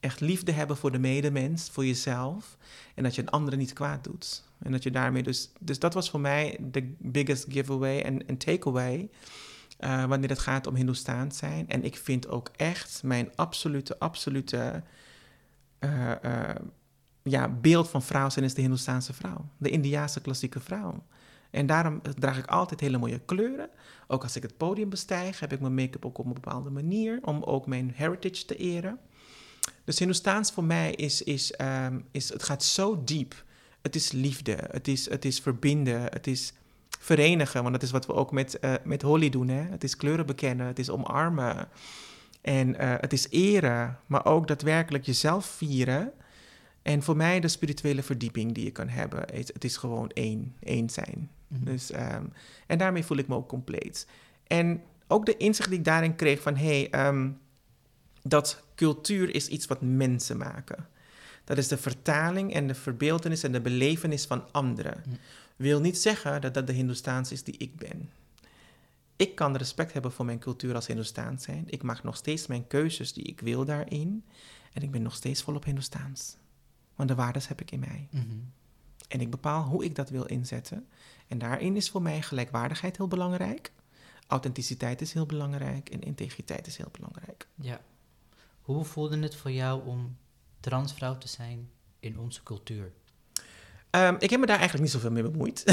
echt 0.00 0.20
liefde 0.20 0.52
hebben 0.52 0.76
voor 0.76 0.92
de 0.92 0.98
medemens, 0.98 1.70
voor 1.70 1.86
jezelf. 1.86 2.56
En 2.94 3.02
dat 3.02 3.14
je 3.14 3.22
een 3.22 3.30
andere 3.30 3.56
niet 3.56 3.72
kwaad 3.72 4.04
doet. 4.04 4.44
En 4.58 4.72
dat 4.72 4.82
je 4.82 4.90
daarmee 4.90 5.22
dus... 5.22 5.50
Dus 5.60 5.78
dat 5.78 5.94
was 5.94 6.10
voor 6.10 6.20
mij 6.20 6.56
de 6.60 6.94
biggest 6.98 7.46
giveaway 7.48 8.02
en, 8.02 8.36
takeaway... 8.36 9.10
Uh, 9.84 10.04
wanneer 10.04 10.28
het 10.28 10.38
gaat 10.38 10.66
om 10.66 10.74
Hindoestaans 10.74 11.38
zijn. 11.38 11.68
En 11.68 11.84
ik 11.84 11.96
vind 11.96 12.28
ook 12.28 12.50
echt 12.56 13.02
mijn 13.02 13.30
absolute, 13.34 13.98
absolute 13.98 14.82
uh, 15.80 16.12
uh, 16.22 16.48
ja, 17.22 17.48
beeld 17.48 17.88
van 17.88 18.02
vrouw 18.02 18.30
zijn 18.30 18.44
is 18.44 18.54
de 18.54 18.60
Hindoestaanse 18.60 19.12
vrouw. 19.12 19.48
De 19.56 19.70
Indiaanse 19.70 20.20
klassieke 20.20 20.60
vrouw. 20.60 21.02
En 21.50 21.66
daarom 21.66 22.00
draag 22.18 22.38
ik 22.38 22.46
altijd 22.46 22.80
hele 22.80 22.98
mooie 22.98 23.20
kleuren. 23.24 23.70
Ook 24.06 24.22
als 24.22 24.36
ik 24.36 24.42
het 24.42 24.56
podium 24.56 24.88
bestijg, 24.88 25.40
heb 25.40 25.52
ik 25.52 25.60
mijn 25.60 25.74
make-up 25.74 26.04
ook 26.04 26.18
op 26.18 26.26
een 26.26 26.32
bepaalde 26.32 26.70
manier. 26.70 27.18
Om 27.22 27.42
ook 27.42 27.66
mijn 27.66 27.92
heritage 27.94 28.44
te 28.44 28.56
eren. 28.56 28.98
Dus 29.84 29.98
Hindoestaans 29.98 30.52
voor 30.52 30.64
mij 30.64 30.92
is, 30.92 31.22
is, 31.22 31.54
um, 31.60 32.04
is 32.10 32.28
het 32.28 32.42
gaat 32.42 32.64
zo 32.64 33.04
diep. 33.04 33.44
Het 33.82 33.94
is 33.94 34.12
liefde, 34.12 34.58
het 34.70 34.88
is, 34.88 35.10
het 35.10 35.24
is 35.24 35.40
verbinden, 35.40 36.02
het 36.02 36.26
is 36.26 36.52
verenigen. 36.98 37.62
Want 37.62 37.74
dat 37.74 37.82
is 37.82 37.90
wat 37.90 38.06
we 38.06 38.14
ook 38.14 38.32
met, 38.32 38.58
uh, 38.60 38.74
met 38.84 39.02
Holly 39.02 39.30
doen. 39.30 39.48
Hè? 39.48 39.62
Het 39.62 39.84
is 39.84 39.96
kleuren 39.96 40.26
bekennen, 40.26 40.66
het 40.66 40.78
is 40.78 40.90
omarmen. 40.90 41.68
En 42.40 42.68
uh, 42.68 42.94
het 43.00 43.12
is 43.12 43.26
eren, 43.30 43.98
maar 44.06 44.24
ook 44.24 44.48
daadwerkelijk 44.48 45.04
jezelf 45.04 45.46
vieren. 45.46 46.12
En 46.82 47.02
voor 47.02 47.16
mij 47.16 47.40
de 47.40 47.48
spirituele 47.48 48.02
verdieping 48.02 48.52
die 48.52 48.64
je 48.64 48.70
kan 48.70 48.88
hebben. 48.88 49.20
Het, 49.34 49.50
het 49.52 49.64
is 49.64 49.76
gewoon 49.76 50.10
één, 50.10 50.54
één 50.60 50.90
zijn. 50.90 51.30
Mm-hmm. 51.48 51.64
Dus, 51.64 51.92
um, 51.92 52.32
en 52.66 52.78
daarmee 52.78 53.04
voel 53.04 53.18
ik 53.18 53.28
me 53.28 53.34
ook 53.34 53.48
compleet. 53.48 54.06
En 54.46 54.82
ook 55.08 55.26
de 55.26 55.36
inzicht 55.36 55.68
die 55.68 55.78
ik 55.78 55.84
daarin 55.84 56.16
kreeg 56.16 56.40
van... 56.40 56.56
hé, 56.56 56.88
hey, 56.90 57.06
um, 57.06 57.38
dat 58.22 58.62
cultuur 58.80 59.34
is 59.34 59.48
iets 59.48 59.66
wat 59.66 59.80
mensen 59.80 60.36
maken. 60.36 60.88
Dat 61.44 61.58
is 61.58 61.68
de 61.68 61.76
vertaling 61.76 62.54
en 62.54 62.66
de 62.66 62.74
verbeeldenis 62.74 63.42
en 63.42 63.52
de 63.52 63.60
belevenis 63.60 64.26
van 64.26 64.52
anderen. 64.52 65.02
Mm. 65.06 65.16
Wil 65.56 65.80
niet 65.80 65.98
zeggen 65.98 66.40
dat 66.40 66.54
dat 66.54 66.66
de 66.66 66.72
Hindoestaans 66.72 67.32
is 67.32 67.42
die 67.42 67.56
ik 67.56 67.76
ben. 67.76 68.10
Ik 69.16 69.34
kan 69.34 69.56
respect 69.56 69.92
hebben 69.92 70.12
voor 70.12 70.24
mijn 70.24 70.38
cultuur 70.38 70.74
als 70.74 70.86
Hindoestaans 70.86 71.44
zijn. 71.44 71.64
Ik 71.66 71.82
maak 71.82 72.02
nog 72.02 72.16
steeds 72.16 72.46
mijn 72.46 72.66
keuzes 72.66 73.12
die 73.12 73.24
ik 73.24 73.40
wil 73.40 73.64
daarin. 73.64 74.24
En 74.72 74.82
ik 74.82 74.90
ben 74.90 75.02
nog 75.02 75.14
steeds 75.14 75.42
volop 75.42 75.64
Hindoestaans. 75.64 76.36
Want 76.94 77.08
de 77.08 77.14
waardes 77.14 77.48
heb 77.48 77.60
ik 77.60 77.70
in 77.70 77.80
mij. 77.80 78.08
Mm-hmm. 78.10 78.52
En 79.08 79.20
ik 79.20 79.30
bepaal 79.30 79.62
hoe 79.62 79.84
ik 79.84 79.94
dat 79.94 80.10
wil 80.10 80.24
inzetten. 80.24 80.86
En 81.28 81.38
daarin 81.38 81.76
is 81.76 81.90
voor 81.90 82.02
mij 82.02 82.22
gelijkwaardigheid 82.22 82.96
heel 82.96 83.08
belangrijk. 83.08 83.72
Authenticiteit 84.26 85.00
is 85.00 85.12
heel 85.12 85.26
belangrijk. 85.26 85.88
En 85.88 86.00
integriteit 86.00 86.66
is 86.66 86.76
heel 86.76 86.90
belangrijk. 86.92 87.46
Ja. 87.54 87.80
Hoe 88.70 88.84
voelde 88.84 89.18
het 89.18 89.36
voor 89.36 89.50
jou 89.50 89.86
om 89.86 90.16
transvrouw 90.60 91.18
te 91.18 91.28
zijn 91.28 91.70
in 92.00 92.18
onze 92.18 92.42
cultuur? 92.42 92.92
Um, 93.90 94.16
ik 94.18 94.30
heb 94.30 94.40
me 94.40 94.46
daar 94.46 94.58
eigenlijk 94.58 94.82
niet 94.82 94.92
zoveel 94.92 95.10
mee 95.10 95.22
bemoeid. 95.22 95.64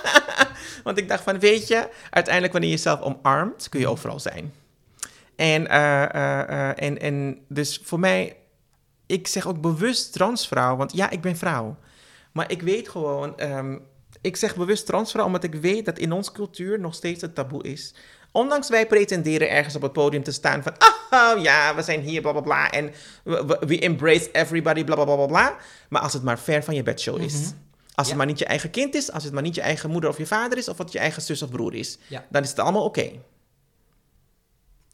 Want 0.84 0.98
ik 0.98 1.08
dacht 1.08 1.22
van, 1.22 1.38
weet 1.38 1.68
je, 1.68 1.90
uiteindelijk 2.10 2.52
wanneer 2.52 2.70
je 2.70 2.76
jezelf 2.76 3.00
omarmt, 3.00 3.68
kun 3.68 3.80
je 3.80 3.88
overal 3.88 4.20
zijn. 4.20 4.52
En, 5.36 5.62
uh, 5.62 6.08
uh, 6.14 6.42
uh, 6.48 6.82
en, 6.82 7.00
en 7.00 7.38
dus 7.48 7.80
voor 7.82 8.00
mij, 8.00 8.36
ik 9.06 9.26
zeg 9.26 9.46
ook 9.46 9.60
bewust 9.60 10.12
transvrouw, 10.12 10.76
want 10.76 10.92
ja, 10.92 11.10
ik 11.10 11.20
ben 11.20 11.36
vrouw. 11.36 11.76
Maar 12.32 12.50
ik 12.50 12.62
weet 12.62 12.88
gewoon, 12.88 13.42
um, 13.42 13.82
ik 14.20 14.36
zeg 14.36 14.56
bewust 14.56 14.86
transvrouw 14.86 15.26
omdat 15.26 15.44
ik 15.44 15.54
weet 15.54 15.84
dat 15.84 15.98
in 15.98 16.12
onze 16.12 16.32
cultuur 16.32 16.80
nog 16.80 16.94
steeds 16.94 17.20
het 17.20 17.34
taboe 17.34 17.62
is 17.62 17.94
Ondanks 18.36 18.68
wij 18.68 18.86
pretenderen 18.86 19.50
ergens 19.50 19.76
op 19.76 19.82
het 19.82 19.92
podium 19.92 20.22
te 20.22 20.32
staan 20.32 20.62
van, 20.62 20.72
oh 21.10 21.42
ja, 21.42 21.74
we 21.74 21.82
zijn 21.82 22.00
hier, 22.00 22.20
bla 22.20 22.32
bla 22.32 22.40
bla. 22.40 22.70
En 22.70 22.92
we, 23.24 23.56
we 23.66 23.78
embrace 23.78 24.30
everybody, 24.30 24.84
bla 24.84 24.94
bla 24.94 25.04
bla 25.04 25.26
bla. 25.26 25.56
Maar 25.88 26.02
als 26.02 26.12
het 26.12 26.22
maar 26.22 26.38
ver 26.38 26.64
van 26.64 26.74
je 26.74 26.82
bedshow 26.82 27.20
is. 27.20 27.34
Mm-hmm. 27.34 27.64
Als 27.94 28.06
ja. 28.06 28.12
het 28.12 28.16
maar 28.16 28.26
niet 28.26 28.38
je 28.38 28.44
eigen 28.44 28.70
kind 28.70 28.94
is, 28.94 29.12
als 29.12 29.24
het 29.24 29.32
maar 29.32 29.42
niet 29.42 29.54
je 29.54 29.60
eigen 29.60 29.90
moeder 29.90 30.10
of 30.10 30.18
je 30.18 30.26
vader 30.26 30.58
is, 30.58 30.68
of 30.68 30.76
wat 30.76 30.92
je 30.92 30.98
eigen 30.98 31.22
zus 31.22 31.42
of 31.42 31.50
broer 31.50 31.74
is, 31.74 31.98
ja. 32.08 32.24
dan 32.30 32.42
is 32.42 32.48
het 32.48 32.58
allemaal 32.58 32.84
oké. 32.84 33.00
Okay. 33.00 33.20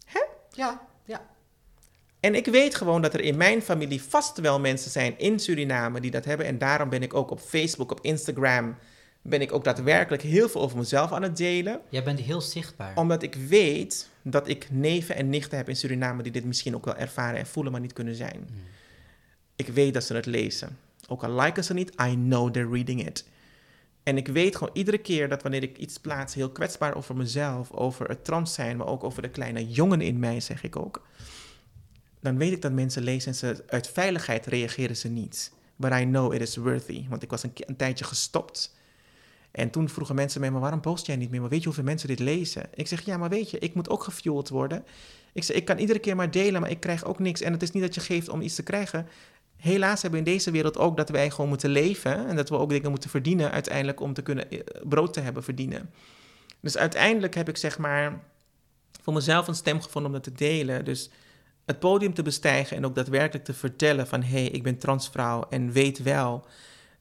Hè? 0.05 0.23
Ja, 0.51 0.81
ja. 1.05 1.21
En 2.21 2.35
ik 2.35 2.47
weet 2.47 2.75
gewoon 2.75 3.03
dat 3.03 3.15
er 3.15 3.21
in 3.21 3.37
mijn 3.37 3.63
familie 3.63 4.03
vast 4.03 4.41
wel 4.41 4.61
mensen 4.61 4.91
zijn 4.91 5.19
in 5.19 5.39
Suriname 5.39 6.01
die 6.01 6.11
dat 6.11 6.25
hebben. 6.25 6.47
En 6.47 6.59
daarom 6.59 6.89
ben 6.89 7.03
ik 7.03 7.15
ook 7.15 7.31
op 7.31 7.41
Facebook, 7.41 7.91
op 7.91 8.01
Instagram, 8.01 8.77
ben 9.23 9.41
ik 9.41 9.53
ook 9.53 9.65
daadwerkelijk 9.65 10.23
heel 10.23 10.49
veel 10.49 10.61
over 10.61 10.79
mezelf 10.79 11.13
aan 11.13 11.23
het 11.23 11.37
delen. 11.37 11.81
Jij 11.89 12.03
bent 12.03 12.21
heel 12.21 12.41
zichtbaar. 12.41 12.97
Omdat 12.97 13.23
ik 13.23 13.35
weet 13.35 14.09
dat 14.23 14.49
ik 14.49 14.71
neven 14.71 15.17
en 15.17 15.29
nichten 15.29 15.57
heb 15.57 15.69
in 15.69 15.77
Suriname 15.77 16.23
die 16.23 16.33
dit 16.33 16.45
misschien 16.45 16.75
ook 16.75 16.85
wel 16.85 16.97
ervaren 16.97 17.39
en 17.39 17.47
voelen, 17.47 17.73
maar 17.73 17.81
niet 17.81 17.93
kunnen 17.93 18.15
zijn. 18.15 18.45
Hmm. 18.47 18.57
Ik 19.57 19.69
weet 19.69 19.95
dat 19.95 20.05
ze 20.05 20.15
het 20.15 20.27
lezen. 20.27 20.79
Ook 21.09 21.25
al 21.25 21.41
liken 21.41 21.65
ze 21.65 21.75
niet, 21.75 21.93
I 22.01 22.15
know 22.15 22.51
they're 22.51 22.71
reading 22.71 23.07
it. 23.07 23.25
En 24.03 24.17
ik 24.17 24.29
weet 24.29 24.57
gewoon 24.57 24.77
iedere 24.77 24.99
keer 24.99 25.29
dat 25.29 25.43
wanneer 25.43 25.63
ik 25.63 25.79
iets 25.79 25.99
plaats, 25.99 26.35
heel 26.35 26.51
kwetsbaar 26.51 26.95
over 26.95 27.17
mezelf, 27.17 27.71
over 27.71 28.09
het 28.09 28.25
trans 28.25 28.55
zijn, 28.55 28.77
maar 28.77 28.87
ook 28.87 29.05
over 29.05 29.23
de 29.23 29.31
kleine 29.31 29.69
jongen 29.69 30.01
in 30.01 30.19
mij, 30.19 30.41
zeg 30.41 30.63
ik 30.63 30.77
ook. 30.77 31.07
Dan 32.21 32.39
weet 32.39 32.53
ik 32.53 32.63
dat 32.63 32.73
mensen 32.73 33.03
lezen 33.03 33.29
en 33.29 33.37
ze 33.37 33.65
uit 33.67 33.89
veiligheid 33.89 34.47
reageren 34.47 34.97
ze 34.97 35.09
niet. 35.09 35.53
But 35.77 35.93
I 35.93 36.05
know 36.05 36.35
it 36.35 36.41
is 36.41 36.57
worthy. 36.57 37.09
Want 37.09 37.23
ik 37.23 37.31
was 37.31 37.43
een, 37.43 37.53
een 37.55 37.77
tijdje 37.77 38.05
gestopt 38.05 38.75
en 39.53 39.71
toen 39.71 39.89
vroegen 39.89 40.15
mensen 40.15 40.41
mij, 40.41 40.51
maar 40.51 40.61
waarom 40.61 40.81
post 40.81 41.07
jij 41.07 41.17
niet 41.17 41.31
meer? 41.31 41.41
Maar 41.41 41.51
weet 41.51 41.59
je 41.59 41.65
hoeveel 41.65 41.85
mensen 41.85 42.09
dit 42.09 42.19
lezen? 42.19 42.63
Ik 42.75 42.87
zeg, 42.87 43.05
ja, 43.05 43.17
maar 43.17 43.29
weet 43.29 43.51
je, 43.51 43.59
ik 43.59 43.75
moet 43.75 43.89
ook 43.89 44.03
gefueled 44.03 44.49
worden. 44.49 44.85
Ik 45.33 45.45
zeg, 45.45 45.57
ik 45.57 45.65
kan 45.65 45.79
iedere 45.79 45.99
keer 45.99 46.17
maar 46.17 46.31
delen, 46.31 46.61
maar 46.61 46.71
ik 46.71 46.81
krijg 46.81 47.05
ook 47.05 47.19
niks. 47.19 47.41
En 47.41 47.53
het 47.53 47.63
is 47.63 47.71
niet 47.71 47.83
dat 47.83 47.95
je 47.95 48.01
geeft 48.01 48.29
om 48.29 48.41
iets 48.41 48.55
te 48.55 48.63
krijgen. 48.63 49.07
Helaas 49.57 50.03
hebben 50.03 50.23
we 50.23 50.27
in 50.27 50.33
deze 50.33 50.51
wereld 50.51 50.79
ook 50.79 50.97
dat 50.97 51.09
wij 51.09 51.31
gewoon 51.31 51.49
moeten 51.49 51.71
leven. 51.71 52.27
En 52.27 52.37
dat 52.37 52.49
we 52.49 52.57
ook 52.57 52.71
dingen 52.71 52.91
moeten 52.91 53.11
verdienen 53.11 53.51
uiteindelijk 53.51 54.01
om 54.01 54.15
te 54.15 54.23
kunnen 54.23 54.49
brood 54.83 55.13
te 55.13 55.21
hebben 55.21 55.43
verdienen. 55.43 55.91
Dus 56.61 56.77
uiteindelijk 56.77 57.35
heb 57.35 57.49
ik 57.49 57.57
zeg 57.57 57.79
maar 57.79 58.21
voor 59.03 59.13
mezelf 59.13 59.49
een 59.49 59.55
stem 59.55 59.81
gevonden 59.81 60.11
om 60.11 60.17
dat 60.17 60.25
te 60.25 60.45
delen. 60.45 60.85
Dus 60.85 61.11
het 61.65 61.79
podium 61.79 62.15
te 62.15 62.23
bestijgen 62.23 62.77
en 62.77 62.85
ook 62.85 62.95
daadwerkelijk 62.95 63.45
te 63.45 63.55
vertellen 63.55 64.07
van... 64.07 64.23
hé, 64.23 64.41
hey, 64.41 64.47
ik 64.47 64.63
ben 64.63 64.79
transvrouw 64.79 65.47
en 65.51 65.73
weet 65.73 66.03
wel 66.03 66.47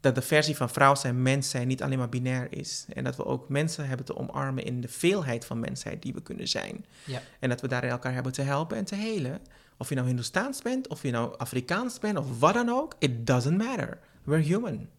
dat 0.02 0.16
de 0.16 0.22
versie 0.22 0.56
van 0.56 0.70
vrouw 0.70 0.96
zijn, 0.96 1.22
mens 1.22 1.50
zijn 1.50 1.68
niet 1.68 1.84
alleen 1.84 1.98
maar 1.98 2.10
binair 2.10 2.48
is. 2.50 2.86
En 2.94 3.04
dat 3.04 3.16
we 3.16 3.26
ook 3.26 3.50
mensen 3.50 3.88
hebben 3.88 4.06
te 4.06 4.18
omarmen 4.18 4.64
in 4.64 4.82
de 4.82 4.88
veelheid 4.88 5.46
van 5.46 5.60
mensheid 5.60 6.02
die 6.02 6.14
we 6.14 6.22
kunnen 6.22 6.48
zijn. 6.48 6.86
Ja. 7.04 7.22
En 7.40 7.50
dat 7.50 7.62
we 7.62 7.68
daarin 7.68 7.90
elkaar 7.90 8.14
hebben 8.14 8.32
te 8.32 8.42
helpen 8.42 8.78
en 8.78 8.86
te 8.86 8.96
helen. 8.96 9.40
Of 9.78 9.90
je 9.90 9.96
nou 9.96 10.08
Hindoestaans 10.08 10.62
bent, 10.62 10.88
of 10.88 11.02
je 11.02 11.12
nou 11.12 11.38
Afrikaans 11.38 11.99
bent, 11.99 12.18
of 12.18 12.39
wat 12.39 12.54
dan 12.54 12.70
ook. 12.70 12.95
It 12.99 13.28
doesn't 13.28 13.58
matter. 13.58 13.99
We're 14.24 14.43
human. 14.43 14.89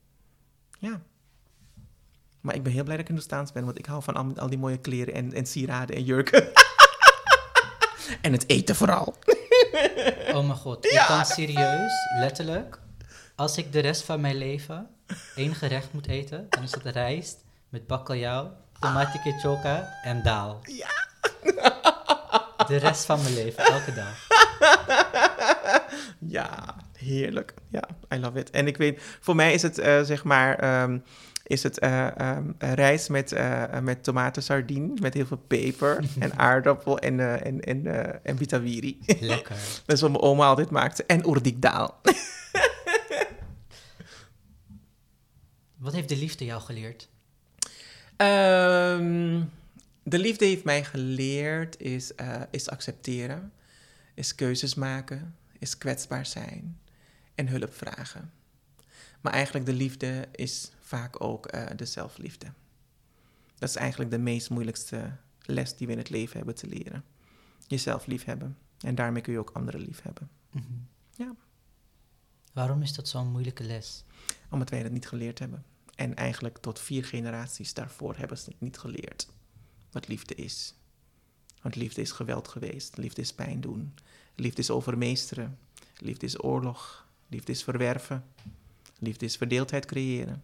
Ja. 0.78 1.02
Maar 2.40 2.54
ik 2.54 2.62
ben 2.62 2.72
heel 2.72 2.82
blij 2.82 2.96
dat 2.96 3.04
ik 3.04 3.10
Hindoestaans 3.10 3.52
ben, 3.52 3.64
want 3.64 3.78
ik 3.78 3.86
hou 3.86 4.02
van 4.02 4.14
al, 4.14 4.32
al 4.36 4.48
die 4.48 4.58
mooie 4.58 4.78
kleren 4.78 5.14
en, 5.14 5.32
en 5.32 5.46
sieraden 5.46 5.96
en 5.96 6.04
jurken. 6.04 6.48
en 8.22 8.32
het 8.32 8.48
eten 8.48 8.76
vooral. 8.76 9.14
oh 10.32 10.46
mijn 10.46 10.56
god, 10.56 10.84
ik 10.84 10.92
ja. 11.00 11.06
kan 11.06 11.24
serieus, 11.24 11.92
letterlijk 12.18 12.81
als 13.34 13.56
ik 13.56 13.72
de 13.72 13.80
rest 13.80 14.02
van 14.02 14.20
mijn 14.20 14.36
leven 14.36 14.88
één 15.34 15.54
gerecht 15.54 15.92
moet 15.92 16.06
eten, 16.06 16.46
dan 16.48 16.62
is 16.62 16.70
dat 16.70 16.84
rijst 16.84 17.44
met 17.68 17.86
bakkeljauw, 17.86 18.52
choka 19.40 19.98
en 20.02 20.22
daal. 20.22 20.60
Ja. 20.62 20.88
De 22.66 22.76
rest 22.76 23.04
van 23.04 23.22
mijn 23.22 23.34
leven, 23.34 23.64
elke 23.64 23.94
dag. 23.94 24.16
Ja, 26.18 26.74
heerlijk. 26.92 27.54
Ja, 27.68 27.88
I 28.14 28.18
love 28.18 28.38
it. 28.38 28.50
En 28.50 28.66
ik 28.66 28.76
weet, 28.76 29.02
voor 29.20 29.36
mij 29.36 29.52
is 29.52 29.62
het 29.62 29.78
eh, 29.78 30.02
zeg 30.02 30.24
maar, 30.24 30.58
ehm, 30.58 30.98
is 31.52 31.62
het 31.62 31.78
eh, 31.78 32.16
ehm, 32.16 32.50
rijst 32.58 33.08
met, 33.08 33.32
uh, 33.32 33.78
met 33.82 34.04
tomaten 34.04 34.42
sardine, 34.42 34.92
met 35.00 35.14
heel 35.14 35.26
veel 35.26 35.42
peper 35.46 36.04
en 36.18 36.38
aardappel 36.48 36.98
en, 36.98 37.20
eh, 37.20 37.46
en, 37.46 37.60
en, 37.60 37.86
en 38.24 38.36
bitawiri. 38.36 38.98
Lekker. 39.20 39.56
Dat 39.86 39.96
is 39.96 40.00
wat 40.00 40.10
mijn 40.10 40.22
oma 40.22 40.46
altijd 40.46 40.70
maakte. 40.70 41.04
En 41.06 41.26
oerdikdaal. 41.26 42.00
Wat 45.82 45.92
heeft 45.92 46.08
de 46.08 46.16
liefde 46.16 46.44
jou 46.44 46.62
geleerd? 46.62 47.08
Ehm, 48.16 49.42
de 50.02 50.18
liefde 50.18 50.44
heeft 50.44 50.64
mij 50.64 50.84
geleerd 50.84 51.80
is, 51.80 52.14
eh, 52.14 52.42
is 52.50 52.68
accepteren, 52.68 53.52
is 54.14 54.34
keuzes 54.34 54.74
maken, 54.74 55.36
is 55.58 55.78
kwetsbaar 55.78 56.26
zijn 56.26 56.80
en 57.34 57.48
hulp 57.48 57.74
vragen. 57.74 58.32
Maar 59.20 59.32
eigenlijk 59.32 59.66
de 59.66 59.72
liefde 59.72 60.28
is 60.32 60.70
vaak 60.80 61.24
ook 61.24 61.46
eh, 61.46 61.66
de 61.76 61.84
zelfliefde. 61.84 62.46
Dat 63.58 63.68
is 63.68 63.76
eigenlijk 63.76 64.10
de 64.10 64.18
meest 64.18 64.50
moeilijkste 64.50 65.16
les 65.42 65.76
die 65.76 65.86
we 65.86 65.92
in 65.92 65.98
het 65.98 66.10
leven 66.10 66.36
hebben 66.36 66.54
te 66.54 66.66
leren. 66.66 67.04
Jezelf 67.66 68.06
liefhebben. 68.06 68.58
En 68.80 68.94
daarmee 68.94 69.22
kun 69.22 69.32
je 69.32 69.38
ook 69.38 69.50
anderen 69.50 69.80
liefhebben. 69.80 70.30
Mhm. 70.50 70.72
Ja. 71.10 71.34
Waarom 72.52 72.82
is 72.82 72.94
dat 72.94 73.08
zo'n 73.08 73.30
moeilijke 73.30 73.64
les? 73.64 74.04
Omdat 74.50 74.70
wij 74.70 74.82
dat 74.82 74.92
niet 74.92 75.08
geleerd 75.08 75.38
hebben. 75.38 75.64
En 76.02 76.14
eigenlijk 76.14 76.58
tot 76.58 76.80
vier 76.80 77.04
generaties 77.04 77.74
daarvoor 77.74 78.16
hebben 78.16 78.38
ze 78.38 78.50
het 78.50 78.60
niet 78.60 78.78
geleerd. 78.78 79.28
Wat 79.90 80.08
liefde 80.08 80.34
is. 80.34 80.74
Want 81.60 81.76
liefde 81.76 82.00
is 82.00 82.12
geweld 82.12 82.48
geweest. 82.48 82.96
Liefde 82.96 83.20
is 83.20 83.32
pijn 83.32 83.60
doen. 83.60 83.94
Liefde 84.34 84.60
is 84.60 84.70
overmeesteren. 84.70 85.58
Liefde 85.98 86.26
is 86.26 86.42
oorlog. 86.44 87.06
Liefde 87.28 87.52
is 87.52 87.62
verwerven. 87.62 88.24
Liefde 88.98 89.24
is 89.24 89.36
verdeeldheid 89.36 89.86
creëren. 89.86 90.42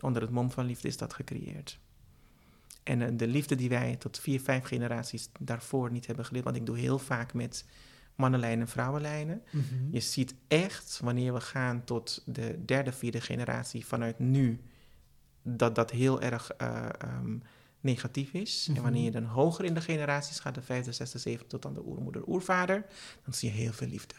Onder 0.00 0.22
het 0.22 0.30
mom 0.30 0.50
van 0.50 0.66
liefde 0.66 0.88
is 0.88 0.96
dat 0.96 1.14
gecreëerd. 1.14 1.78
En 2.82 3.02
eh, 3.02 3.08
de 3.12 3.26
liefde 3.26 3.54
die 3.54 3.68
wij 3.68 3.96
tot 3.96 4.18
vier, 4.18 4.40
vijf 4.40 4.64
generaties 4.64 5.28
daarvoor 5.38 5.90
niet 5.90 6.06
hebben 6.06 6.24
geleerd. 6.24 6.44
Want 6.44 6.56
ik 6.56 6.66
doe 6.66 6.78
heel 6.78 6.98
vaak 6.98 7.34
met 7.34 7.64
mannenlijnen 8.14 8.60
en 8.60 8.68
vrouwenlijnen. 8.68 9.42
Mhm. 9.50 9.64
Je 9.90 10.00
ziet 10.00 10.34
echt, 10.48 11.00
wanneer 11.02 11.32
we 11.32 11.40
gaan 11.40 11.84
tot 11.84 12.22
de 12.26 12.64
derde, 12.64 12.92
vierde 12.92 13.20
generatie 13.20 13.86
vanuit 13.86 14.18
nu, 14.18 14.60
dat 15.42 15.74
dat 15.74 15.90
heel 15.90 16.20
erg 16.20 16.50
eh, 16.50 16.88
ehm, 16.98 17.38
negatief 17.80 18.32
is. 18.32 18.66
Mhm. 18.66 18.76
En 18.76 18.82
wanneer 18.82 19.04
je 19.04 19.10
dan 19.10 19.24
hoger 19.24 19.64
in 19.64 19.74
de 19.74 19.80
generaties 19.80 20.40
gaat, 20.40 20.54
de 20.54 20.62
vijfde, 20.62 20.92
zesde, 20.92 21.18
zevende, 21.18 21.46
tot 21.46 21.66
aan 21.66 21.74
de 21.74 21.86
oermoeder, 21.86 22.28
oervader, 22.28 22.86
dan 23.24 23.34
zie 23.34 23.52
je 23.52 23.56
heel 23.56 23.72
veel 23.72 23.88
liefde. 23.88 24.14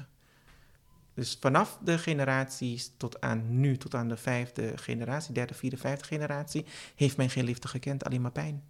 Dus 1.14 1.38
vanaf 1.40 1.80
de 1.84 1.98
generaties 1.98 2.92
tot 2.98 3.22
aan 3.22 3.60
nu, 3.60 3.78
tot 3.78 3.96
aan 3.96 4.08
de 4.08 4.18
vijfde 4.18 4.78
generatie, 4.78 5.34
derde, 5.34 5.54
vierde, 5.54 5.78
vijfde 5.78 6.06
generatie, 6.06 6.66
heeft 6.96 7.18
men 7.18 7.30
geen 7.30 7.44
liefde 7.44 7.68
gekend, 7.68 8.04
alleen 8.04 8.22
maar 8.22 8.32
pijn. 8.32 8.64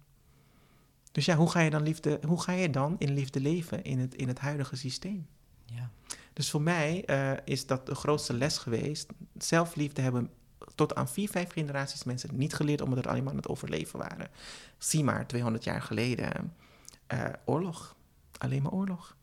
Dus 1.12 1.24
ja, 1.24 1.36
hoe 1.36 1.50
ga 1.50 1.60
je 1.60 1.70
dan, 1.70 1.82
liefde, 1.82 2.20
hoe 2.26 2.40
ga 2.40 2.52
je 2.52 2.70
dan 2.70 2.96
in 2.98 3.14
liefde 3.14 3.40
leven 3.40 3.84
in 3.84 3.98
het, 3.98 4.14
in 4.14 4.28
het 4.28 4.38
huidige 4.38 4.76
systeem? 4.76 5.26
Ja. 5.64 5.90
Dus 6.32 6.50
voor 6.50 6.62
mij 6.62 7.04
eh, 7.04 7.32
is 7.44 7.66
dat 7.66 7.86
de 7.86 7.94
grootste 7.94 8.32
les 8.32 8.58
geweest. 8.58 9.10
Zelfliefde 9.38 10.02
hebben 10.02 10.30
tot 10.74 10.94
aan 10.94 11.08
vier, 11.08 11.28
vijf 11.28 11.52
generaties 11.52 12.04
mensen 12.04 12.30
niet 12.32 12.54
geleerd 12.54 12.80
omdat 12.80 12.98
het 12.98 13.06
alleen 13.06 13.22
maar 13.22 13.32
aan 13.32 13.38
het 13.38 13.48
overleven 13.48 13.98
waren. 13.98 14.30
Zie 14.78 15.04
maar, 15.04 15.26
200 15.26 15.64
jaar 15.64 15.82
geleden, 15.82 16.54
eh, 17.06 17.24
oorlog. 17.44 17.96
Alleen 18.38 18.62
maar 18.62 18.72
oorlog. 18.72 19.16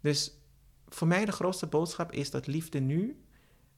Dus 0.00 0.32
voor 0.88 1.06
mij 1.06 1.24
de 1.24 1.32
grootste 1.32 1.66
boodschap 1.66 2.12
is 2.12 2.30
dat 2.30 2.46
liefde 2.46 2.80
nu, 2.80 3.20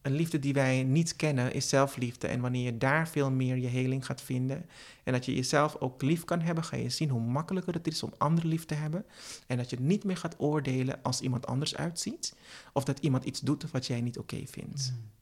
een 0.01 0.11
liefde 0.11 0.39
die 0.39 0.53
wij 0.53 0.83
niet 0.83 1.15
kennen, 1.15 1.53
is 1.53 1.69
zelfliefde. 1.69 2.27
En 2.27 2.41
wanneer 2.41 2.63
je 2.63 2.77
daar 2.77 3.07
veel 3.07 3.31
meer 3.31 3.57
je 3.57 3.67
heling 3.67 4.05
gaat 4.05 4.21
vinden 4.21 4.65
en 5.03 5.13
dat 5.13 5.25
je 5.25 5.35
jezelf 5.35 5.75
ook 5.75 6.01
lief 6.01 6.25
kan 6.25 6.41
hebben, 6.41 6.63
ga 6.63 6.75
je 6.75 6.89
zien 6.89 7.09
hoe 7.09 7.21
makkelijker 7.21 7.73
het 7.73 7.87
is 7.87 8.03
om 8.03 8.13
anderen 8.17 8.49
lief 8.49 8.65
te 8.65 8.73
hebben. 8.73 9.05
En 9.47 9.57
dat 9.57 9.69
je 9.69 9.79
niet 9.79 10.03
meer 10.03 10.17
gaat 10.17 10.35
oordelen 10.37 11.03
als 11.03 11.21
iemand 11.21 11.47
anders 11.47 11.75
uitziet 11.75 12.35
of 12.73 12.83
dat 12.83 12.99
iemand 12.99 13.23
iets 13.23 13.39
doet 13.39 13.71
wat 13.71 13.87
jij 13.87 14.01
niet 14.01 14.17
oké 14.17 14.41
vindt. 14.45 14.93
Mm. 14.95 15.18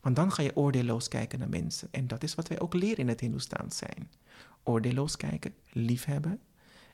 Want 0.00 0.16
dan 0.16 0.32
ga 0.32 0.42
je 0.42 0.56
oordeelloos 0.56 1.08
kijken 1.08 1.38
naar 1.38 1.48
mensen. 1.48 1.88
En 1.90 2.06
dat 2.06 2.22
is 2.22 2.34
wat 2.34 2.48
wij 2.48 2.60
ook 2.60 2.74
leren 2.74 2.96
in 2.98 3.08
het 3.08 3.20
Hindoestaans 3.20 3.76
zijn. 3.76 4.10
Oordeelloos 4.62 5.16
kijken, 5.16 5.54
liefhebben 5.72 6.40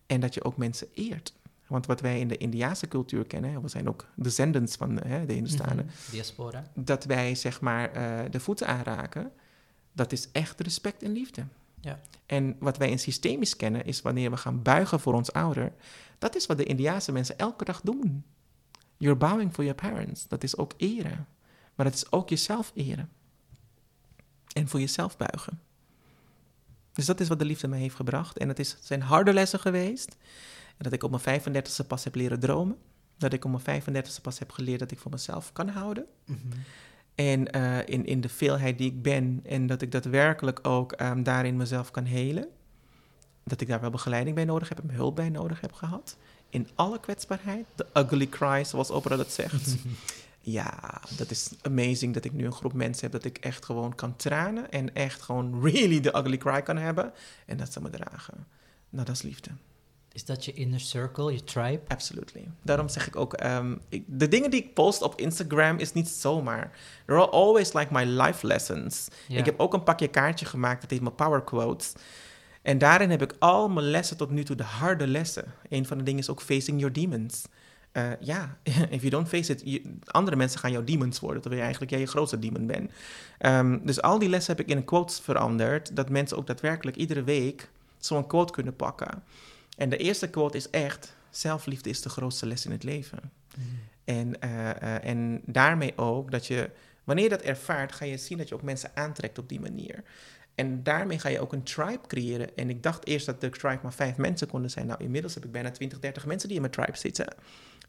en 0.06 0.20
dat 0.20 0.34
je 0.34 0.44
ook 0.44 0.56
mensen 0.56 0.88
eert. 0.94 1.34
Want 1.66 1.86
wat 1.86 2.00
wij 2.00 2.20
in 2.20 2.28
de 2.28 2.36
Indiaanse 2.36 2.88
cultuur 2.88 3.24
kennen, 3.24 3.62
we 3.62 3.68
zijn 3.68 3.88
ook 3.88 4.06
descendants 4.14 4.76
van 4.76 5.00
hè, 5.06 5.26
de 5.26 5.32
Hindoestanen, 5.32 5.84
Mhm. 5.84 6.10
Diaspora. 6.10 6.64
dat 6.74 7.04
wij 7.04 7.34
zeg 7.34 7.60
maar 7.60 7.92
eh, 7.92 8.30
de 8.30 8.40
voeten 8.40 8.66
aanraken, 8.66 9.32
dat 9.92 10.12
is 10.12 10.28
echt 10.32 10.60
respect 10.60 11.02
en 11.02 11.12
liefde. 11.12 11.44
Ja. 11.80 12.00
En 12.26 12.56
wat 12.58 12.76
wij 12.76 12.90
in 12.90 12.98
systemisch 12.98 13.56
kennen, 13.56 13.84
is 13.84 14.02
wanneer 14.02 14.30
we 14.30 14.36
gaan 14.36 14.62
buigen 14.62 15.00
voor 15.00 15.14
ons 15.14 15.32
ouder, 15.32 15.72
dat 16.18 16.36
is 16.36 16.46
wat 16.46 16.56
de 16.56 16.64
Indiaanse 16.64 17.12
mensen 17.12 17.38
elke 17.38 17.64
dag 17.64 17.80
doen. 17.80 18.24
You're 18.96 19.18
bowing 19.18 19.52
for 19.54 19.64
your 19.64 19.80
parents. 19.80 20.28
Dat 20.28 20.42
is 20.42 20.56
ook 20.56 20.72
eren. 20.76 21.26
Maar 21.80 21.88
het 21.88 21.98
is 21.98 22.12
ook 22.12 22.28
jezelf 22.28 22.72
eren. 22.74 23.08
En 24.52 24.68
voor 24.68 24.80
jezelf 24.80 25.16
buigen. 25.16 25.60
Dus 26.92 27.06
dat 27.06 27.20
is 27.20 27.28
wat 27.28 27.38
de 27.38 27.44
liefde 27.44 27.68
mij 27.68 27.78
heeft 27.78 27.94
gebracht. 27.94 28.38
En 28.38 28.48
het, 28.48 28.58
is, 28.58 28.76
zijn 28.80 29.02
harde 29.02 29.32
lessen 29.32 29.60
geweest. 29.60 30.16
En 30.66 30.76
dat 30.78 30.92
ik 30.92 31.02
op 31.02 31.10
mijn 31.24 31.40
35e 31.40 31.86
pas 31.86 32.04
heb 32.04 32.14
leren 32.14 32.40
dromen. 32.40 32.76
Dat 33.18 33.32
ik 33.32 33.44
op 33.44 33.64
mijn 33.64 33.82
35e 33.82 34.20
pas 34.22 34.38
heb 34.38 34.50
geleerd 34.50 34.78
dat 34.78 34.90
ik 34.90 34.98
voor 34.98 35.10
mezelf 35.10 35.52
kan 35.52 35.68
houden. 35.68 36.06
Mhm. 36.24 36.38
En 37.14 37.50
eh, 37.50 37.78
in, 37.86 38.06
in 38.06 38.20
de 38.20 38.28
veelheid 38.28 38.78
die 38.78 38.90
ik 38.90 39.02
ben. 39.02 39.40
En 39.44 39.66
dat 39.66 39.82
ik 39.82 39.92
daadwerkelijk 39.92 40.66
ook 40.66 40.92
ehm, 40.92 41.22
daarin 41.22 41.56
mezelf 41.56 41.90
kan 41.90 42.04
helen. 42.04 42.48
Dat 43.44 43.60
ik 43.60 43.68
daar 43.68 43.80
wel 43.80 43.90
begeleiding 43.90 44.34
bij 44.34 44.44
nodig 44.44 44.68
heb 44.68 44.78
en 44.78 44.90
hulp 44.90 45.16
bij 45.16 45.28
nodig 45.28 45.60
heb 45.60 45.72
gehad. 45.72 46.16
In 46.48 46.68
alle 46.74 47.00
kwetsbaarheid. 47.00 47.66
De 47.74 47.86
ugly 47.94 48.26
cry, 48.26 48.64
zoals 48.64 48.90
Oprah 48.90 49.18
dat 49.18 49.32
zegt. 49.32 49.76
ja, 50.40 51.00
dat 51.16 51.30
is 51.30 51.50
amazing 51.62 52.14
dat 52.14 52.24
ik 52.24 52.32
nu 52.32 52.44
een 52.44 52.52
groep 52.52 52.72
mensen 52.72 53.02
heb 53.02 53.12
dat 53.12 53.24
ik 53.24 53.38
echt 53.38 53.64
gewoon 53.64 53.94
kan 53.94 54.16
tranen. 54.16 54.70
En 54.70 54.94
echt 54.94 55.22
gewoon 55.22 55.62
really 55.62 56.00
de 56.00 56.16
ugly 56.16 56.36
cry 56.36 56.62
kan 56.62 56.76
hebben. 56.76 57.12
En 57.46 57.56
dat 57.56 57.72
ze 57.72 57.80
me 57.80 57.90
dragen. 57.90 58.46
Nou, 58.90 59.06
dat 59.06 59.14
is 59.14 59.22
liefde. 59.22 59.50
Is 60.12 60.24
dat 60.24 60.44
je 60.44 60.52
inner 60.52 60.80
circle, 60.80 61.32
je 61.32 61.44
tribe? 61.44 61.80
Absolutely. 61.88 62.48
Daarom 62.62 62.88
zeg 62.88 63.06
ik 63.06 63.16
ook, 63.16 63.32
ehm, 63.32 63.76
ik, 63.88 64.04
de 64.06 64.28
dingen 64.28 64.50
die 64.50 64.62
ik 64.62 64.74
post 64.74 65.02
op 65.02 65.20
Instagram 65.20 65.78
is 65.78 65.92
niet 65.92 66.08
zomaar. 66.08 66.78
They're 67.06 67.28
always 67.28 67.72
like 67.72 67.92
my 67.92 68.04
life 68.04 68.46
lessons. 68.46 69.08
Ik 69.28 69.44
heb 69.44 69.60
ook 69.60 69.74
een 69.74 69.82
pakje 69.82 70.08
kaartje 70.08 70.46
gemaakt, 70.46 70.80
dat 70.80 70.90
heet 70.90 71.00
mijn 71.00 71.14
power 71.14 71.42
quotes. 71.42 71.92
En 72.62 72.78
daarin 72.78 73.10
heb 73.10 73.22
ik 73.22 73.34
al 73.38 73.68
mijn 73.68 73.90
lessen 73.90 74.16
tot 74.16 74.30
nu 74.30 74.44
toe, 74.44 74.56
de 74.56 74.62
harde 74.62 75.06
lessen. 75.06 75.52
Een 75.68 75.86
van 75.86 75.98
de 75.98 76.04
dingen 76.04 76.20
is 76.20 76.30
ook 76.30 76.42
facing 76.42 76.78
your 76.78 76.92
demons. 76.92 77.44
Eh, 77.92 78.10
Ja, 78.20 78.56
if 78.90 79.00
you 79.00 79.08
don't 79.10 79.28
face 79.28 79.52
it, 79.52 79.62
je- 79.64 79.94
andere 80.04 80.36
mensen 80.36 80.60
gaan 80.60 80.72
jouw 80.72 80.84
demons 80.84 81.20
worden, 81.20 81.40
terwijl 81.40 81.56
je 81.62 81.66
eigenlijk 81.68 81.90
jij 81.92 82.00
je 82.00 82.10
grootste 82.10 82.38
demon 82.38 82.66
bent. 82.66 82.90
Ehm, 83.38 83.78
dus 83.82 84.02
al 84.02 84.18
die 84.18 84.28
lessen 84.28 84.56
heb 84.56 84.66
ik 84.66 84.76
in 84.76 84.84
quotes 84.84 85.20
veranderd, 85.20 85.96
dat 85.96 86.08
mensen 86.08 86.36
ook 86.36 86.46
daadwerkelijk 86.46 86.96
iedere 86.96 87.22
week 87.22 87.68
zo'n 87.98 88.26
quote 88.26 88.52
kunnen 88.52 88.76
pakken. 88.76 89.22
En 89.76 89.88
de 89.88 89.96
eerste 89.96 90.30
quote 90.30 90.56
is 90.56 90.70
echt: 90.70 91.16
zelfliefde 91.30 91.90
is 91.90 92.02
de 92.02 92.08
grootste 92.08 92.46
les 92.46 92.64
in 92.64 92.70
het 92.72 92.82
leven. 92.82 93.18
Mhm. 93.56 93.66
En, 94.04 94.40
eh, 94.40 94.70
eh, 94.70 95.04
en 95.04 95.40
daarmee 95.46 95.92
ook 95.98 96.30
dat 96.30 96.46
je, 96.46 96.70
wanneer 97.04 97.24
je 97.24 97.30
dat 97.30 97.40
ervaart, 97.42 97.92
ga 97.92 98.04
je 98.04 98.16
zien 98.16 98.38
dat 98.38 98.48
je 98.48 98.54
ook 98.54 98.62
mensen 98.62 98.90
aantrekt 98.94 99.38
op 99.38 99.48
die 99.48 99.60
manier. 99.60 100.02
En 100.54 100.82
daarmee 100.82 101.18
ga 101.18 101.28
je 101.28 101.40
ook 101.40 101.52
een 101.52 101.62
tribe 101.62 102.00
creëren. 102.06 102.56
En 102.56 102.70
ik 102.70 102.82
dacht 102.82 103.06
eerst 103.06 103.26
dat 103.26 103.40
de 103.40 103.50
tribe 103.50 103.78
maar 103.82 103.92
vijf 103.92 104.16
mensen 104.16 104.48
konden 104.48 104.70
zijn. 104.70 104.86
Nou, 104.86 105.02
inmiddels 105.04 105.34
heb 105.34 105.44
ik 105.44 105.52
bijna 105.52 105.70
20, 105.70 105.98
30 106.00 106.26
mensen 106.26 106.48
die 106.48 106.56
in 106.56 106.62
mijn 106.62 106.74
tribe 106.74 106.96
zitten. 106.98 107.34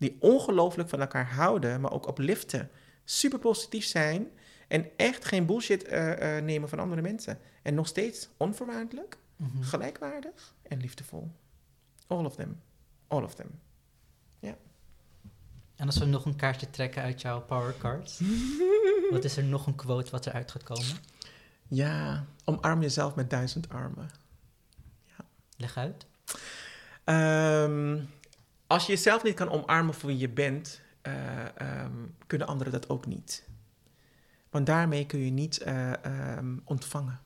Die 0.01 0.17
ongelooflijk 0.19 0.89
van 0.89 0.99
elkaar 0.99 1.31
houden, 1.31 1.81
maar 1.81 1.91
ook 1.91 2.07
opliften. 2.07 2.69
Super 3.03 3.39
positief 3.39 3.85
zijn. 3.85 4.27
En 4.67 4.85
echt 4.97 5.25
geen 5.25 5.45
bullshit 5.45 5.83
eh, 5.83 6.37
eh, 6.37 6.43
nemen 6.43 6.69
van 6.69 6.79
andere 6.79 7.01
mensen. 7.01 7.39
En 7.61 7.73
nog 7.73 7.87
steeds 7.87 8.29
onvoorwaardelijk, 8.37 9.17
Mhm. 9.35 9.61
gelijkwaardig 9.61 10.53
en 10.61 10.79
liefdevol. 10.79 11.31
All 12.07 12.25
of 12.25 12.35
them. 12.35 12.61
All 13.07 13.23
of 13.23 13.35
them. 13.35 13.49
En 15.75 15.87
als 15.87 15.97
we 15.97 16.05
nog 16.05 16.25
een 16.25 16.35
kaartje 16.35 16.69
trekken 16.69 17.01
uit 17.01 17.21
jouw 17.21 17.41
power 17.41 17.77
cards, 17.77 18.21
wat 19.11 19.23
is 19.23 19.37
er 19.37 19.43
nog 19.43 19.67
een 19.67 19.75
quote 19.75 20.11
wat 20.11 20.25
eruit 20.25 20.51
gaat 20.51 20.63
komen? 20.63 20.95
Ja, 21.67 22.25
omarm 22.45 22.81
jezelf 22.81 23.15
met 23.15 23.29
duizend 23.29 23.69
armen. 23.69 24.09
Leg 25.57 25.77
uit. 25.77 26.05
Ehm, 27.03 27.99
als 28.71 28.85
je 28.85 28.91
jezelf 28.91 29.23
niet 29.23 29.35
kan 29.35 29.49
omarmen 29.49 29.93
voor 29.93 30.09
wie 30.09 30.17
je 30.17 30.29
bent, 30.29 30.81
eh, 31.01 31.57
ehm, 31.57 31.91
kunnen 32.27 32.47
anderen 32.47 32.73
dat 32.73 32.89
ook 32.89 33.05
niet. 33.05 33.47
Want 34.49 34.65
daarmee 34.65 35.05
kun 35.05 35.19
je 35.19 35.31
niet 35.31 35.57
eh, 35.57 36.05
ehm, 36.05 36.57
ontvangen. 36.63 37.19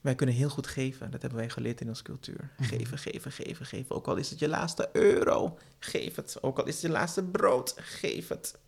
Wij 0.00 0.14
kunnen 0.14 0.34
heel 0.34 0.48
goed 0.48 0.66
geven. 0.66 1.10
Dat 1.10 1.20
hebben 1.20 1.38
wij 1.38 1.50
geleerd 1.50 1.80
in 1.80 1.88
onze 1.88 2.02
cultuur. 2.02 2.50
Mhm. 2.56 2.68
Geven, 2.68 2.98
geven, 2.98 3.32
geven, 3.32 3.66
geven. 3.66 3.94
Ook 3.94 4.06
al 4.06 4.16
is 4.16 4.30
het 4.30 4.38
je 4.38 4.48
laatste 4.48 4.88
euro, 4.92 5.58
geef 5.78 6.14
het. 6.14 6.42
Ook 6.42 6.58
al 6.58 6.66
is 6.66 6.74
het 6.74 6.82
je 6.82 6.88
laatste 6.88 7.24
brood, 7.24 7.74
geef 7.76 8.28
het. 8.28 8.58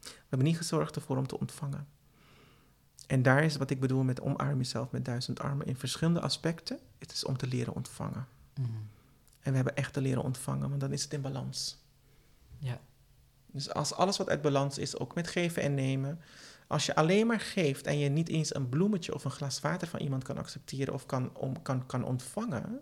We 0.00 0.10
hebben 0.28 0.48
niet 0.48 0.56
gezorgd 0.56 0.96
ervoor 0.96 1.16
om 1.16 1.26
te 1.26 1.38
ontvangen. 1.38 1.88
En 3.06 3.22
daar 3.22 3.44
is 3.44 3.56
wat 3.56 3.70
ik 3.70 3.80
bedoel 3.80 4.02
met 4.02 4.20
omarm 4.20 4.58
jezelf 4.58 4.90
met 4.90 5.04
duizend 5.04 5.40
armen 5.40 5.66
in 5.66 5.76
verschillende 5.76 6.20
aspecten. 6.20 6.78
Het 6.98 7.12
is 7.12 7.24
om 7.24 7.36
te 7.36 7.46
leren 7.46 7.74
ontvangen. 7.74 8.26
Mhm. 8.54 8.70
En 9.44 9.50
we 9.50 9.56
hebben 9.56 9.76
echt 9.76 9.92
te 9.92 10.00
leren 10.00 10.22
ontvangen, 10.22 10.68
want 10.68 10.80
dan 10.80 10.92
is 10.92 11.02
het 11.02 11.12
in 11.12 11.20
balans. 11.20 11.78
Ja. 12.58 12.80
Dus 13.46 13.72
als 13.72 13.94
alles 13.94 14.16
wat 14.16 14.28
uit 14.28 14.42
balans 14.42 14.78
is, 14.78 14.98
ook 14.98 15.14
met 15.14 15.28
geven 15.28 15.62
en 15.62 15.74
nemen. 15.74 16.20
Als 16.66 16.86
je 16.86 16.94
alleen 16.94 17.26
maar 17.26 17.40
geeft 17.40 17.86
en 17.86 17.98
je 17.98 18.08
niet 18.08 18.28
eens 18.28 18.54
een 18.54 18.68
bloemetje 18.68 19.14
of 19.14 19.24
een 19.24 19.30
glas 19.30 19.60
water 19.60 19.88
van 19.88 20.00
iemand 20.00 20.24
kan 20.24 20.38
accepteren 20.38 20.94
of 20.94 21.06
kan, 21.06 21.36
om, 21.36 21.62
kan, 21.62 21.86
kan 21.86 22.04
ontvangen, 22.04 22.80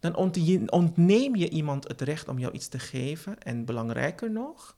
dan 0.00 0.14
ont- 0.14 0.70
ontneem 0.70 1.36
je 1.36 1.50
iemand 1.50 1.88
het 1.88 2.00
recht 2.00 2.28
om 2.28 2.38
jou 2.38 2.52
iets 2.52 2.68
te 2.68 2.78
geven. 2.78 3.38
En 3.38 3.64
belangrijker 3.64 4.30
nog, 4.30 4.76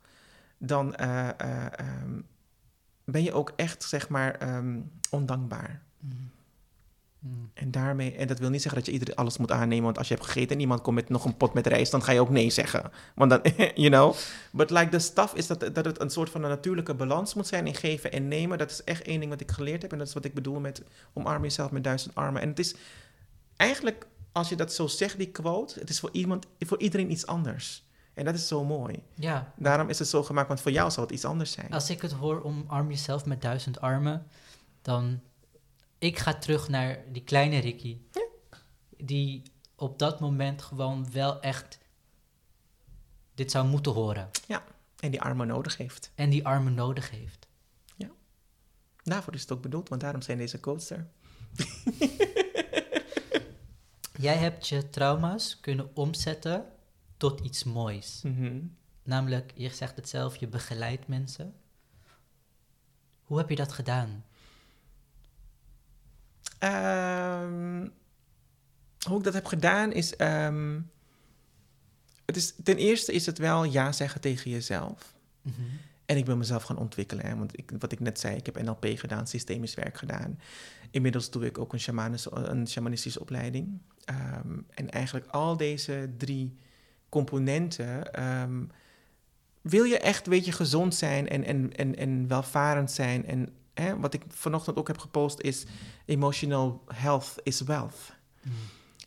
dan 0.59 0.95
eh, 0.95 1.29
eh, 1.29 1.67
ehm, 1.79 2.21
ben 3.05 3.23
je 3.23 3.33
ook 3.33 3.53
echt, 3.57 3.83
zeg 3.83 4.09
maar, 4.09 4.35
ehm, 4.35 4.81
ondankbaar. 5.11 5.83
Mhm. 5.99 6.15
Mhm. 7.25 7.35
En 7.55 7.71
daarmee, 7.71 8.15
en 8.17 8.27
dat 8.27 8.39
wil 8.39 8.51
niet 8.51 8.63
zeggen 8.63 8.79
dat 8.81 8.87
je 8.89 8.93
iedereen 8.93 9.17
alles 9.17 9.37
moet 9.37 9.51
aannemen, 9.51 9.85
want 9.85 9.99
als 9.99 10.09
je 10.09 10.15
hebt 10.15 10.27
gegeten 10.27 10.55
en 10.55 10.61
iemand 10.61 10.81
komt 10.81 10.97
met 10.97 11.09
nog 11.09 11.25
een 11.25 11.37
pot 11.37 11.55
met 11.55 11.67
rijst, 11.67 11.91
dan 11.91 12.03
ga 12.03 12.13
je 12.13 12.21
ook 12.21 12.31
nee 12.31 12.51
zeggen. 12.51 12.91
Want 13.15 13.31
dan, 13.31 13.41
you 13.85 13.89
know. 13.89 14.15
But 14.53 14.71
like 14.71 14.89
the 14.89 14.99
stuff 14.99 15.35
is 15.35 15.47
dat, 15.47 15.61
dat 15.61 15.85
het 15.85 16.01
een 16.01 16.11
soort 16.11 16.31
van 16.31 16.43
een 16.43 16.49
natuurlijke 16.49 16.95
balans 16.95 17.35
moet 17.35 17.47
zijn 17.47 17.67
in 17.67 17.75
geven 17.75 18.13
en 18.13 18.29
nemen. 18.29 18.59
Dat 18.59 18.71
is 18.71 18.85
echt 18.85 19.03
één 19.03 19.19
ding 19.19 19.31
wat 19.31 19.41
ik 19.41 19.51
geleerd 19.51 19.83
heb 19.83 19.93
en 19.93 19.99
dat 19.99 20.07
is 20.07 20.15
wat 20.15 20.25
ik 20.25 20.35
bedoel 20.35 20.61
met 20.61 20.83
omarm 21.13 21.43
jezelf 21.43 21.71
met 21.71 21.85
duizend 21.85 22.15
armen. 22.15 22.43
En 22.43 22.49
het 22.49 22.59
is 22.59 22.75
eigenlijk, 23.57 24.07
als 24.33 24.49
je 24.49 24.57
dat 24.57 24.73
zo 24.73 24.87
zegt, 24.87 25.19
die 25.19 25.31
quote, 25.31 25.81
het 25.81 25.91
is 25.91 26.01
voor 26.01 26.11
iemand, 26.13 26.47
voor 26.59 26.81
iedereen 26.81 27.11
iets 27.11 27.27
anders. 27.27 27.85
En 28.15 28.25
dat 28.25 28.35
is 28.35 28.49
zo 28.49 28.65
mooi. 28.65 29.03
Ja, 29.15 29.53
Daarom 29.57 29.89
is 29.89 29.99
het 29.99 30.09
zo 30.09 30.23
gemaakt, 30.23 30.49
want 30.49 30.61
voor 30.61 30.71
jou 30.71 30.91
zal 30.91 31.03
het 31.03 31.13
iets 31.13 31.25
anders 31.25 31.53
zijn. 31.53 31.71
als 31.71 31.91
ik 31.91 32.03
het 32.03 32.13
hoor 32.13 32.45
omarm 32.45 32.89
jezelf 32.89 33.25
met 33.25 33.43
duizend 33.43 33.81
armen, 33.81 34.27
dan 34.83 35.21
ik 35.99 36.19
ga 36.19 36.35
terug 36.35 36.69
naar 36.69 37.05
die 37.13 37.25
kleine 37.25 37.59
Ricky. 37.59 37.99
Die 38.97 39.43
op 39.77 39.99
dat 39.99 40.21
moment 40.21 40.63
gewoon 40.63 41.13
wel 41.13 41.41
echt 41.41 41.79
dit 43.35 43.51
zou 43.51 43.67
moeten 43.67 43.93
horen. 43.93 44.31
En 45.01 45.11
die 45.11 45.21
armen 45.21 45.47
nodig 45.47 45.77
heeft. 45.77 46.11
En 46.15 46.31
die 46.31 46.47
armen 46.47 46.75
nodig 46.75 47.11
heeft. 47.11 47.47
Daarvoor 49.05 49.35
is 49.35 49.41
het 49.41 49.53
ook 49.53 49.63
bedoeld, 49.63 49.89
want 49.89 50.01
daarom 50.01 50.23
zijn 50.23 50.39
deze 50.39 50.61
quotes 50.61 50.91
er. 50.91 51.09
Jij 54.27 54.37
hebt 54.37 54.69
je 54.69 54.91
trauma's 54.91 55.61
kunnen 55.61 55.97
omzetten 55.97 56.67
tot 57.17 57.41
iets 57.41 57.65
moois. 57.65 58.21
Mhm. 58.23 58.61
Namelijk, 59.03 59.53
je 59.57 59.69
zegt 59.69 59.97
het 59.97 60.09
zelf, 60.09 60.37
je 60.37 60.47
begeleidt 60.47 61.09
mensen. 61.09 61.55
Hoe 63.23 63.39
heb 63.39 63.49
je 63.49 63.57
dat 63.57 63.73
gedaan? 63.73 64.25
Ehm, 66.65 67.87
hoe 69.09 69.19
ik 69.19 69.25
dat 69.25 69.35
heb 69.35 69.47
gedaan 69.47 69.93
is, 69.93 70.17
ehm, 70.17 70.81
het 72.25 72.37
is. 72.37 72.55
Ten 72.63 72.77
eerste 72.77 73.13
is 73.13 73.27
het 73.27 73.39
wel 73.39 73.65
ja 73.65 73.93
zeggen 73.93 74.21
tegen 74.21 74.51
jezelf. 74.51 75.15
Mhm. 75.43 75.61
En 76.07 76.17
ik 76.17 76.25
ben 76.25 76.39
mezelf 76.39 76.63
gaan 76.63 76.79
ontwikkelen. 76.79 77.27
Hè? 77.27 77.37
Want 77.37 77.59
ik, 77.59 77.73
wat 77.79 77.93
ik 77.93 78.01
net 78.01 78.21
zei, 78.21 78.37
ik 78.37 78.47
heb 78.47 78.63
NLP 78.63 78.87
gedaan, 78.95 79.27
systemisch 79.27 79.75
werk 79.75 79.99
gedaan. 79.99 80.39
Inmiddels 80.91 81.31
doe 81.31 81.45
ik 81.45 81.59
ook 81.59 81.73
een, 81.73 81.81
shamanische, 81.81 82.31
een 82.35 82.69
shamanistische 82.69 83.21
opleiding. 83.21 83.81
Ehm, 84.05 84.59
en 84.71 84.91
eigenlijk 84.91 85.27
al 85.27 85.57
deze 85.57 86.11
drie 86.17 86.57
componenten. 87.09 88.11
wil 89.61 89.85
je 89.85 89.99
echt, 89.99 90.27
weet 90.27 90.45
je, 90.45 90.53
gezond 90.53 90.95
zijn 90.95 91.29
en, 91.29 91.45
en, 91.45 91.73
en, 91.73 91.97
en 91.97 92.29
welvarend 92.29 92.91
zijn. 92.91 93.27
En 93.27 93.49
hè, 93.75 94.01
wat 94.01 94.15
ik 94.15 94.23
vanochtend 94.29 94.77
ook 94.77 94.89
heb 94.89 94.99
gepost 94.99 95.41
is: 95.41 95.65
emotional 96.05 96.83
health 96.87 97.35
is 97.43 97.61
wealth. 97.61 98.13
Mhm. 98.43 98.55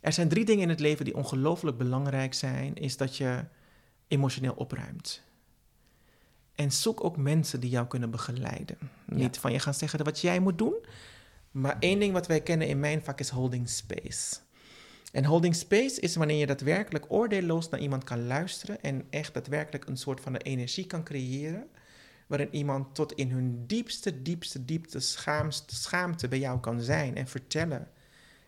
Er 0.01 0.13
zijn 0.13 0.29
drie 0.29 0.45
dingen 0.45 0.63
in 0.63 0.69
het 0.69 0.79
leven 0.79 1.05
die 1.05 1.15
ongelooflijk 1.15 1.77
belangrijk 1.77 2.33
zijn. 2.33 2.75
Is 2.75 2.97
dat 2.97 3.17
je 3.17 3.45
emotioneel 4.07 4.53
opruimt. 4.53 5.21
En 6.55 6.71
zoek 6.71 7.03
ook 7.03 7.17
mensen 7.17 7.59
die 7.59 7.69
jou 7.69 7.87
kunnen 7.87 8.11
begeleiden. 8.11 8.77
Niet 9.05 9.37
van 9.37 9.51
je 9.51 9.59
gaan 9.59 9.73
zeggen 9.73 10.03
wat 10.03 10.21
jij 10.21 10.39
moet 10.39 10.57
doen. 10.57 10.75
Maar 11.51 11.77
één 11.79 11.99
ding 11.99 12.13
wat 12.13 12.27
wij 12.27 12.41
kennen 12.41 12.67
in 12.67 12.79
mijn 12.79 13.03
vak 13.03 13.19
is 13.19 13.29
holding 13.29 13.69
space. 13.69 14.37
En 15.11 15.25
holding 15.25 15.55
space 15.55 16.01
is 16.01 16.15
wanneer 16.15 16.37
je 16.37 16.45
daadwerkelijk 16.45 17.05
oordeelloos 17.07 17.69
naar 17.69 17.79
iemand 17.79 18.03
kan 18.03 18.27
luisteren. 18.27 18.81
En 18.81 19.05
echt 19.09 19.33
daadwerkelijk 19.33 19.87
een 19.87 19.97
soort 19.97 20.21
van 20.21 20.35
energie 20.35 20.85
kan 20.85 21.03
creëren. 21.03 21.67
Waarin 22.27 22.49
iemand 22.51 22.95
tot 22.95 23.11
in 23.11 23.31
hun 23.31 23.63
diepste, 23.67 24.21
diepste, 24.21 24.65
diepste 24.65 24.99
schaamste, 24.99 25.75
schaamte 25.75 26.27
bij 26.27 26.39
jou 26.39 26.59
kan 26.59 26.81
zijn 26.81 27.15
en 27.15 27.27
vertellen. 27.27 27.87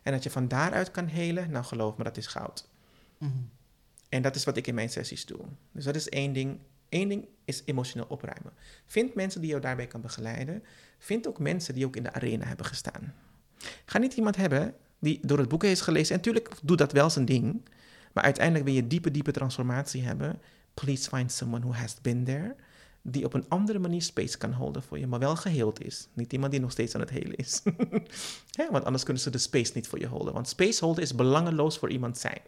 En 0.02 0.12
dat 0.12 0.22
je 0.22 0.30
van 0.30 0.48
daaruit 0.48 0.90
kan 0.90 1.06
helen. 1.06 1.50
Nou 1.50 1.64
geloof 1.64 1.96
me, 1.96 2.04
dat 2.04 2.16
is 2.16 2.26
goud. 2.26 2.68
Mhm. 3.18 3.32
En 4.08 4.22
dat 4.22 4.36
is 4.36 4.44
wat 4.44 4.56
ik 4.56 4.66
in 4.66 4.74
mijn 4.74 4.90
sessies 4.90 5.26
doe. 5.26 5.40
Dus 5.72 5.84
dat 5.84 5.94
is 5.94 6.08
één 6.08 6.32
ding. 6.32 6.58
Eén 6.88 7.08
ding 7.08 7.28
is 7.44 7.62
emotioneel 7.64 8.06
opruimen. 8.08 8.52
Vind 8.86 9.14
mensen 9.14 9.40
die 9.40 9.50
jou 9.50 9.62
daarbij 9.62 9.86
kan 9.86 10.00
begeleiden. 10.00 10.64
Vind 10.98 11.28
ook 11.28 11.38
mensen 11.38 11.74
die 11.74 11.86
ook 11.86 11.96
in 11.96 12.02
de 12.02 12.12
arena 12.12 12.44
hebben 12.44 12.66
gestaan. 12.66 13.14
Ga 13.84 13.98
niet 13.98 14.14
iemand 14.14 14.36
hebben 14.36 14.74
die 14.98 15.18
door 15.22 15.38
het 15.38 15.48
boek 15.48 15.62
heeft 15.62 15.80
gelezen. 15.80 16.14
En 16.14 16.16
natuurlijk 16.16 16.54
doet 16.62 16.78
dat 16.78 16.92
wel 16.92 17.10
zijn 17.10 17.24
ding. 17.24 17.68
Maar 18.12 18.24
uiteindelijk 18.24 18.64
wil 18.64 18.74
je 18.74 18.86
diepe, 18.86 19.10
diepe 19.10 19.32
transformatie 19.32 20.02
hebben. 20.02 20.40
Please 20.74 21.08
find 21.08 21.32
someone 21.32 21.64
who 21.64 21.74
has 21.74 22.00
been 22.00 22.24
there. 22.24 22.56
Die 23.02 23.24
op 23.24 23.34
een 23.34 23.48
andere 23.48 23.78
manier 23.78 24.02
space 24.02 24.38
kan 24.38 24.52
houden 24.52 24.82
voor 24.82 24.98
je, 24.98 25.06
maar 25.06 25.18
wel 25.18 25.36
geheeld 25.36 25.84
is. 25.84 26.08
Niet 26.12 26.32
iemand 26.32 26.52
die 26.52 26.60
nog 26.60 26.70
steeds 26.70 26.94
aan 26.94 27.00
het 27.00 27.10
helen 27.10 27.36
is. 27.36 27.62
ja, 28.58 28.70
want 28.70 28.84
anders 28.84 29.04
kunnen 29.04 29.22
ze 29.22 29.30
de 29.30 29.38
space 29.38 29.72
niet 29.74 29.88
voor 29.88 29.98
je 29.98 30.06
houden. 30.06 30.32
Want 30.32 30.48
space 30.48 30.84
holden 30.84 31.02
is 31.02 31.14
belangeloos 31.14 31.78
voor 31.78 31.90
iemand 31.90 32.18
zijn. 32.18 32.40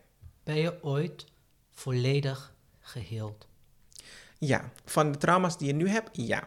Ben 0.44 0.56
je 0.56 0.82
ooit 0.82 1.24
volledig 1.70 2.54
geheeld? 2.80 3.46
Ja, 4.38 4.72
van 4.84 5.12
de 5.12 5.18
trauma's 5.18 5.58
die 5.58 5.66
je 5.66 5.74
nu 5.74 5.88
hebt, 5.88 6.10
ja. 6.12 6.44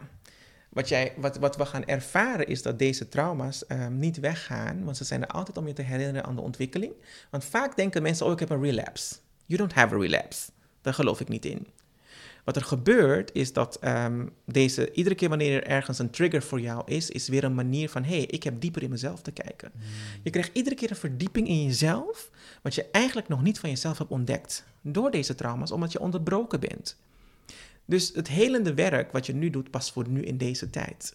Wat, 0.68 0.88
jij, 0.88 1.14
wat, 1.16 1.36
wat 1.36 1.56
we 1.56 1.66
gaan 1.66 1.84
ervaren 1.84 2.46
is 2.46 2.62
dat 2.62 2.78
deze 2.78 3.08
trauma's 3.08 3.66
ehm, 3.66 3.98
niet 3.98 4.20
weggaan, 4.20 4.84
want 4.84 4.96
ze 4.96 5.04
zijn 5.04 5.22
er 5.22 5.28
altijd 5.28 5.56
om 5.56 5.66
je 5.66 5.72
te 5.72 5.82
herinneren 5.82 6.24
aan 6.24 6.36
de 6.36 6.42
ontwikkeling. 6.42 6.92
Want 7.30 7.44
vaak 7.44 7.76
denken 7.76 8.02
mensen, 8.02 8.26
oh 8.26 8.32
ik 8.32 8.38
heb 8.38 8.50
een 8.50 8.62
relapse. 8.62 9.14
You 9.46 9.58
don't 9.58 9.72
have 9.72 9.94
a 9.94 9.98
relapse. 9.98 10.50
Daar 10.80 10.94
geloof 10.94 11.20
ik 11.20 11.28
niet 11.28 11.44
in. 11.44 11.66
Wat 12.46 12.56
er 12.56 12.62
gebeurt 12.62 13.30
is 13.32 13.52
dat 13.52 13.78
ehm, 13.80 14.26
deze, 14.44 14.92
iedere 14.92 15.14
keer 15.14 15.28
wanneer 15.28 15.54
er 15.54 15.66
ergens 15.66 15.98
een 15.98 16.10
trigger 16.10 16.42
voor 16.42 16.60
jou 16.60 16.82
is, 16.84 17.10
is 17.10 17.28
weer 17.28 17.44
een 17.44 17.54
manier 17.54 17.88
van, 17.88 18.04
hé, 18.04 18.16
hey, 18.16 18.26
ik 18.26 18.42
heb 18.42 18.60
dieper 18.60 18.82
in 18.82 18.90
mezelf 18.90 19.22
te 19.22 19.30
kijken. 19.30 19.72
Je 20.22 20.30
krijgt 20.30 20.50
iedere 20.52 20.74
keer 20.74 20.90
een 20.90 20.96
verdieping 20.96 21.48
in 21.48 21.64
jezelf, 21.64 22.30
wat 22.62 22.74
je 22.74 22.90
eigenlijk 22.90 23.28
nog 23.28 23.42
niet 23.42 23.58
van 23.58 23.70
jezelf 23.70 23.98
hebt 23.98 24.10
ontdekt. 24.10 24.64
Door 24.80 25.10
deze 25.10 25.34
trauma's, 25.34 25.70
omdat 25.70 25.92
je 25.92 26.00
onderbroken 26.00 26.60
bent. 26.60 26.96
Dus 27.84 28.12
het 28.14 28.28
helende 28.28 28.74
werk 28.74 29.12
wat 29.12 29.26
je 29.26 29.34
nu 29.34 29.50
doet, 29.50 29.70
past 29.70 29.92
voor 29.92 30.08
nu 30.08 30.22
in 30.22 30.38
deze 30.38 30.70
tijd. 30.70 31.14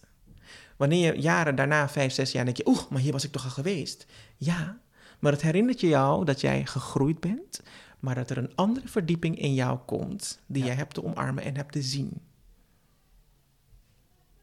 Wanneer 0.76 1.14
je 1.14 1.20
jaren 1.20 1.54
daarna, 1.54 1.88
vijf, 1.88 2.12
zes 2.12 2.32
jaar, 2.32 2.44
denk 2.44 2.56
je, 2.56 2.66
oeh, 2.66 2.90
maar 2.90 3.00
hier 3.00 3.12
was 3.12 3.24
ik 3.24 3.32
toch 3.32 3.44
al 3.44 3.50
geweest. 3.50 4.06
Ja, 4.36 4.80
maar 5.18 5.32
het 5.32 5.42
herinnert 5.42 5.80
je 5.80 5.88
jou 5.88 6.24
dat 6.24 6.40
jij 6.40 6.66
gegroeid 6.66 7.20
bent, 7.20 7.62
maar 8.02 8.14
dat 8.14 8.30
er 8.30 8.38
een 8.38 8.54
andere 8.54 8.88
verdieping 8.88 9.38
in 9.38 9.54
jou 9.54 9.78
komt 9.86 10.40
die 10.46 10.60
Ja. 10.62 10.68
jij 10.68 10.76
hebt 10.76 10.94
te 10.94 11.04
omarmen 11.04 11.44
en 11.44 11.56
hebt 11.56 11.72
te 11.72 11.82
zien. 11.82 12.20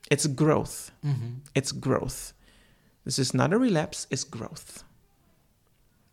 It's 0.07 0.27
growth. 0.35 0.91
Mhm. 1.01 1.15
It's 1.51 1.73
growth. 1.79 2.33
This 3.03 3.19
is 3.19 3.31
not 3.31 3.53
a 3.53 3.57
relapse, 3.57 4.05
it's 4.09 4.25
growth. 4.29 4.85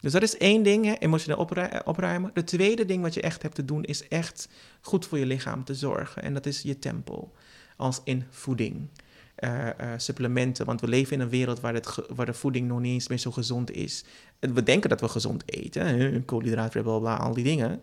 Dus 0.00 0.12
dat 0.12 0.22
is 0.22 0.36
één 0.36 0.62
ding, 0.62 0.84
hè, 0.84 0.92
emotioneel 0.98 1.38
opru- 1.38 1.80
opruimen. 1.84 2.30
De 2.34 2.44
tweede 2.44 2.84
ding 2.84 3.02
wat 3.02 3.14
je 3.14 3.20
echt 3.20 3.42
hebt 3.42 3.54
te 3.54 3.64
doen, 3.64 3.84
is 3.84 4.08
echt 4.08 4.48
goed 4.80 5.06
voor 5.06 5.18
je 5.18 5.26
lichaam 5.26 5.64
te 5.64 5.74
zorgen. 5.74 6.22
En 6.22 6.34
dat 6.34 6.46
is 6.46 6.62
je 6.62 6.78
tempel, 6.78 7.32
als 7.76 8.00
in 8.04 8.24
voeding, 8.30 8.88
eh, 9.36 9.68
eh, 9.68 9.74
supplementen. 9.96 10.66
Want 10.66 10.80
we 10.80 10.88
leven 10.88 11.12
in 11.12 11.20
een 11.20 11.28
wereld 11.28 11.60
waar, 11.60 11.74
het 11.74 11.98
waar 12.14 12.26
de 12.26 12.34
voeding 12.34 12.68
nog 12.68 12.80
niet 12.80 12.92
eens 12.92 13.08
meer 13.08 13.18
zo 13.18 13.30
gezond 13.30 13.70
is. 13.70 14.04
En 14.38 14.54
We 14.54 14.62
denken 14.62 14.90
dat 14.90 15.00
we 15.00 15.08
gezond 15.08 15.42
eten, 15.46 16.24
koolhydraten, 16.24 16.82
bla, 16.82 16.98
bla, 16.98 17.16
bla, 17.16 17.24
al 17.24 17.34
die 17.34 17.44
dingen. 17.44 17.82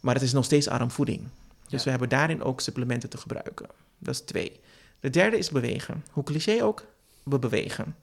Maar 0.00 0.14
het 0.14 0.22
is 0.22 0.32
nog 0.32 0.44
steeds 0.44 0.68
arm 0.68 0.90
voeding. 0.90 1.20
Dus 1.68 1.78
Ja. 1.78 1.84
we 1.84 1.90
hebben 1.90 2.08
daarin 2.08 2.42
ook 2.42 2.60
supplementen 2.60 3.08
te 3.08 3.18
gebruiken. 3.18 3.66
Dat 3.98 4.14
is 4.14 4.20
twee. 4.20 4.60
De 5.00 5.10
derde 5.10 5.38
is 5.38 5.50
bewegen. 5.50 6.04
Hoe 6.10 6.24
cliché 6.24 6.62
ook, 6.62 6.86
we 7.22 7.38
bewegen. 7.38 7.96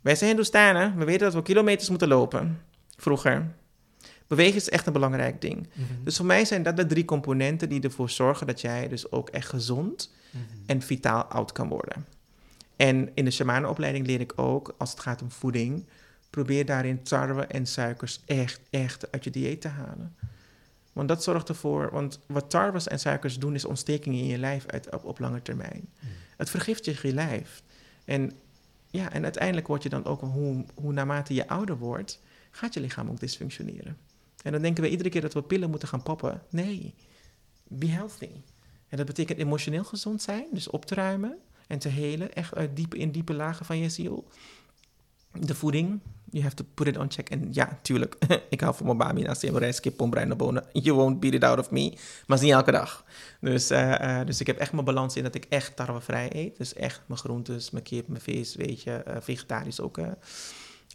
Wij 0.00 0.14
zijn 0.14 0.28
Hindoestanen, 0.28 0.98
we 0.98 1.04
weten 1.04 1.24
dat 1.24 1.34
we 1.34 1.42
kilometers 1.42 1.88
moeten 1.88 2.08
lopen. 2.08 2.60
Vroeger. 2.96 3.54
Bewegen 4.26 4.56
is 4.56 4.68
echt 4.68 4.86
een 4.86 4.92
belangrijk 4.92 5.40
ding. 5.40 5.68
Mhm. 5.72 5.84
Dus 6.04 6.16
voor 6.16 6.26
mij 6.26 6.44
zijn 6.44 6.62
dat 6.62 6.76
de 6.76 6.86
drie 6.86 7.04
componenten 7.04 7.68
die 7.68 7.80
ervoor 7.80 8.10
zorgen 8.10 8.46
dat 8.46 8.60
jij 8.60 8.88
dus 8.88 9.10
ook 9.10 9.28
echt 9.28 9.48
gezond 9.48 10.12
Mhm. 10.30 10.42
en 10.66 10.82
vitaal 10.82 11.22
oud 11.24 11.52
kan 11.52 11.68
worden. 11.68 12.06
En 12.76 13.10
in 13.14 13.24
de 13.24 13.30
shamanenopleiding 13.30 14.06
leer 14.06 14.20
ik 14.20 14.32
ook, 14.36 14.74
als 14.78 14.90
het 14.90 15.00
gaat 15.00 15.22
om 15.22 15.30
voeding, 15.30 15.84
probeer 16.30 16.64
daarin 16.66 17.02
tarwe 17.02 17.42
en 17.46 17.66
suikers 17.66 18.20
echt, 18.26 18.60
echt 18.70 19.12
uit 19.12 19.24
je 19.24 19.30
dieet 19.30 19.60
te 19.60 19.68
halen. 19.68 20.16
Want 20.92 21.08
dat 21.08 21.22
zorgt 21.22 21.48
ervoor, 21.48 21.90
want 21.92 22.20
wat 22.26 22.50
tarwes 22.50 22.88
en 22.88 22.98
suikers 22.98 23.38
doen 23.38 23.54
is 23.54 23.64
ontstekingen 23.64 24.18
in 24.18 24.26
je 24.26 24.38
lijf 24.38 24.66
uit, 24.66 24.94
op, 24.94 25.04
op 25.04 25.18
lange 25.18 25.42
termijn. 25.42 25.88
Mhm. 25.98 26.06
Het 26.36 26.50
vergiftigt 26.50 27.02
je 27.02 27.12
lijf. 27.14 27.62
En, 28.04 28.32
ja, 28.90 29.12
en 29.12 29.22
uiteindelijk 29.22 29.66
word 29.66 29.82
je 29.82 29.88
dan 29.88 30.04
ook, 30.04 30.20
hoe, 30.20 30.64
hoe 30.74 30.92
naarmate 30.92 31.34
je 31.34 31.48
ouder 31.48 31.78
wordt, 31.78 32.20
gaat 32.50 32.74
je 32.74 32.80
lichaam 32.80 33.08
ook 33.10 33.20
dysfunctioneren. 33.20 33.96
En 34.46 34.52
dan 34.52 34.62
denken 34.62 34.82
we 34.82 34.90
iedere 34.90 35.08
keer 35.08 35.20
dat 35.20 35.34
we 35.34 35.42
pillen 35.42 35.70
moeten 35.70 35.88
gaan 35.88 36.02
poppen. 36.02 36.42
Nee, 36.50 36.94
be 37.68 37.86
healthy. 37.86 38.30
En 38.88 38.96
dat 38.96 39.06
betekent 39.06 39.38
emotioneel 39.38 39.84
gezond 39.84 40.22
zijn, 40.22 40.44
dus 40.52 40.68
op 40.68 40.84
te 40.84 40.94
ruimen 40.94 41.38
en 41.66 41.78
te 41.78 41.88
helen, 41.88 42.34
echt 42.34 42.54
uit 42.54 42.76
diepe, 42.76 42.96
in 42.96 43.10
diepe 43.10 43.34
lagen 43.34 43.66
van 43.66 43.78
je 43.78 43.88
ziel. 43.88 44.28
De 45.32 45.54
voeding, 45.54 46.00
you 46.30 46.42
have 46.42 46.54
to 46.54 46.64
put 46.74 46.86
it 46.86 46.96
on 46.96 47.10
check. 47.10 47.30
En 47.30 47.48
ja, 47.52 47.78
tuurlijk, 47.82 48.16
ik 48.50 48.60
hou 48.60 48.74
van 48.74 48.86
mijn 48.86 48.98
bami, 48.98 49.22
nasi, 49.22 49.50
rijst, 49.50 49.80
kip, 49.80 49.96
pombrei, 49.96 50.34
bonen. 50.34 50.64
You 50.72 50.96
won't 50.96 51.20
beat 51.20 51.34
it 51.34 51.44
out 51.44 51.58
of 51.58 51.70
me, 51.70 51.98
maar 52.26 52.42
niet 52.42 52.52
elke 52.52 52.70
dag. 52.70 53.04
Dus, 53.40 53.70
eh, 53.70 54.20
eh, 54.20 54.26
dus 54.26 54.40
ik 54.40 54.46
heb 54.46 54.58
echt 54.58 54.72
mijn 54.72 54.84
balans 54.84 55.16
in 55.16 55.22
dat 55.22 55.34
ik 55.34 55.46
echt 55.48 55.76
tarwevrij 55.76 56.30
eet. 56.32 56.56
Dus 56.56 56.74
echt 56.74 57.02
mijn 57.06 57.20
groentes, 57.20 57.70
mijn 57.70 57.84
kip, 57.84 58.08
mijn 58.08 58.22
vis, 58.22 58.54
weet 58.54 58.82
je, 58.82 58.92
eh, 58.92 59.16
vegetarisch 59.20 59.80
ook. 59.80 59.98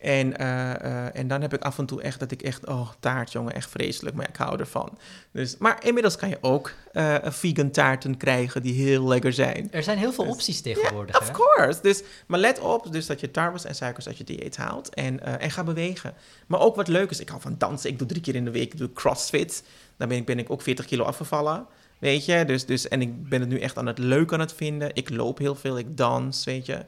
En, 0.01 0.37
eh, 0.37 0.71
eh, 0.71 1.15
en 1.15 1.27
dan 1.27 1.41
heb 1.41 1.53
ik 1.53 1.61
af 1.61 1.77
en 1.77 1.85
toe 1.85 2.01
echt 2.01 2.19
dat 2.19 2.31
ik 2.31 2.41
echt, 2.41 2.65
oh, 2.65 2.89
taart, 2.99 3.31
jongen, 3.31 3.53
echt 3.53 3.69
vreselijk, 3.69 4.15
maar 4.15 4.29
ik 4.29 4.35
hou 4.35 4.59
ervan. 4.59 4.97
Dus, 5.31 5.57
maar 5.57 5.85
inmiddels 5.85 6.15
kan 6.15 6.29
je 6.29 6.37
ook 6.41 6.71
eh, 6.91 7.15
vegan 7.23 7.71
taarten 7.71 8.17
krijgen 8.17 8.61
die 8.61 8.73
heel 8.73 9.07
lekker 9.07 9.33
zijn. 9.33 9.67
Er 9.71 9.83
zijn 9.83 9.97
heel 9.97 10.13
veel 10.13 10.23
Dus- 10.23 10.33
opties 10.33 10.61
tegenwoordig. 10.61 11.19
Of 11.19 11.27
hè? 11.27 11.33
course. 11.33 11.79
Dus, 11.81 12.03
maar 12.27 12.39
let 12.39 12.59
op 12.59 12.91
dus 12.91 13.05
dat 13.05 13.19
je 13.19 13.31
tarwes 13.31 13.65
en 13.65 13.75
suikers 13.75 14.07
uit 14.07 14.17
je 14.17 14.23
dieet 14.23 14.57
haalt. 14.57 14.93
En, 14.93 15.39
en 15.39 15.51
ga 15.51 15.63
bewegen. 15.63 16.13
Maar 16.47 16.59
ook 16.59 16.75
wat 16.75 16.87
leuk 16.87 17.09
is, 17.09 17.19
ik 17.19 17.29
hou 17.29 17.41
van 17.41 17.55
dansen. 17.57 17.89
Ik 17.89 17.97
doe 17.97 18.07
drie 18.07 18.21
keer 18.21 18.35
in 18.35 18.45
de 18.45 18.51
week 18.51 18.73
ik 18.73 18.77
doe 18.77 18.93
crossfit. 18.93 19.63
Dan 19.97 20.07
ben 20.07 20.17
ik, 20.17 20.25
ben 20.25 20.39
ik 20.39 20.49
ook 20.49 20.61
40 20.61 20.85
kilo 20.85 21.03
afgevallen. 21.03 21.65
Weet 21.99 22.25
je, 22.25 22.45
dus, 22.45 22.65
dus, 22.65 22.87
en 22.87 23.01
ik 23.01 23.29
ben 23.29 23.39
het 23.39 23.49
nu 23.49 23.59
echt 23.59 23.77
aan 23.77 23.85
het 23.85 23.97
leuk 23.97 24.33
aan 24.33 24.39
het 24.39 24.53
vinden. 24.53 24.89
Ik 24.93 25.09
loop 25.09 25.37
heel 25.37 25.55
veel, 25.55 25.77
ik 25.77 25.97
dans, 25.97 26.43
weet 26.43 26.65
je. 26.65 26.85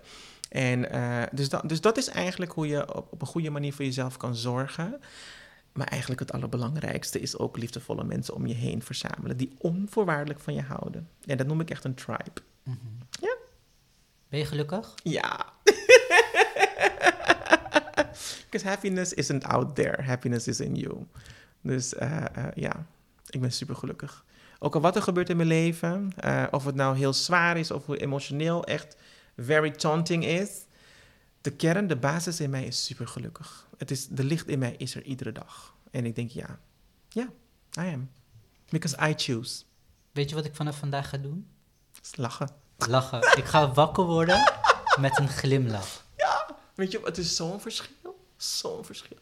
En 0.54 0.92
eh, 0.92 1.24
dus, 1.32 1.50
dat, 1.50 1.70
dus 1.70 1.82
dat 1.82 1.98
is 1.98 2.08
eigenlijk 2.08 2.52
hoe 2.52 2.68
je 2.68 2.96
op, 2.96 3.08
op 3.12 3.22
een 3.22 3.28
goede 3.28 3.50
manier 3.50 3.74
voor 3.74 3.86
jezelf 3.86 4.18
kan 4.18 4.36
zorgen. 4.36 5.02
Maar 5.72 5.88
eigenlijk 5.88 6.20
het 6.20 6.32
allerbelangrijkste 6.32 7.20
is 7.20 7.38
ook 7.38 7.58
liefdevolle 7.58 8.04
mensen 8.04 8.34
om 8.34 8.48
je 8.48 8.54
heen 8.54 8.82
verzamelen. 8.82 9.38
Die 9.38 9.52
onvoorwaardelijk 9.58 10.40
van 10.40 10.54
je 10.54 10.62
houden. 10.62 11.10
En 11.26 11.38
dat 11.38 11.48
noem 11.48 11.60
ik 11.60 11.70
echt 11.70 11.84
een 11.84 11.94
tribe. 11.94 12.42
Mhm. 12.64 12.78
Ja. 13.10 13.36
Ben 14.30 14.40
je 14.40 14.46
gelukkig? 14.46 14.94
Ja. 15.04 15.46
Because 18.50 18.68
happiness 18.68 19.14
isn't 19.14 19.44
out 19.44 19.76
there. 19.76 20.02
Happiness 20.02 20.48
is 20.48 20.60
in 20.60 20.76
you. 20.76 21.06
Dus 21.62 21.96
eh, 21.96 22.18
eh, 22.18 22.26
ja, 22.56 22.86
ik 23.30 23.42
ben 23.42 23.52
super 23.52 23.76
gelukkig. 23.76 24.26
Ook 24.60 24.76
al 24.76 24.82
wat 24.82 24.96
er 24.96 25.02
gebeurt 25.02 25.30
in 25.30 25.38
mijn 25.38 25.48
leven, 25.48 26.12
of 26.52 26.66
het 26.66 26.76
nou 26.76 26.98
heel 26.98 27.14
zwaar 27.14 27.58
is 27.58 27.72
of 27.72 27.86
hoe 27.86 27.98
emotioneel 27.98 28.64
echt 28.64 28.96
very 29.36 29.72
taunting 29.72 30.26
is. 30.26 30.66
De 31.42 31.52
kern, 31.52 31.88
de 31.88 31.96
basis 31.96 32.40
in 32.40 32.50
mij 32.50 32.66
is 32.66 32.86
super 32.86 33.08
gelukkig. 33.08 33.68
Het 33.78 33.92
is, 33.92 34.08
de 34.08 34.24
licht 34.24 34.48
in 34.48 34.60
mij 34.60 34.76
is 34.78 34.96
er 34.96 35.04
iedere 35.04 35.32
dag. 35.32 35.76
En 35.92 36.06
ik 36.06 36.16
denk 36.16 36.30
ja, 36.30 36.60
ja, 37.10 37.30
I 37.80 37.94
am. 37.94 38.10
Because 38.70 39.10
I 39.10 39.14
choose. 39.16 39.64
Weet 40.12 40.30
je 40.30 40.36
wat 40.36 40.46
ik 40.46 40.56
vanaf 40.56 40.78
vandaag 40.78 41.10
ga 41.10 41.18
doen? 41.18 41.48
Lachen. 42.16 42.50
Lachen. 42.78 43.20
ik 43.42 43.46
ga 43.46 43.72
wakker 43.74 44.04
worden 44.04 44.54
met 45.00 45.20
een 45.20 45.28
glimlach. 45.28 46.06
Weet 46.76 46.92
je, 46.92 47.02
het 47.04 47.18
is 47.18 47.36
zo'n 47.36 47.62
verschil. 47.62 48.26
Zo'n 48.38 48.86
verschil. 48.86 49.18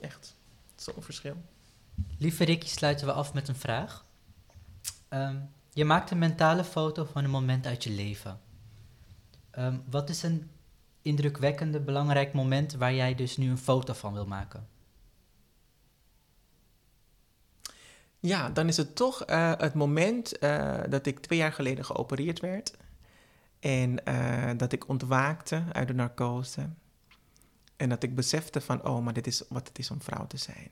Echt, 0.00 0.36
zo'n 0.76 1.02
verschil. 1.02 1.36
Lieve 2.18 2.44
Ricky, 2.44 2.66
sluiten 2.66 3.06
we 3.06 3.12
af 3.12 3.34
met 3.34 3.48
een 3.48 3.56
vraag. 3.56 4.04
Ehm, 5.08 5.36
je 5.72 5.84
maakt 5.84 6.10
een 6.10 6.18
mentale 6.18 6.64
foto 6.64 7.04
van 7.04 7.24
een 7.24 7.30
moment 7.30 7.66
uit 7.66 7.84
je 7.84 7.90
leven. 7.90 8.40
Ehm, 9.52 9.78
wat 9.90 10.10
is 10.10 10.22
een 10.22 10.50
indrukwekkende, 11.02 11.80
belangrijk 11.80 12.32
moment 12.32 12.74
waar 12.74 12.94
jij 12.94 13.14
dus 13.14 13.36
nu 13.36 13.50
een 13.50 13.58
foto 13.58 13.92
van 13.92 14.12
wil 14.12 14.26
maken? 14.26 14.68
Ja, 18.20 18.50
dan 18.50 18.68
is 18.68 18.76
het 18.76 18.96
toch 18.96 19.24
eh, 19.24 19.52
het 19.56 19.74
moment 19.74 20.38
eh, 20.38 20.80
dat 20.88 21.06
ik 21.06 21.18
twee 21.18 21.38
jaar 21.38 21.52
geleden 21.52 21.84
geopereerd 21.84 22.40
werd. 22.40 22.76
En 23.60 24.04
eh, 24.04 24.50
dat 24.56 24.72
ik 24.72 24.88
ontwaakte 24.88 25.64
uit 25.72 25.88
de 25.88 25.94
narcose. 25.94 26.68
En 27.76 27.88
dat 27.88 28.02
ik 28.02 28.14
besefte 28.14 28.60
van, 28.60 28.84
oh, 28.84 29.04
maar 29.04 29.12
dit 29.12 29.26
is 29.26 29.44
wat 29.48 29.68
het 29.68 29.78
is 29.78 29.90
om 29.90 30.02
vrouw 30.02 30.26
te 30.26 30.36
zijn. 30.36 30.70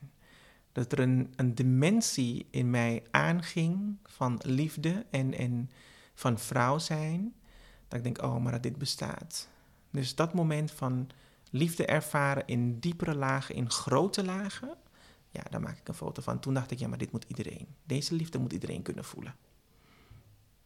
Dat 0.73 0.93
er 0.93 0.99
een, 0.99 1.33
een 1.37 1.55
dimensie 1.55 2.47
in 2.51 2.71
mij 2.71 3.03
aanging 3.11 3.99
van 4.05 4.41
liefde 4.43 5.07
en, 5.11 5.35
en 5.35 5.71
van 6.15 6.39
vrouw 6.39 6.79
zijn. 6.79 7.35
Dat 7.91 7.99
ik 7.99 8.03
denk, 8.05 8.23
oh, 8.23 8.37
maar 8.43 8.53
dat 8.53 8.63
dit 8.63 8.79
bestaat. 8.79 9.49
Dus 9.91 10.15
dat 10.15 10.35
moment 10.35 10.71
van 10.71 11.09
liefde 11.51 11.87
ervaren 11.87 12.47
in 12.47 12.79
diepere 12.79 13.15
lagen, 13.15 13.55
in 13.55 13.71
grote 13.71 14.25
lagen. 14.25 14.75
Ja, 15.31 15.43
daar 15.51 15.61
maak 15.61 15.79
ik 15.79 15.89
een 15.89 15.95
foto 15.95 16.23
van. 16.23 16.41
Toen 16.41 16.55
dacht 16.55 16.71
ik, 16.71 16.79
ja, 16.79 16.89
maar 16.89 16.99
dit 16.99 17.13
moet 17.13 17.25
iedereen. 17.29 17.67
Deze 17.85 18.15
liefde 18.15 18.39
moet 18.39 18.53
iedereen 18.53 18.83
kunnen 18.83 19.05
voelen. 19.05 19.35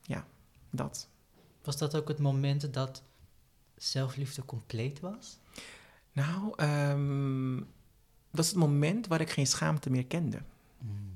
Ja, 0.03 0.27
dat. 0.71 1.09
Was 1.63 1.77
dat 1.77 1.97
ook 1.97 2.09
het 2.09 2.19
moment 2.19 2.73
dat 2.75 3.03
zelfliefde 3.77 4.45
compleet 4.45 5.01
was? 5.01 5.39
Nou, 6.13 6.53
ehm, 6.57 7.57
dat 8.31 8.45
is 8.45 8.51
het 8.51 8.59
moment 8.59 9.07
waar 9.07 9.21
ik 9.21 9.31
geen 9.31 9.47
schaamte 9.47 9.91
meer 9.91 10.07
kende. 10.07 10.43
Mm. 10.79 11.13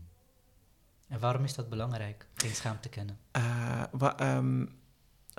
En 1.09 1.21
waarom 1.21 1.45
is 1.45 1.55
dat 1.55 1.69
belangrijk, 1.69 2.27
geen 2.35 2.55
schaamte 2.55 2.89
kennen? 2.89 3.19
Eh, 3.31 3.83
wa- 3.91 4.17
ehm, 4.19 4.67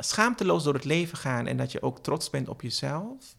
schaamteloos 0.04 0.64
door 0.64 0.74
het 0.74 0.86
leven 0.86 1.18
gaan 1.18 1.48
en 1.48 1.58
dat 1.58 1.72
je 1.72 1.82
ook 1.82 2.00
trots 2.00 2.30
bent 2.30 2.50
op 2.50 2.62
jezelf, 2.62 3.36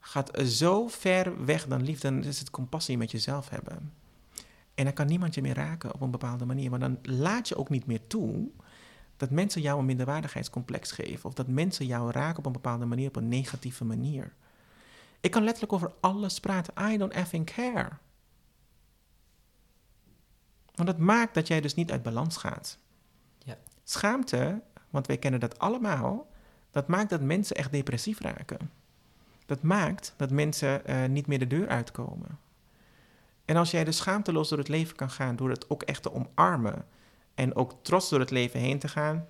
gaat 0.00 0.38
zo 0.44 0.88
ver 0.88 1.44
weg 1.44 1.66
dan 1.66 1.82
liefde. 1.82 2.10
Dan 2.10 2.24
is 2.24 2.38
het 2.38 2.50
compassie 2.50 2.98
met 2.98 3.10
jezelf 3.10 3.48
hebben. 3.48 3.92
En 4.74 4.84
dan 4.84 4.94
kan 4.94 5.06
niemand 5.06 5.34
je 5.34 5.42
meer 5.42 5.54
raken 5.54 5.94
op 5.94 6.00
een 6.00 6.10
bepaalde 6.10 6.44
manier. 6.44 6.70
Maar 6.70 6.78
dan 6.78 6.98
laat 7.02 7.48
je 7.48 7.56
ook 7.56 7.68
niet 7.68 7.86
meer 7.86 8.06
toe 8.06 8.50
dat 9.16 9.30
mensen 9.30 9.60
jou 9.60 9.78
een 9.78 9.84
minderwaardigheidscomplex 9.84 10.92
geven. 10.92 11.24
Of 11.24 11.34
dat 11.34 11.48
mensen 11.48 11.86
jou 11.86 12.10
raken 12.10 12.38
op 12.38 12.46
een 12.46 12.52
bepaalde 12.52 12.84
manier, 12.84 13.08
op 13.08 13.16
een 13.16 13.28
negatieve 13.28 13.84
manier. 13.84 14.32
Ik 15.20 15.30
kan 15.30 15.42
letterlijk 15.44 15.72
over 15.72 15.92
alles 16.00 16.40
praten. 16.40 16.74
I 16.92 16.96
don't 16.96 17.12
effing 17.12 17.54
care. 17.54 17.88
Want 20.74 20.88
dat 20.88 20.98
maakt 20.98 21.34
dat 21.34 21.46
jij 21.46 21.60
dus 21.60 21.74
niet 21.74 21.90
uit 21.90 22.02
balans 22.02 22.36
gaat. 22.36 22.78
Ja. 23.38 23.58
Schaamte, 23.84 24.62
want 24.90 25.06
wij 25.06 25.18
kennen 25.18 25.40
dat 25.40 25.58
allemaal, 25.58 26.30
dat 26.70 26.88
maakt 26.88 27.10
dat 27.10 27.20
mensen 27.20 27.56
echt 27.56 27.72
depressief 27.72 28.20
raken. 28.20 28.70
Dat 29.46 29.62
maakt 29.62 30.14
dat 30.16 30.30
mensen 30.30 30.86
eh, 30.86 31.04
niet 31.04 31.26
meer 31.26 31.38
de 31.38 31.46
deur 31.46 31.68
uitkomen. 31.68 32.38
En 33.44 33.56
als 33.56 33.70
jij 33.70 33.84
dus 33.84 33.96
schaamteloos 33.96 34.48
door 34.48 34.58
het 34.58 34.68
leven 34.68 34.96
kan 34.96 35.10
gaan, 35.10 35.36
door 35.36 35.50
het 35.50 35.70
ook 35.70 35.82
echt 35.82 36.02
te 36.02 36.12
omarmen 36.12 36.86
en 37.34 37.54
ook 37.54 37.74
trots 37.82 38.08
door 38.08 38.20
het 38.20 38.30
leven 38.30 38.60
heen 38.60 38.78
te 38.78 38.88
gaan, 38.88 39.26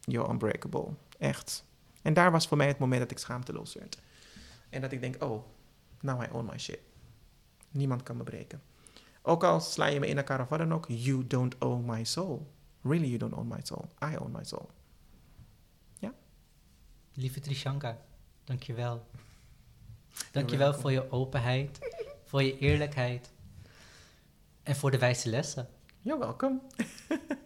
you're 0.00 0.30
unbreakable. 0.30 0.88
Echt. 1.18 1.64
En 2.02 2.14
daar 2.14 2.30
was 2.30 2.48
voor 2.48 2.56
mij 2.56 2.66
het 2.66 2.78
moment 2.78 3.00
dat 3.00 3.10
ik 3.10 3.18
schaamteloos 3.18 3.74
werd. 3.74 3.98
En 4.70 4.80
dat 4.80 4.92
ik 4.92 5.00
denk, 5.00 5.22
oh, 5.22 5.44
now 6.00 6.22
I 6.22 6.26
own 6.32 6.46
my 6.50 6.58
shit. 6.58 6.80
Niemand 7.70 8.02
kan 8.02 8.16
me 8.16 8.22
breken. 8.22 8.62
Ook 9.22 9.44
al 9.44 9.60
sla 9.60 9.86
je 9.86 10.00
me 10.00 10.06
in 10.06 10.16
elkaar 10.16 10.40
of 10.40 10.48
dan 10.48 10.74
ook, 10.74 10.86
you 10.88 11.26
don't 11.26 11.58
own 11.58 11.84
my 11.84 12.04
soul. 12.04 12.46
Really, 12.80 13.06
you 13.06 13.18
don't 13.18 13.34
own 13.34 13.48
my 13.48 13.60
soul. 13.62 13.84
I 14.12 14.16
own 14.16 14.30
my 14.30 14.44
soul. 14.44 14.70
Lieve 17.14 17.40
Trishanka, 17.40 17.98
dankjewel. 18.44 19.06
Dankjewel 20.32 20.74
voor 20.74 20.92
je 20.92 21.10
openheid, 21.10 21.78
voor 22.24 22.42
je 22.42 22.58
eerlijkheid 22.58 23.30
en 24.62 24.76
voor 24.76 24.90
de 24.90 24.98
wijze 24.98 25.28
lessen. 25.28 25.68
You're 26.00 26.20
welcome. 26.20 26.60